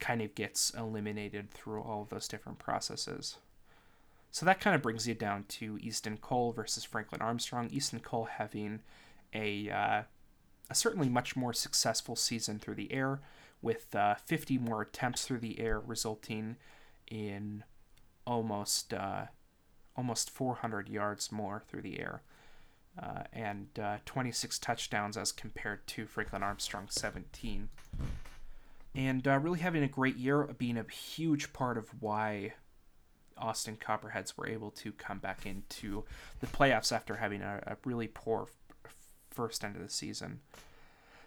kind 0.00 0.22
of 0.22 0.34
gets 0.34 0.70
eliminated 0.70 1.50
through 1.50 1.82
all 1.82 2.02
of 2.02 2.08
those 2.08 2.26
different 2.26 2.58
processes. 2.58 3.36
So 4.30 4.46
that 4.46 4.60
kind 4.60 4.76
of 4.76 4.82
brings 4.82 5.08
you 5.08 5.14
down 5.14 5.44
to 5.48 5.78
Easton 5.80 6.16
Cole 6.16 6.52
versus 6.52 6.84
Franklin 6.84 7.20
Armstrong. 7.20 7.68
Easton 7.72 8.00
Cole 8.00 8.26
having 8.26 8.80
a, 9.34 9.70
uh, 9.70 10.02
a 10.70 10.74
certainly 10.74 11.08
much 11.08 11.36
more 11.36 11.52
successful 11.52 12.14
season 12.14 12.58
through 12.58 12.76
the 12.76 12.92
air, 12.92 13.20
with 13.62 13.94
uh, 13.94 14.14
50 14.14 14.58
more 14.58 14.82
attempts 14.82 15.26
through 15.26 15.40
the 15.40 15.60
air, 15.60 15.80
resulting 15.80 16.56
in 17.08 17.64
almost 18.26 18.94
uh, 18.94 19.26
almost 19.96 20.30
400 20.30 20.88
yards 20.88 21.32
more 21.32 21.62
through 21.68 21.82
the 21.82 21.98
air, 21.98 22.22
uh, 23.02 23.24
and 23.32 23.66
uh, 23.78 23.98
26 24.06 24.58
touchdowns 24.60 25.16
as 25.16 25.32
compared 25.32 25.86
to 25.88 26.06
Franklin 26.06 26.42
Armstrong's 26.42 26.94
17 26.94 27.68
and 28.94 29.26
uh, 29.28 29.38
really 29.38 29.60
having 29.60 29.82
a 29.82 29.88
great 29.88 30.16
year, 30.16 30.42
being 30.58 30.76
a 30.76 30.84
huge 30.90 31.52
part 31.52 31.78
of 31.78 31.88
why 32.00 32.54
Austin 33.40 33.76
Copperheads 33.76 34.36
were 34.36 34.48
able 34.48 34.70
to 34.72 34.92
come 34.92 35.18
back 35.18 35.46
into 35.46 36.04
the 36.40 36.46
playoffs 36.46 36.92
after 36.92 37.16
having 37.16 37.42
a, 37.42 37.62
a 37.66 37.76
really 37.84 38.08
poor 38.08 38.48
first 39.30 39.64
end 39.64 39.76
of 39.76 39.82
the 39.82 39.88
season. 39.88 40.40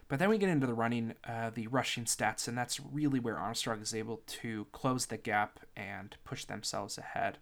But 0.08 0.18
then 0.18 0.28
we 0.28 0.38
get 0.38 0.50
into 0.50 0.66
the 0.66 0.74
running, 0.74 1.14
uh, 1.26 1.50
the 1.54 1.66
rushing 1.68 2.04
stats, 2.04 2.46
and 2.46 2.56
that's 2.56 2.78
really 2.78 3.18
where 3.18 3.38
Armstrong 3.38 3.80
is 3.80 3.94
able 3.94 4.20
to 4.26 4.66
close 4.72 5.06
the 5.06 5.16
gap 5.16 5.60
and 5.76 6.14
push 6.24 6.44
themselves 6.44 6.98
ahead. 6.98 7.38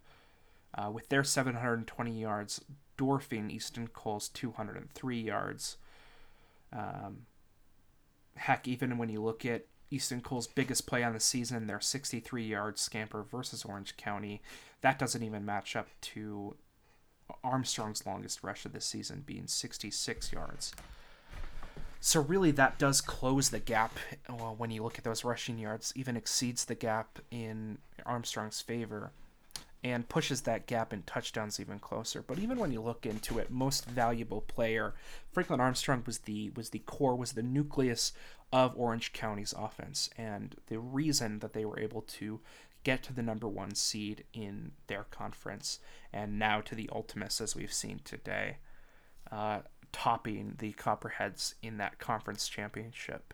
Uh, 0.75 0.89
with 0.89 1.09
their 1.09 1.23
720 1.23 2.19
yards, 2.19 2.61
dwarfing 2.97 3.51
Easton 3.51 3.87
Cole's 3.89 4.29
203 4.29 5.21
yards. 5.21 5.77
Um, 6.71 7.27
heck, 8.35 8.67
even 8.67 8.97
when 8.97 9.09
you 9.09 9.21
look 9.21 9.45
at 9.45 9.65
Easton 9.93 10.21
Cole's 10.21 10.47
biggest 10.47 10.87
play 10.87 11.03
on 11.03 11.13
the 11.13 11.19
season, 11.19 11.67
their 11.67 11.79
63 11.79 12.43
yard 12.43 12.79
scamper 12.79 13.23
versus 13.23 13.63
Orange 13.63 13.95
County. 13.95 14.41
That 14.81 14.97
doesn't 14.97 15.21
even 15.21 15.45
match 15.45 15.75
up 15.75 15.87
to 16.01 16.55
Armstrong's 17.43 18.05
longest 18.05 18.43
rush 18.43 18.65
of 18.65 18.73
the 18.73 18.81
season, 18.81 19.23
being 19.25 19.47
66 19.47 20.33
yards. 20.33 20.73
So, 21.99 22.21
really, 22.21 22.51
that 22.51 22.79
does 22.79 22.99
close 23.01 23.49
the 23.49 23.59
gap 23.59 23.97
well, 24.27 24.55
when 24.57 24.71
you 24.71 24.83
look 24.83 24.97
at 24.97 25.03
those 25.03 25.23
rushing 25.23 25.57
yards, 25.57 25.93
even 25.95 26.17
exceeds 26.17 26.65
the 26.65 26.75
gap 26.75 27.19
in 27.31 27.77
Armstrong's 28.05 28.61
favor 28.61 29.11
and 29.83 30.07
pushes 30.07 30.41
that 30.41 30.65
gap 30.65 30.93
in 30.93 31.03
touchdowns 31.03 31.59
even 31.59 31.77
closer. 31.77 32.21
But 32.21 32.39
even 32.39 32.57
when 32.57 32.71
you 32.71 32.81
look 32.81 33.05
into 33.05 33.37
it, 33.37 33.51
most 33.51 33.85
valuable 33.85 34.41
player, 34.41 34.93
Franklin 35.31 35.59
Armstrong 35.59 36.03
was 36.05 36.19
the 36.19 36.51
was 36.51 36.69
the 36.69 36.79
core, 36.79 37.15
was 37.15 37.33
the 37.33 37.43
nucleus 37.43 38.13
of 38.51 38.77
Orange 38.77 39.13
County's 39.13 39.53
offense 39.57 40.09
and 40.17 40.55
the 40.67 40.79
reason 40.79 41.39
that 41.39 41.53
they 41.53 41.65
were 41.65 41.79
able 41.79 42.01
to 42.01 42.39
get 42.83 43.01
to 43.03 43.13
the 43.13 43.23
number 43.23 43.47
one 43.47 43.75
seed 43.75 44.23
in 44.33 44.71
their 44.87 45.05
conference 45.09 45.79
and 46.11 46.37
now 46.37 46.61
to 46.61 46.75
the 46.75 46.89
Ultimus 46.93 47.41
as 47.41 47.55
we've 47.55 47.73
seen 47.73 47.99
today, 48.03 48.57
uh, 49.31 49.59
topping 49.91 50.55
the 50.59 50.73
Copperheads 50.73 51.55
in 51.61 51.77
that 51.77 51.97
conference 51.97 52.47
championship. 52.47 53.33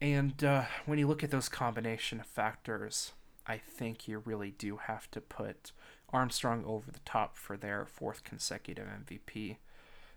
And 0.00 0.42
uh, 0.42 0.64
when 0.86 0.98
you 0.98 1.06
look 1.06 1.22
at 1.22 1.30
those 1.30 1.48
combination 1.48 2.20
of 2.20 2.26
factors, 2.26 3.12
I 3.46 3.58
think 3.58 4.08
you 4.08 4.22
really 4.24 4.50
do 4.50 4.78
have 4.78 5.10
to 5.12 5.20
put 5.20 5.72
Armstrong 6.10 6.64
over 6.66 6.90
the 6.90 7.00
top 7.04 7.36
for 7.36 7.56
their 7.56 7.84
fourth 7.86 8.24
consecutive 8.24 8.86
MVP 8.86 9.56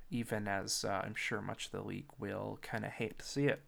even 0.09 0.47
as 0.47 0.86
uh, 0.86 1.01
I'm 1.03 1.15
sure 1.15 1.41
much 1.41 1.65
of 1.67 1.71
the 1.71 1.82
league 1.82 2.09
will 2.17 2.59
kind 2.61 2.86
of 2.86 2.91
hate 2.91 3.19
to 3.19 3.25
see 3.25 3.45
it. 3.45 3.61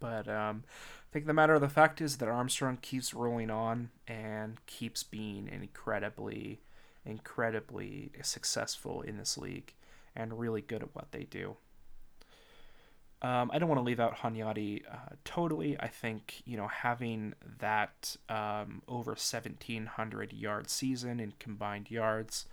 But 0.00 0.28
um, 0.28 0.64
I 0.68 1.12
think 1.12 1.26
the 1.26 1.32
matter 1.32 1.54
of 1.54 1.60
the 1.60 1.68
fact 1.68 2.00
is 2.00 2.18
that 2.18 2.28
Armstrong 2.28 2.78
keeps 2.82 3.14
rolling 3.14 3.50
on 3.50 3.90
and 4.06 4.64
keeps 4.66 5.02
being 5.02 5.48
incredibly, 5.48 6.60
incredibly 7.06 8.10
successful 8.22 9.00
in 9.02 9.16
this 9.16 9.38
league 9.38 9.72
and 10.14 10.38
really 10.38 10.60
good 10.60 10.82
at 10.82 10.94
what 10.94 11.12
they 11.12 11.24
do. 11.24 11.56
Um, 13.22 13.50
I 13.52 13.58
don't 13.58 13.68
want 13.68 13.78
to 13.78 13.84
leave 13.84 14.00
out 14.00 14.18
Hunyadi 14.18 14.82
uh, 14.90 15.14
totally. 15.24 15.78
I 15.80 15.88
think 15.88 16.42
you 16.44 16.56
know 16.56 16.68
having 16.68 17.34
that 17.58 18.16
um, 18.28 18.82
over 18.86 19.12
1,700 19.12 20.32
yard 20.32 20.68
season 20.68 21.20
in 21.20 21.32
combined 21.38 21.90
yards 21.90 22.46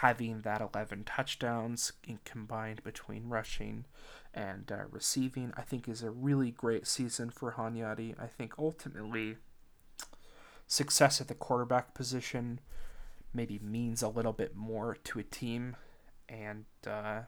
having 0.00 0.42
that 0.42 0.60
11 0.60 1.04
touchdowns 1.04 1.92
in 2.06 2.18
combined 2.24 2.82
between 2.84 3.28
rushing 3.28 3.86
and 4.34 4.70
uh, 4.70 4.84
receiving, 4.90 5.52
I 5.56 5.62
think 5.62 5.88
is 5.88 6.02
a 6.02 6.10
really 6.10 6.50
great 6.50 6.86
season 6.86 7.30
for 7.30 7.52
Hunyadi. 7.52 8.14
I 8.20 8.26
think 8.26 8.54
ultimately 8.58 9.36
success 10.66 11.20
at 11.20 11.28
the 11.28 11.34
quarterback 11.34 11.94
position 11.94 12.60
maybe 13.32 13.58
means 13.62 14.02
a 14.02 14.08
little 14.08 14.34
bit 14.34 14.54
more 14.54 14.98
to 15.04 15.18
a 15.18 15.22
team 15.22 15.76
and 16.28 16.66
uh, 16.86 17.20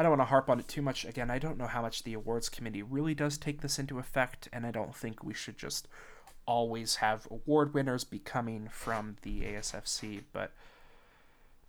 I 0.00 0.02
don't 0.02 0.12
want 0.12 0.22
to 0.22 0.30
harp 0.30 0.48
on 0.48 0.58
it 0.58 0.66
too 0.66 0.80
much. 0.80 1.04
Again, 1.04 1.30
I 1.30 1.38
don't 1.38 1.58
know 1.58 1.66
how 1.66 1.82
much 1.82 2.04
the 2.04 2.14
awards 2.14 2.48
committee 2.48 2.82
really 2.82 3.12
does 3.12 3.36
take 3.36 3.60
this 3.60 3.78
into 3.78 3.98
effect, 3.98 4.48
and 4.50 4.64
I 4.64 4.70
don't 4.70 4.96
think 4.96 5.22
we 5.22 5.34
should 5.34 5.58
just 5.58 5.88
always 6.46 6.96
have 6.96 7.28
award 7.30 7.74
winners 7.74 8.02
be 8.04 8.18
coming 8.18 8.70
from 8.72 9.16
the 9.20 9.42
ASFC, 9.42 10.22
but 10.32 10.52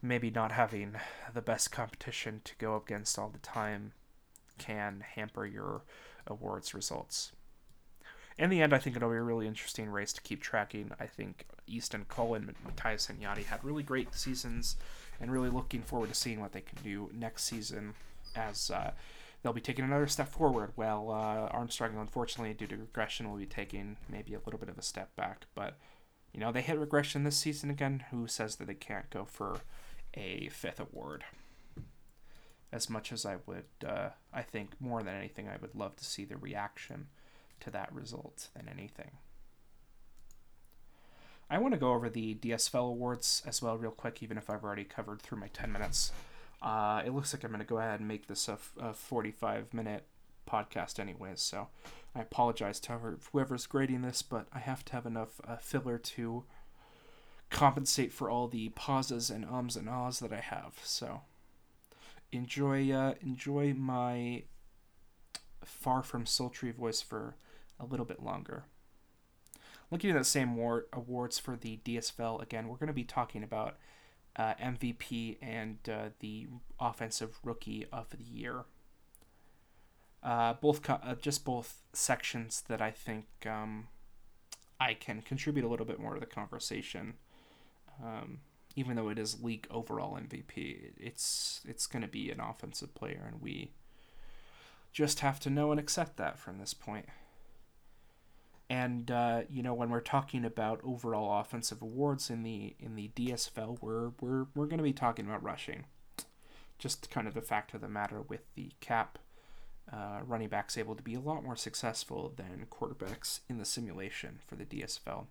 maybe 0.02 0.30
not 0.30 0.54
having 0.54 0.96
the 1.34 1.42
best 1.42 1.74
competition 1.74 2.40
to 2.46 2.56
go 2.58 2.78
against 2.78 3.20
all 3.20 3.28
the 3.28 3.38
time 3.40 3.92
can 4.58 5.04
hamper 5.16 5.46
your 5.46 5.82
awards 6.26 6.74
results. 6.74 7.34
In 8.38 8.50
the 8.50 8.62
end, 8.62 8.74
I 8.74 8.78
think 8.78 8.96
it'll 8.96 9.10
be 9.10 9.18
a 9.18 9.22
really 9.22 9.46
interesting 9.46 9.90
race 9.90 10.14
to 10.14 10.22
keep 10.22 10.42
tracking. 10.42 10.92
I 11.02 11.06
think 11.06 11.48
Easton 11.68 12.06
Cole 12.08 12.36
and 12.36 12.54
Matthias 12.64 13.08
Hunyadi 13.08 13.44
had 13.44 13.62
really 13.62 13.84
great 13.84 14.16
seasons, 14.16 14.78
and 15.20 15.34
really 15.34 15.50
looking 15.50 15.82
forward 15.82 16.08
to 16.08 16.16
seeing 16.16 16.40
what 16.40 16.54
they 16.54 16.62
can 16.62 16.82
do 16.82 17.10
next 17.14 17.44
season 17.44 17.94
as 18.36 18.72
uh, 18.72 18.92
they'll 19.42 19.54
be 19.54 19.62
taking 19.62 19.86
another 19.86 20.08
step 20.08 20.30
forward. 20.30 20.72
Well, 20.76 21.10
uh, 21.10 21.48
Armstrong, 21.48 21.98
unfortunately, 21.98 22.54
due 22.54 22.68
to 22.68 22.78
regression, 22.78 23.30
will 23.30 23.38
be 23.38 23.46
taking 23.46 23.98
maybe 24.10 24.34
a 24.34 24.42
little 24.46 24.60
bit 24.60 24.70
of 24.70 24.78
a 24.78 24.84
step 24.84 25.16
back. 25.16 25.46
But, 25.56 25.78
you 26.34 26.40
know, 26.40 26.52
they 26.52 26.62
hit 26.62 26.80
regression 26.80 27.24
this 27.24 27.38
season 27.38 27.70
again. 27.70 28.06
Who 28.12 28.28
says 28.28 28.58
that 28.58 28.68
they 28.68 28.74
can't 28.74 29.10
go 29.10 29.26
for 29.26 29.62
a 30.14 30.50
fifth 30.50 30.80
award? 30.80 31.24
As 32.72 32.90
much 32.90 33.12
as 33.12 33.26
I 33.26 33.38
would, 33.46 33.66
uh, 33.86 34.10
I 34.34 34.44
think 34.44 34.80
more 34.80 35.04
than 35.04 35.16
anything, 35.16 35.50
I 35.50 35.58
would 35.62 35.76
love 35.76 35.98
to 35.98 36.06
see 36.06 36.24
the 36.24 36.38
reaction 36.38 37.08
to 37.60 37.70
that 37.72 37.94
result 37.94 38.48
than 38.56 38.70
anything. 38.70 39.12
I 41.50 41.58
want 41.58 41.74
to 41.74 41.80
go 41.80 41.92
over 41.92 42.10
the 42.10 42.36
DSFL 42.36 42.92
awards 42.92 43.44
as 43.46 43.62
well, 43.62 43.78
real 43.78 43.92
quick, 43.92 44.24
even 44.24 44.38
if 44.38 44.50
I've 44.50 44.64
already 44.64 44.86
covered 44.86 45.22
through 45.22 45.40
my 45.40 45.50
10 45.50 45.70
minutes. 45.70 46.14
Uh, 46.62 47.02
it 47.06 47.14
looks 47.14 47.34
like 47.34 47.44
I'm 47.44 47.50
going 47.50 47.60
to 47.60 47.66
go 47.66 47.80
ahead 47.80 48.00
and 48.00 48.08
make 48.08 48.28
this 48.28 48.48
a, 48.48 48.58
a 48.80 48.94
45 48.94 49.74
minute 49.74 50.06
podcast, 50.50 51.00
anyways. 51.00 51.42
So 51.42 51.70
I 52.16 52.22
apologize 52.22 52.80
to 52.82 53.00
whoever's 53.32 53.66
grading 53.66 54.02
this, 54.02 54.22
but 54.22 54.48
I 54.54 54.60
have 54.60 54.86
to 54.86 54.94
have 54.94 55.06
enough 55.06 55.42
uh, 55.48 55.58
filler 55.58 55.98
to 55.98 56.44
compensate 57.50 58.14
for 58.14 58.30
all 58.30 58.48
the 58.48 58.70
pauses 58.70 59.30
and 59.30 59.46
ums 59.46 59.76
and 59.76 59.90
ahs 59.90 60.20
that 60.20 60.32
I 60.32 60.40
have. 60.40 60.80
So 60.84 61.22
enjoy 62.32 62.92
uh, 62.92 63.16
enjoy 63.22 63.74
my 63.74 64.44
far 65.64 66.02
from 66.02 66.26
sultry 66.26 66.72
voice 66.72 67.02
for 67.02 67.36
a 67.80 67.86
little 67.86 68.06
bit 68.06 68.24
longer. 68.24 68.66
Looking 69.90 70.12
at 70.12 70.18
the 70.18 70.24
same 70.24 70.56
war- 70.56 70.86
awards 70.94 71.38
for 71.38 71.58
the 71.58 71.80
DSFL 71.84 72.42
again, 72.42 72.68
we're 72.68 72.78
going 72.78 72.88
to 72.88 72.94
be 72.94 73.04
talking 73.04 73.44
about 73.44 73.78
uh, 74.36 74.54
MVP 74.56 75.38
and 75.42 75.78
uh, 75.90 76.10
the 76.20 76.48
offensive 76.80 77.40
rookie 77.44 77.86
of 77.92 78.10
the 78.10 78.24
year. 78.24 78.66
Uh, 80.24 80.54
both 80.54 80.84
co- 80.84 81.00
uh, 81.04 81.16
just 81.16 81.44
both 81.44 81.82
sections 81.94 82.64
that 82.68 82.82
I 82.82 82.92
think 82.92 83.26
um, 83.46 83.88
I 84.80 84.94
can 84.94 85.22
contribute 85.22 85.66
a 85.66 85.68
little 85.68 85.86
bit 85.86 86.00
more 86.00 86.14
to 86.14 86.20
the 86.20 86.26
conversation. 86.26 87.16
Um, 88.04 88.40
even 88.76 88.96
though 88.96 89.10
it 89.10 89.20
is 89.20 89.44
league 89.44 89.68
overall 89.70 90.16
MVP, 90.16 90.92
it's 90.98 91.62
it's 91.68 91.88
going 91.88 92.04
to 92.04 92.08
be 92.08 92.32
an 92.32 92.40
offensive 92.40 92.94
player, 92.96 93.28
and 93.28 93.42
we 93.42 93.72
just 94.94 95.20
have 95.22 95.40
to 95.42 95.50
know 95.50 95.72
and 95.72 95.80
accept 95.80 96.18
that 96.18 96.38
from 96.38 96.58
this 96.58 96.74
point. 96.74 97.06
And 98.72 99.12
uh, 99.12 99.42
you 99.50 99.64
know, 99.64 99.74
when 99.74 99.90
we're 99.90 100.00
talking 100.00 100.46
about 100.46 100.80
overall 100.82 101.42
offensive 101.42 101.82
awards 101.82 102.30
in 102.30 102.42
the 102.44 102.74
in 102.80 102.96
the 102.96 103.12
DSFL, 103.18 103.80
we're 103.82 104.12
we're 104.22 104.46
we're 104.56 104.66
going 104.68 104.78
to 104.78 104.84
be 104.84 104.94
talking 104.94 105.26
about 105.26 105.44
rushing. 105.44 105.84
Just 106.80 107.10
kind 107.10 107.28
of 107.28 107.34
the 107.34 107.42
fact 107.42 107.74
of 107.74 107.82
the 107.82 107.90
matter 107.90 108.22
with 108.22 108.40
the 108.56 108.72
cap, 108.80 109.20
uh, 109.92 110.22
running 110.26 110.48
backs 110.48 110.78
able 110.78 110.96
to 110.96 111.04
be 111.04 111.16
a 111.16 111.20
lot 111.20 111.44
more 111.44 111.58
successful 111.58 112.32
than 112.38 112.66
quarterbacks 112.72 113.42
in 113.50 113.58
the 113.58 113.66
simulation 113.66 114.40
for 114.48 114.56
the 114.56 114.64
DSFL. 114.64 115.26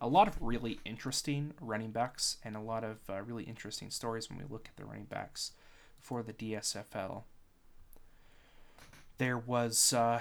A 0.00 0.06
lot 0.06 0.28
of 0.28 0.40
really 0.40 0.78
interesting 0.84 1.54
running 1.60 1.90
backs 1.90 2.36
and 2.44 2.54
a 2.54 2.60
lot 2.60 2.84
of 2.84 2.98
uh, 3.10 3.20
really 3.20 3.42
interesting 3.42 3.90
stories 3.90 4.30
when 4.30 4.38
we 4.38 4.44
look 4.48 4.68
at 4.68 4.76
the 4.76 4.84
running 4.84 5.06
backs 5.06 5.54
for 5.98 6.22
the 6.22 6.32
DSFL. 6.32 7.24
There 9.18 9.38
was 9.38 9.92
uh, 9.92 10.20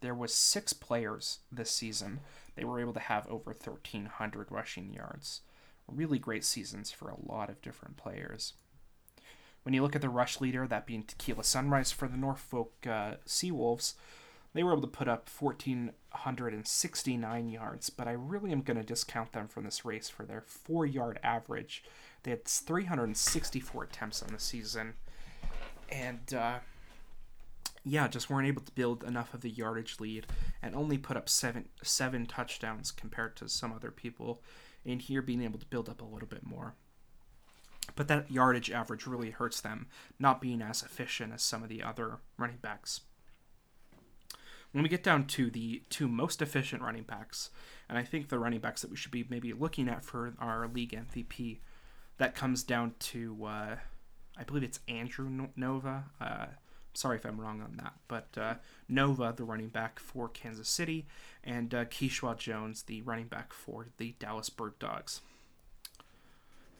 there 0.00 0.14
was 0.14 0.34
six 0.34 0.72
players 0.72 1.38
this 1.50 1.70
season. 1.70 2.20
They 2.56 2.64
were 2.64 2.80
able 2.80 2.92
to 2.94 3.00
have 3.00 3.26
over 3.28 3.50
1,300 3.50 4.50
rushing 4.50 4.92
yards. 4.92 5.40
Really 5.86 6.18
great 6.18 6.44
seasons 6.44 6.90
for 6.90 7.08
a 7.08 7.16
lot 7.26 7.50
of 7.50 7.62
different 7.62 7.96
players. 7.96 8.54
When 9.62 9.74
you 9.74 9.82
look 9.82 9.96
at 9.96 10.02
the 10.02 10.08
rush 10.08 10.40
leader, 10.40 10.66
that 10.66 10.86
being 10.86 11.02
Tequila 11.02 11.44
Sunrise 11.44 11.92
for 11.92 12.08
the 12.08 12.16
Norfolk 12.16 12.72
uh, 12.86 13.16
Seawolves, 13.26 13.94
they 14.54 14.62
were 14.62 14.72
able 14.72 14.80
to 14.82 14.88
put 14.88 15.08
up 15.08 15.28
1,469 15.28 17.48
yards, 17.48 17.90
but 17.90 18.08
I 18.08 18.12
really 18.12 18.50
am 18.50 18.62
going 18.62 18.78
to 18.78 18.82
discount 18.82 19.32
them 19.32 19.46
from 19.46 19.64
this 19.64 19.84
race 19.84 20.08
for 20.08 20.24
their 20.24 20.40
four 20.40 20.86
yard 20.86 21.20
average. 21.22 21.84
They 22.22 22.30
had 22.30 22.46
364 22.46 23.84
attempts 23.84 24.22
on 24.22 24.32
the 24.32 24.38
season. 24.38 24.94
And, 25.90 26.32
uh, 26.34 26.60
yeah, 27.84 28.08
just 28.08 28.28
weren't 28.28 28.48
able 28.48 28.62
to 28.62 28.72
build 28.72 29.04
enough 29.04 29.34
of 29.34 29.40
the 29.40 29.50
yardage 29.50 30.00
lead 30.00 30.26
and 30.62 30.74
only 30.74 30.98
put 30.98 31.16
up 31.16 31.28
seven 31.28 31.68
seven 31.82 32.26
touchdowns 32.26 32.90
compared 32.90 33.36
to 33.36 33.48
some 33.48 33.72
other 33.72 33.90
people 33.90 34.42
in 34.84 34.98
here 34.98 35.22
being 35.22 35.42
able 35.42 35.58
to 35.58 35.66
build 35.66 35.88
up 35.88 36.00
a 36.00 36.04
little 36.04 36.28
bit 36.28 36.44
more. 36.44 36.74
But 37.94 38.08
that 38.08 38.30
yardage 38.30 38.70
average 38.70 39.06
really 39.06 39.30
hurts 39.30 39.60
them, 39.60 39.86
not 40.18 40.40
being 40.40 40.62
as 40.62 40.82
efficient 40.82 41.32
as 41.32 41.42
some 41.42 41.62
of 41.62 41.68
the 41.68 41.82
other 41.82 42.18
running 42.36 42.58
backs. 42.58 43.00
When 44.72 44.82
we 44.82 44.90
get 44.90 45.02
down 45.02 45.26
to 45.28 45.50
the 45.50 45.82
two 45.88 46.08
most 46.08 46.42
efficient 46.42 46.82
running 46.82 47.04
backs, 47.04 47.50
and 47.88 47.96
I 47.96 48.02
think 48.02 48.28
the 48.28 48.38
running 48.38 48.60
backs 48.60 48.82
that 48.82 48.90
we 48.90 48.96
should 48.96 49.10
be 49.10 49.26
maybe 49.30 49.54
looking 49.54 49.88
at 49.88 50.04
for 50.04 50.34
our 50.38 50.68
league 50.68 50.92
MVP, 50.92 51.60
that 52.18 52.34
comes 52.34 52.62
down 52.62 52.94
to, 52.98 53.44
uh, 53.46 53.76
I 54.36 54.44
believe 54.44 54.62
it's 54.62 54.80
Andrew 54.86 55.48
Nova. 55.56 56.04
Uh, 56.20 56.46
sorry 56.98 57.16
if 57.16 57.24
I'm 57.24 57.40
wrong 57.40 57.60
on 57.60 57.76
that, 57.76 57.94
but 58.08 58.26
uh, 58.36 58.54
Nova, 58.88 59.32
the 59.36 59.44
running 59.44 59.68
back 59.68 60.00
for 60.00 60.28
Kansas 60.28 60.68
City, 60.68 61.06
and 61.44 61.72
uh, 61.72 61.84
Jones, 62.36 62.82
the 62.82 63.02
running 63.02 63.28
back 63.28 63.52
for 63.52 63.86
the 63.98 64.14
Dallas 64.18 64.50
Bird 64.50 64.78
Dogs. 64.78 65.20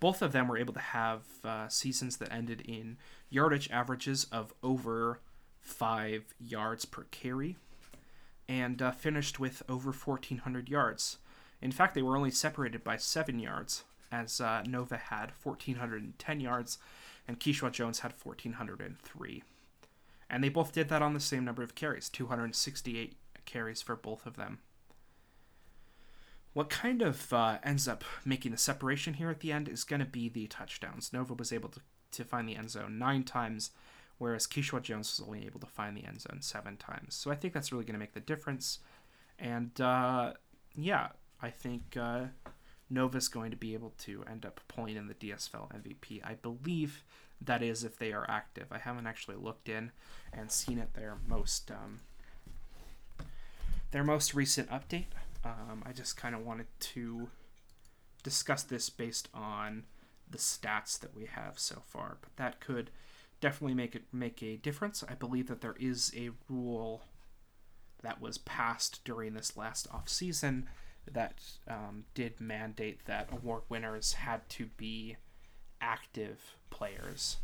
Both 0.01 0.21
of 0.21 0.33
them 0.33 0.49
were 0.49 0.59
able 0.59 0.75
to 0.75 0.81
have 0.81 1.23
uh, 1.45 1.69
seasons 1.69 2.17
that 2.19 2.33
ended 2.33 2.63
in 2.63 2.97
yardage 3.31 3.71
averages 3.71 4.25
of 4.33 4.53
over 4.63 5.21
five 5.61 6.35
yards 6.41 6.85
per 6.85 7.05
carry, 7.11 7.57
and 8.49 8.83
uh, 8.83 8.91
finished 8.91 9.39
with 9.39 9.63
over 9.69 9.93
1,400 9.93 10.69
yards. 10.69 11.19
In 11.63 11.73
fact, 11.73 11.95
they 11.95 12.03
were 12.03 12.17
only 12.17 12.31
separated 12.31 12.83
by 12.83 12.97
seven 12.97 13.39
yards, 13.39 13.85
as 14.11 14.41
uh, 14.41 14.63
Nova 14.67 14.97
had 14.97 15.33
1,410 15.43 16.41
yards 16.41 16.79
and 17.29 17.39
Keyshawn 17.39 17.73
Jones 17.73 18.01
had 18.01 18.15
1,403. 18.25 19.43
And 20.31 20.45
they 20.45 20.49
both 20.49 20.73
did 20.73 20.89
that 20.89 21.03
on 21.03 21.15
the 21.15 21.21
same 21.21 21.45
number 21.45 21.63
of 21.63 21.75
carries 21.75 22.09
268 22.09 23.17
carries 23.47 23.83
for 23.83 23.97
both 23.97 24.27
of 24.27 24.37
them. 24.37 24.59
What 26.53 26.71
kind 26.71 27.03
of 27.03 27.33
uh, 27.33 27.59
ends 27.63 27.87
up 27.87 28.05
making 28.25 28.53
the 28.53 28.59
separation 28.59 29.15
here 29.15 29.31
at 29.31 29.41
the 29.41 29.53
end 29.53 29.69
is 29.69 29.85
going 29.85 30.01
to 30.01 30.07
be 30.07 30.29
the 30.29 30.47
touchdowns. 30.47 31.13
Nova 31.13 31.35
was 31.35 31.53
able 31.53 31.69
to, 31.71 31.81
to 32.13 32.25
find 32.25 32.49
the 32.49 32.57
end 32.57 32.71
zone 32.71 32.99
nine 32.99 33.23
times, 33.23 33.71
whereas 34.19 34.47
Keyshawn 34.47 34.83
Jones 34.83 35.19
was 35.19 35.27
only 35.27 35.47
able 35.47 35.61
to 35.61 35.67
find 35.67 35.97
the 35.97 36.05
end 36.05 36.21
zone 36.21 36.39
seven 36.41 36.77
times. 36.77 37.15
So 37.15 37.31
I 37.31 37.37
think 37.37 37.55
that's 37.55 37.73
really 37.73 37.85
going 37.85 37.95
to 37.95 38.01
make 38.01 38.15
the 38.15 38.21
difference. 38.21 38.81
And 39.39 39.81
uh, 39.81 40.33
yeah, 40.75 41.09
I 41.41 41.51
think 41.51 41.97
uh, 41.99 42.25
Nova's 42.91 43.29
going 43.29 43.51
to 43.51 43.57
be 43.57 43.75
able 43.75 43.95
to 43.99 44.25
end 44.29 44.45
up 44.45 44.61
pulling 44.69 44.97
in 44.97 45.07
the 45.07 45.15
DSFL 45.15 45.71
MVP. 45.73 46.21
I 46.25 46.35
believe 46.35 47.05
that 47.41 47.63
is 47.63 47.85
if 47.85 47.99
they 47.99 48.13
are 48.13 48.27
active. 48.29 48.67
I 48.71 48.79
haven't 48.79 49.07
actually 49.07 49.37
looked 49.37 49.69
in 49.69 49.93
and 50.33 50.51
seen 50.51 50.79
it 50.79 50.95
their 50.95 51.17
most 51.27 51.71
um, 51.71 52.01
their 53.91 54.05
most 54.05 54.35
recent 54.35 54.69
update. 54.71 55.07
Um, 55.45 55.83
I 55.87 55.93
just 55.93 56.17
kind 56.17 56.35
of 56.35 56.45
wanted 56.45 56.67
to 56.81 57.29
discuss 58.23 58.63
this 58.63 58.91
based 58.91 59.29
on 59.33 59.85
the 60.31 60.39
stats 60.39 60.99
that 60.99 61.17
we 61.17 61.27
have 61.27 61.59
so 61.59 61.83
far, 61.87 62.19
but 62.21 62.37
that 62.37 62.61
could 62.61 62.91
definitely 63.41 63.75
make 63.75 63.95
it 63.95 64.05
make 64.13 64.43
a 64.43 64.57
difference. 64.57 65.05
I 65.09 65.15
believe 65.15 65.49
that 65.49 65.61
there 65.61 65.77
is 65.79 66.13
a 66.17 66.31
rule 66.49 67.03
that 68.03 68.21
was 68.21 68.39
passed 68.39 69.01
during 69.05 69.35
this 69.35 69.57
last 69.57 69.89
off 69.93 70.09
season 70.09 70.69
that 71.11 71.35
um, 71.67 72.05
did 72.15 72.41
mandate 72.41 73.05
that 73.07 73.29
award 73.33 73.63
winners 73.69 74.15
had 74.15 74.49
to 74.51 74.67
be 74.77 75.17
active 75.81 76.57
players. 76.71 77.39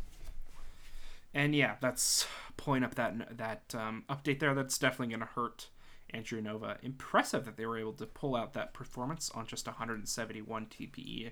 And 1.33 1.53
yeah, 1.53 1.75
that's 1.81 2.27
pulling 2.55 2.83
up 2.83 2.95
that 2.95 3.37
that 3.37 3.75
um, 3.77 4.03
update 4.09 4.39
there. 4.39 4.53
That's 4.53 4.77
definitely 4.77 5.07
going 5.07 5.19
to 5.19 5.33
hurt 5.33 5.67
Andrew 6.11 6.41
Nova. 6.41 6.77
Impressive 6.81 7.45
that 7.45 7.57
they 7.57 7.65
were 7.65 7.77
able 7.77 7.93
to 7.93 8.05
pull 8.05 8.35
out 8.35 8.53
that 8.53 8.73
performance 8.73 9.29
on 9.35 9.45
just 9.45 9.67
171 9.67 10.67
TPE. 10.67 11.31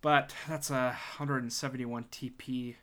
But 0.00 0.34
that's 0.48 0.70
a 0.70 0.96
171 1.18 2.04
TP 2.04 2.76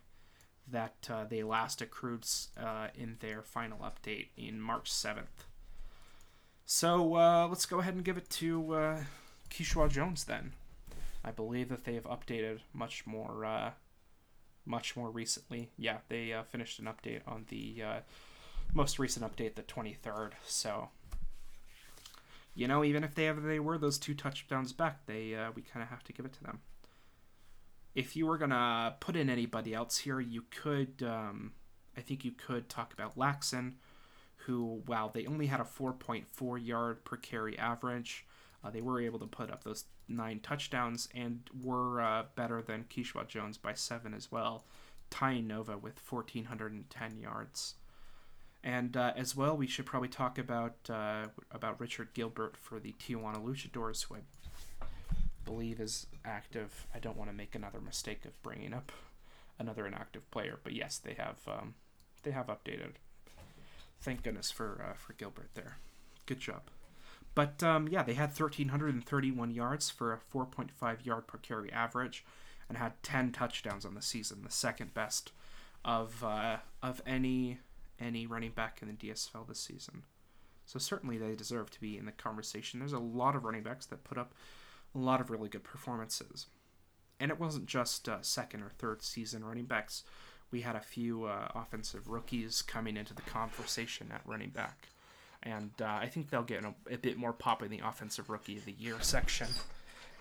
that 0.70 1.08
uh, 1.10 1.24
they 1.24 1.42
last 1.42 1.80
accrued 1.80 2.26
uh, 2.60 2.88
in 2.94 3.16
their 3.20 3.42
final 3.42 3.78
update 3.78 4.28
in 4.36 4.60
March 4.60 4.90
7th. 4.90 5.46
So 6.66 7.14
uh, 7.14 7.46
let's 7.48 7.64
go 7.64 7.78
ahead 7.78 7.94
and 7.94 8.04
give 8.04 8.18
it 8.18 8.28
to 8.30 8.74
uh, 8.74 9.04
Jones 9.88 10.24
then. 10.24 10.52
I 11.26 11.32
believe 11.32 11.68
that 11.68 11.84
they 11.84 11.94
have 11.94 12.04
updated 12.04 12.60
much 12.72 13.06
more, 13.06 13.44
uh, 13.44 13.70
much 14.64 14.96
more 14.96 15.10
recently. 15.10 15.70
Yeah, 15.76 15.98
they 16.08 16.32
uh, 16.32 16.44
finished 16.44 16.78
an 16.78 16.86
update 16.86 17.20
on 17.26 17.46
the 17.48 17.82
uh, 17.84 18.00
most 18.72 18.98
recent 18.98 19.26
update, 19.26 19.56
the 19.56 19.62
23rd. 19.62 20.32
So, 20.44 20.90
you 22.54 22.68
know, 22.68 22.84
even 22.84 23.02
if 23.02 23.14
they 23.14 23.26
ever 23.26 23.40
they 23.40 23.58
were 23.58 23.76
those 23.76 23.98
two 23.98 24.14
touchdowns 24.14 24.72
back, 24.72 25.04
they 25.06 25.34
uh, 25.34 25.50
we 25.54 25.62
kind 25.62 25.82
of 25.82 25.88
have 25.88 26.04
to 26.04 26.12
give 26.12 26.24
it 26.24 26.32
to 26.34 26.44
them. 26.44 26.60
If 27.94 28.14
you 28.14 28.26
were 28.26 28.38
gonna 28.38 28.94
put 29.00 29.16
in 29.16 29.28
anybody 29.28 29.74
else 29.74 29.98
here, 29.98 30.20
you 30.20 30.44
could. 30.50 31.02
Um, 31.02 31.52
I 31.96 32.02
think 32.02 32.24
you 32.24 32.32
could 32.32 32.68
talk 32.68 32.92
about 32.92 33.16
Laxon 33.16 33.72
who, 34.46 34.82
wow, 34.86 35.10
they 35.12 35.26
only 35.26 35.46
had 35.46 35.60
a 35.60 35.64
4.4 35.64 36.64
yard 36.64 37.04
per 37.04 37.16
carry 37.16 37.58
average. 37.58 38.25
Uh, 38.66 38.70
they 38.70 38.80
were 38.80 39.00
able 39.00 39.18
to 39.18 39.26
put 39.26 39.50
up 39.50 39.62
those 39.64 39.84
nine 40.08 40.40
touchdowns 40.40 41.08
and 41.14 41.40
were 41.62 42.00
uh, 42.00 42.24
better 42.34 42.62
than 42.62 42.84
Keyshawn 42.84 43.28
Jones 43.28 43.58
by 43.58 43.74
seven 43.74 44.14
as 44.14 44.32
well, 44.32 44.64
tying 45.10 45.46
Nova 45.46 45.78
with 45.78 46.00
1,410 46.08 47.18
yards. 47.18 47.74
And 48.64 48.96
uh, 48.96 49.12
as 49.14 49.36
well, 49.36 49.56
we 49.56 49.66
should 49.66 49.86
probably 49.86 50.08
talk 50.08 50.38
about 50.38 50.74
uh, 50.90 51.26
about 51.52 51.78
Richard 51.80 52.08
Gilbert 52.14 52.56
for 52.56 52.80
the 52.80 52.94
Tijuana 52.98 53.36
Luchadors, 53.36 54.04
who 54.04 54.16
I 54.16 54.86
believe 55.44 55.78
is 55.78 56.08
active. 56.24 56.86
I 56.92 56.98
don't 56.98 57.16
want 57.16 57.30
to 57.30 57.36
make 57.36 57.54
another 57.54 57.80
mistake 57.80 58.24
of 58.24 58.42
bringing 58.42 58.74
up 58.74 58.90
another 59.58 59.86
inactive 59.86 60.28
player, 60.32 60.58
but 60.64 60.72
yes, 60.72 60.98
they 60.98 61.14
have 61.14 61.36
um, 61.46 61.74
they 62.24 62.32
have 62.32 62.48
updated 62.48 62.94
Thank 64.00 64.22
goodness 64.22 64.50
for 64.50 64.84
uh, 64.88 64.94
for 64.94 65.14
Gilbert 65.14 65.50
there. 65.54 65.78
Good 66.26 66.40
job. 66.40 66.62
But 67.36 67.62
um, 67.62 67.86
yeah, 67.86 68.02
they 68.02 68.14
had 68.14 68.30
1,331 68.30 69.52
yards 69.52 69.90
for 69.90 70.12
a 70.12 70.18
4.5 70.34 71.04
yard 71.04 71.28
per 71.28 71.38
carry 71.38 71.70
average, 71.70 72.24
and 72.68 72.76
had 72.78 73.00
10 73.04 73.30
touchdowns 73.30 73.84
on 73.84 73.94
the 73.94 74.02
season, 74.02 74.42
the 74.42 74.50
second 74.50 74.92
best 74.94 75.30
of 75.84 76.24
uh, 76.24 76.56
of 76.82 77.00
any 77.06 77.58
any 78.00 78.26
running 78.26 78.50
back 78.50 78.80
in 78.82 78.88
the 78.88 78.94
DSFL 78.94 79.46
this 79.46 79.60
season. 79.60 80.02
So 80.64 80.78
certainly 80.80 81.16
they 81.16 81.36
deserve 81.36 81.70
to 81.70 81.80
be 81.80 81.96
in 81.96 82.06
the 82.06 82.12
conversation. 82.12 82.80
There's 82.80 82.92
a 82.92 82.98
lot 82.98 83.36
of 83.36 83.44
running 83.44 83.62
backs 83.62 83.86
that 83.86 84.02
put 84.02 84.18
up 84.18 84.34
a 84.94 84.98
lot 84.98 85.20
of 85.20 85.30
really 85.30 85.48
good 85.48 85.62
performances, 85.62 86.46
and 87.20 87.30
it 87.30 87.38
wasn't 87.38 87.66
just 87.66 88.08
uh, 88.08 88.22
second 88.22 88.62
or 88.62 88.70
third 88.70 89.02
season 89.02 89.44
running 89.44 89.66
backs 89.66 90.02
we 90.50 90.60
had 90.60 90.76
a 90.76 90.80
few 90.80 91.24
uh, 91.24 91.48
offensive 91.54 92.08
rookies 92.08 92.62
coming 92.62 92.96
into 92.96 93.14
the 93.14 93.22
conversation 93.22 94.10
at 94.12 94.22
running 94.24 94.50
back. 94.50 94.88
And 95.46 95.70
uh, 95.80 95.84
I 95.86 96.08
think 96.08 96.28
they'll 96.28 96.42
get 96.42 96.64
a, 96.64 96.74
a, 96.90 96.98
bit 96.98 97.16
more 97.16 97.32
pop 97.32 97.62
in 97.62 97.70
the 97.70 97.80
offensive 97.84 98.28
rookie 98.28 98.56
of 98.56 98.64
the 98.64 98.72
year 98.72 98.96
section. 99.00 99.46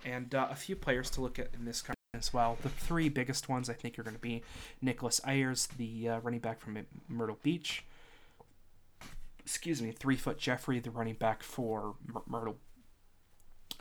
And 0.05 0.35
uh, 0.35 0.49
a 0.51 0.55
few 0.55 0.75
players 0.75 1.09
to 1.11 1.21
look 1.21 1.39
at 1.39 1.49
in 1.57 1.65
this 1.65 1.81
as 2.13 2.31
well. 2.31 2.59
The 2.61 2.69
three 2.69 3.09
biggest 3.09 3.49
ones 3.49 3.67
I 3.67 3.73
think 3.73 3.97
are 3.97 4.03
going 4.03 4.15
to 4.15 4.21
be 4.21 4.43
Nicholas 4.81 5.19
Ayers, 5.25 5.67
the 5.77 6.09
uh, 6.09 6.19
running 6.19 6.39
back 6.39 6.59
from 6.59 6.77
Myrtle 7.09 7.39
Beach. 7.41 7.83
Excuse 9.39 9.81
me, 9.81 9.91
three 9.91 10.15
foot 10.15 10.37
Jeffrey, 10.37 10.79
the 10.79 10.91
running 10.91 11.15
back 11.15 11.41
for 11.41 11.95
Myrtle. 12.27 12.57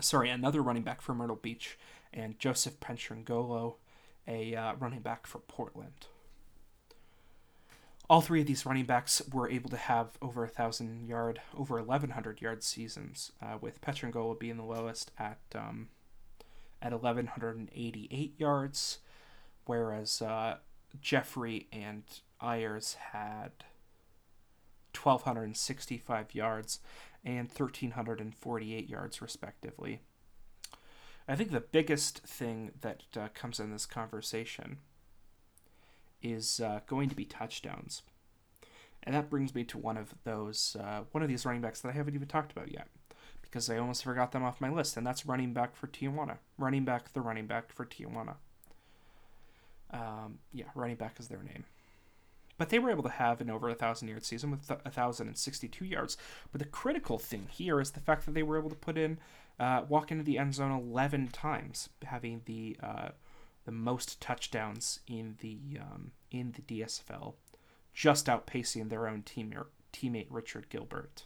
Sorry, 0.01 0.31
another 0.31 0.63
running 0.63 0.83
back 0.83 1.03
for 1.03 1.15
Myrtle 1.15 1.37
Beach, 1.37 1.79
and 2.13 2.39
Joseph 2.39 2.81
Pentrangolo, 2.81 3.75
a 4.27 4.55
uh, 4.55 4.75
running 4.75 5.01
back 5.01 5.27
for 5.27 5.39
Portland 5.39 6.07
all 8.09 8.21
three 8.21 8.41
of 8.41 8.47
these 8.47 8.67
running 8.67 8.85
backs 8.85 9.23
were 9.33 9.49
able 9.49 9.71
to 9.71 9.77
have 9.77 10.19
over 10.21 10.45
a 10.45 10.49
thousand 10.49 11.07
yard, 11.07 11.41
over 11.57 11.79
eleven 11.79 12.11
hundred 12.11 12.41
yard 12.41 12.63
seasons, 12.63 13.33
uh, 13.43 13.59
with 13.61 13.81
Petrangola 13.81 14.39
being 14.39 14.57
the 14.57 14.65
lowest 14.65 15.11
at 15.19 15.39
um, 15.55 15.89
at 16.83 16.93
eleven 16.93 17.27
hundred 17.29 17.57
and 17.57 17.71
eighty 17.75 18.09
eight 18.11 18.35
yards, 18.39 18.99
whereas 19.65 20.21
uh, 20.21 20.59
Jeffrey 21.01 21.67
and 21.73 22.03
Ayers 22.43 22.95
had 23.13 23.53
1,265 24.97 26.35
yards 26.35 26.81
and 27.25 27.49
1,348 27.49 28.89
yards, 28.89 29.21
respectively. 29.23 30.01
I 31.27 31.37
think 31.37 31.51
the 31.51 31.61
biggest 31.61 32.19
thing 32.21 32.73
that 32.83 33.03
uh, 33.17 33.29
comes 33.35 33.59
in 33.59 33.73
this 33.73 33.87
conversation 33.87 34.79
is 36.25 36.61
uh, 36.61 36.81
going 36.89 37.09
to 37.11 37.15
be 37.15 37.25
touchdowns. 37.25 38.03
And 39.05 39.15
that 39.15 39.31
brings 39.31 39.55
me 39.55 39.65
to 39.65 39.79
one 39.79 39.99
of 39.99 40.15
those, 40.25 40.77
uh, 40.81 41.03
one 41.13 41.23
of 41.23 41.29
these 41.29 41.45
running 41.45 41.61
backs 41.61 41.83
that 41.83 41.91
I 41.91 41.93
haven't 41.93 42.15
even 42.15 42.27
talked 42.27 42.53
about 42.53 42.73
yet, 42.73 42.89
because 43.43 43.69
I 43.69 43.77
almost 43.77 44.03
forgot 44.03 44.33
them 44.33 44.43
off 44.43 44.61
my 44.61 44.71
list, 44.71 44.97
and 44.97 45.07
that's 45.07 45.27
running 45.27 45.53
back 45.53 45.77
for 45.77 45.87
Tijuana. 45.87 46.39
Running 46.59 46.85
back, 46.85 47.13
the 47.13 47.21
running 47.21 47.47
back 47.47 47.71
for 47.71 47.85
Tijuana. 47.85 48.37
Um, 49.91 50.39
yeah, 50.53 50.65
running 50.75 50.97
back 50.97 51.21
is 51.21 51.29
their 51.29 51.43
name. 51.43 51.65
But 52.57 52.71
they 52.71 52.79
were 52.79 52.91
able 52.91 53.03
to 53.03 53.09
have 53.11 53.41
an 53.41 53.51
over 53.51 53.69
a 53.69 53.75
thousand 53.75 54.09
yard 54.09 54.25
season 54.25 54.51
with 54.53 54.71
a 54.71 54.91
thousand 54.91 55.27
and 55.27 55.37
sixty-two 55.37 55.85
yards. 55.85 56.17
But 56.51 56.61
the 56.61 56.69
critical 56.69 57.19
thing 57.19 57.49
here 57.51 57.81
is 57.81 57.91
the 57.91 58.01
fact 58.01 58.25
that 58.25 58.35
they 58.35 58.45
were 58.45 58.59
able 58.59 58.71
to 58.71 58.77
put 58.77 58.97
in, 58.97 59.19
uh, 59.59 59.83
walk 59.89 60.11
into 60.13 60.25
the 60.25 60.39
end 60.39 60.55
zone 60.55 60.71
eleven 60.71 61.29
times, 61.29 61.89
having 62.05 62.43
the 62.45 62.77
uh, 62.83 63.09
the 63.65 63.73
most 63.73 64.21
touchdowns 64.21 65.01
in 65.07 65.37
the 65.41 65.59
um, 65.81 66.13
in 66.31 66.53
the 66.53 66.81
DSFL, 66.81 67.35
just 67.93 68.27
outpacing 68.27 68.89
their 68.89 69.09
own 69.09 69.23
teammate 69.23 69.67
teammate 69.93 70.27
Richard 70.31 70.69
Gilbert 70.69 71.25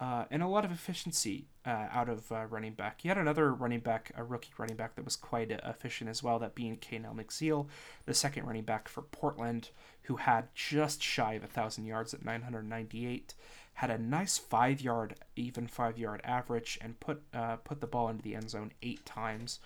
uh, 0.00 0.24
and 0.30 0.42
a 0.42 0.48
lot 0.48 0.64
of 0.64 0.70
efficiency 0.70 1.46
uh, 1.66 1.86
out 1.90 2.08
of 2.08 2.30
uh, 2.30 2.46
running 2.46 2.72
back. 2.72 3.00
He 3.00 3.08
had 3.08 3.18
another 3.18 3.52
running 3.52 3.80
back, 3.80 4.12
a 4.16 4.22
rookie 4.22 4.52
running 4.56 4.76
back 4.76 4.94
that 4.94 5.04
was 5.04 5.16
quite 5.16 5.50
uh, 5.50 5.58
efficient 5.64 6.08
as 6.08 6.22
well, 6.22 6.38
that 6.38 6.54
being 6.54 6.76
Kanell 6.76 7.16
McZeal, 7.16 7.66
the 8.06 8.14
second 8.14 8.46
running 8.46 8.62
back 8.62 8.88
for 8.88 9.02
Portland, 9.02 9.70
who 10.02 10.16
had 10.16 10.54
just 10.54 11.02
shy 11.02 11.34
of 11.34 11.42
a 11.42 11.46
1,000 11.46 11.84
yards 11.84 12.14
at 12.14 12.24
998, 12.24 13.34
had 13.74 13.90
a 13.90 13.98
nice 13.98 14.38
five 14.38 14.80
yard, 14.80 15.16
even 15.34 15.66
five 15.66 15.98
yard 15.98 16.20
average, 16.22 16.78
and 16.80 17.00
put, 17.00 17.22
uh, 17.34 17.56
put 17.56 17.80
the 17.80 17.86
ball 17.86 18.08
into 18.08 18.22
the 18.22 18.36
end 18.36 18.50
zone 18.50 18.72
eight 18.82 19.04
times 19.04 19.58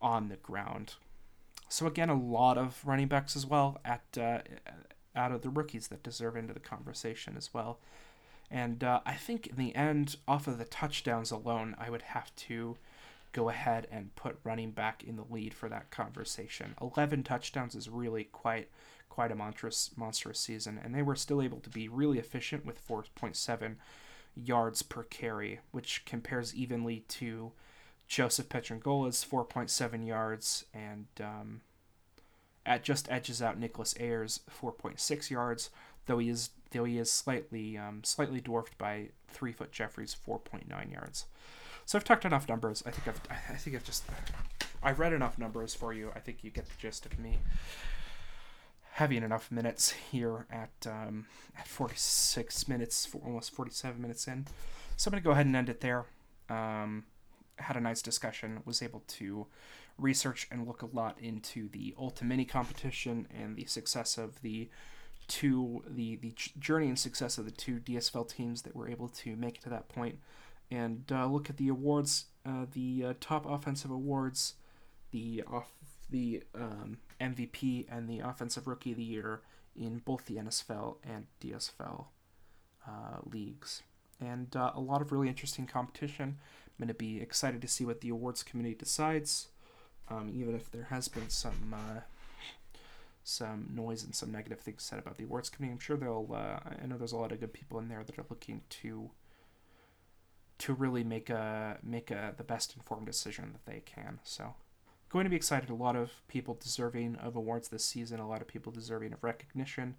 on 0.00 0.28
the 0.28 0.36
ground. 0.36 0.94
So, 1.68 1.86
again, 1.86 2.08
a 2.08 2.14
lot 2.14 2.56
of 2.56 2.80
running 2.84 3.08
backs 3.08 3.36
as 3.36 3.44
well 3.44 3.78
at 3.84 4.02
uh, 4.18 4.38
out 5.14 5.32
of 5.32 5.42
the 5.42 5.50
rookies 5.50 5.88
that 5.88 6.02
deserve 6.02 6.36
into 6.36 6.54
the 6.54 6.60
conversation 6.60 7.34
as 7.36 7.52
well. 7.52 7.78
And 8.50 8.82
uh, 8.82 9.00
I 9.04 9.14
think 9.14 9.48
in 9.48 9.56
the 9.56 9.74
end, 9.74 10.16
off 10.26 10.46
of 10.46 10.58
the 10.58 10.64
touchdowns 10.64 11.30
alone, 11.30 11.76
I 11.78 11.90
would 11.90 12.02
have 12.02 12.34
to 12.36 12.78
go 13.32 13.50
ahead 13.50 13.86
and 13.90 14.14
put 14.16 14.38
running 14.42 14.70
back 14.70 15.04
in 15.04 15.16
the 15.16 15.24
lead 15.28 15.52
for 15.52 15.68
that 15.68 15.90
conversation. 15.90 16.74
11 16.80 17.24
touchdowns 17.24 17.74
is 17.74 17.88
really 17.88 18.24
quite 18.24 18.68
quite 19.10 19.32
a 19.32 19.34
monstrous 19.34 19.90
monstrous 19.96 20.38
season, 20.38 20.80
and 20.82 20.94
they 20.94 21.02
were 21.02 21.16
still 21.16 21.42
able 21.42 21.60
to 21.60 21.70
be 21.70 21.88
really 21.88 22.18
efficient 22.18 22.64
with 22.64 22.86
4.7 22.86 23.74
yards 24.34 24.82
per 24.82 25.02
carry, 25.02 25.60
which 25.72 26.04
compares 26.04 26.54
evenly 26.54 27.00
to 27.08 27.52
Joseph 28.08 28.48
Petrangola's 28.48 29.24
4.7 29.30 30.06
yards 30.06 30.64
and 30.72 31.06
um, 31.20 31.60
at 32.64 32.82
just 32.82 33.10
edges 33.10 33.42
out 33.42 33.58
Nicholas 33.58 33.94
Ayers' 34.00 34.40
4.6 34.62 35.30
yards, 35.30 35.70
though 36.06 36.18
he 36.18 36.28
is 36.28 36.50
though 36.70 36.84
he 36.84 36.98
is 36.98 37.10
slightly 37.10 37.78
um, 37.78 38.02
slightly 38.02 38.40
dwarfed 38.40 38.76
by 38.78 39.08
three 39.28 39.52
foot 39.52 39.72
Jeffries 39.72 40.16
4.9 40.26 40.92
yards. 40.92 41.26
So 41.84 41.96
I've 41.98 42.04
talked 42.04 42.24
enough 42.24 42.48
numbers. 42.48 42.82
I 42.86 42.90
think 42.90 43.08
I've 43.08 43.20
I 43.30 43.54
think 43.54 43.76
I've 43.76 43.84
just 43.84 44.04
I've 44.82 44.98
read 44.98 45.12
enough 45.12 45.38
numbers 45.38 45.74
for 45.74 45.92
you. 45.92 46.10
I 46.16 46.20
think 46.20 46.42
you 46.42 46.50
get 46.50 46.66
the 46.66 46.74
gist 46.78 47.06
of 47.06 47.18
me 47.18 47.38
having 48.92 49.22
enough 49.22 49.52
minutes 49.52 49.90
here 50.10 50.44
at 50.50 50.86
um, 50.86 51.26
at 51.56 51.68
46 51.68 52.68
minutes, 52.68 53.08
almost 53.24 53.52
47 53.52 54.00
minutes 54.00 54.26
in. 54.26 54.46
So 54.96 55.08
I'm 55.08 55.12
gonna 55.12 55.22
go 55.22 55.30
ahead 55.30 55.46
and 55.46 55.54
end 55.54 55.68
it 55.68 55.80
there. 55.80 56.06
Um, 56.48 57.04
had 57.58 57.76
a 57.76 57.80
nice 57.80 58.02
discussion. 58.02 58.60
Was 58.64 58.82
able 58.82 59.02
to 59.08 59.46
research 59.98 60.46
and 60.50 60.66
look 60.66 60.82
a 60.82 60.86
lot 60.86 61.18
into 61.20 61.68
the 61.68 61.94
Ultimini 61.98 62.22
Mini 62.22 62.44
competition 62.44 63.26
and 63.36 63.56
the 63.56 63.66
success 63.66 64.16
of 64.16 64.40
the 64.42 64.68
two, 65.28 65.84
the 65.86 66.16
the 66.16 66.34
journey 66.58 66.88
and 66.88 66.98
success 66.98 67.38
of 67.38 67.44
the 67.44 67.50
two 67.50 67.78
DSFL 67.80 68.28
teams 68.28 68.62
that 68.62 68.74
were 68.74 68.88
able 68.88 69.08
to 69.08 69.36
make 69.36 69.56
it 69.56 69.62
to 69.62 69.68
that 69.68 69.88
point, 69.88 70.18
and 70.70 71.04
uh, 71.12 71.26
look 71.26 71.48
at 71.50 71.58
the 71.58 71.68
awards, 71.68 72.26
uh, 72.44 72.66
the 72.72 73.04
uh, 73.04 73.14
top 73.20 73.46
offensive 73.46 73.90
awards, 73.90 74.54
the 75.10 75.44
off 75.46 75.70
the 76.10 76.42
um, 76.54 76.98
MVP 77.20 77.86
and 77.90 78.08
the 78.08 78.20
offensive 78.20 78.66
rookie 78.66 78.92
of 78.92 78.96
the 78.96 79.04
year 79.04 79.42
in 79.76 79.98
both 79.98 80.24
the 80.24 80.36
NSFL 80.36 80.96
and 81.04 81.26
DSFL 81.40 82.06
uh, 82.86 83.18
leagues, 83.24 83.82
and 84.20 84.56
uh, 84.56 84.72
a 84.74 84.80
lot 84.80 85.02
of 85.02 85.12
really 85.12 85.28
interesting 85.28 85.66
competition. 85.66 86.38
I'm 86.78 86.84
going 86.84 86.88
to 86.88 86.94
be 86.94 87.20
excited 87.20 87.60
to 87.62 87.68
see 87.68 87.84
what 87.84 88.02
the 88.02 88.10
awards 88.10 88.44
committee 88.44 88.74
decides, 88.74 89.48
um, 90.08 90.30
even 90.32 90.54
if 90.54 90.70
there 90.70 90.84
has 90.90 91.08
been 91.08 91.28
some 91.28 91.74
uh, 91.74 92.00
some 93.24 93.68
noise 93.74 94.04
and 94.04 94.14
some 94.14 94.30
negative 94.30 94.60
things 94.60 94.84
said 94.84 94.98
about 94.98 95.18
the 95.18 95.24
awards 95.24 95.50
committee. 95.50 95.72
I'm 95.72 95.80
sure 95.80 95.96
they'll. 95.96 96.28
Uh, 96.32 96.60
I 96.82 96.86
know 96.86 96.96
there's 96.96 97.12
a 97.12 97.16
lot 97.16 97.32
of 97.32 97.40
good 97.40 97.52
people 97.52 97.78
in 97.80 97.88
there 97.88 98.04
that 98.04 98.18
are 98.18 98.24
looking 98.30 98.62
to 98.70 99.10
to 100.58 100.72
really 100.72 101.02
make 101.02 101.30
a 101.30 101.78
make 101.82 102.12
a 102.12 102.34
the 102.36 102.44
best 102.44 102.76
informed 102.76 103.06
decision 103.06 103.52
that 103.52 103.70
they 103.70 103.80
can. 103.80 104.20
So, 104.22 104.54
going 105.08 105.24
to 105.24 105.30
be 105.30 105.36
excited. 105.36 105.70
A 105.70 105.74
lot 105.74 105.96
of 105.96 106.10
people 106.28 106.54
deserving 106.54 107.16
of 107.16 107.34
awards 107.34 107.68
this 107.68 107.84
season. 107.84 108.20
A 108.20 108.28
lot 108.28 108.40
of 108.40 108.46
people 108.46 108.70
deserving 108.70 109.12
of 109.12 109.24
recognition, 109.24 109.96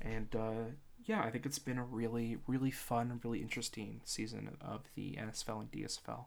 and 0.00 0.34
uh, 0.34 0.72
yeah, 1.08 1.22
I 1.22 1.30
think 1.30 1.44
it's 1.44 1.58
been 1.58 1.78
a 1.78 1.84
really 1.84 2.38
really 2.46 2.70
fun, 2.70 3.20
really 3.24 3.40
interesting 3.40 4.00
season 4.04 4.56
of 4.60 4.82
the 4.94 5.18
NSFL 5.20 5.60
and 5.60 5.72
DSFL 5.72 6.26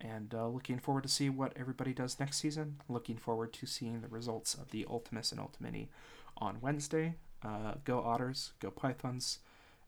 and 0.00 0.34
uh, 0.34 0.46
looking 0.46 0.78
forward 0.78 1.02
to 1.02 1.08
see 1.08 1.28
what 1.28 1.52
everybody 1.56 1.92
does 1.92 2.20
next 2.20 2.38
season. 2.38 2.76
Looking 2.88 3.16
forward 3.16 3.52
to 3.54 3.66
seeing 3.66 4.00
the 4.00 4.08
results 4.08 4.54
of 4.54 4.70
the 4.70 4.86
Ultimus 4.88 5.32
and 5.32 5.40
Ultimini 5.40 5.88
on 6.36 6.60
Wednesday. 6.60 7.14
Uh, 7.42 7.74
go 7.84 8.00
Otters, 8.00 8.52
go 8.60 8.70
Pythons, 8.70 9.38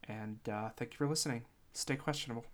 and 0.07 0.39
uh, 0.49 0.71
thank 0.77 0.93
you 0.93 0.99
for 0.99 1.09
listening. 1.09 1.45
Stay 1.73 1.97
questionable. 1.97 2.45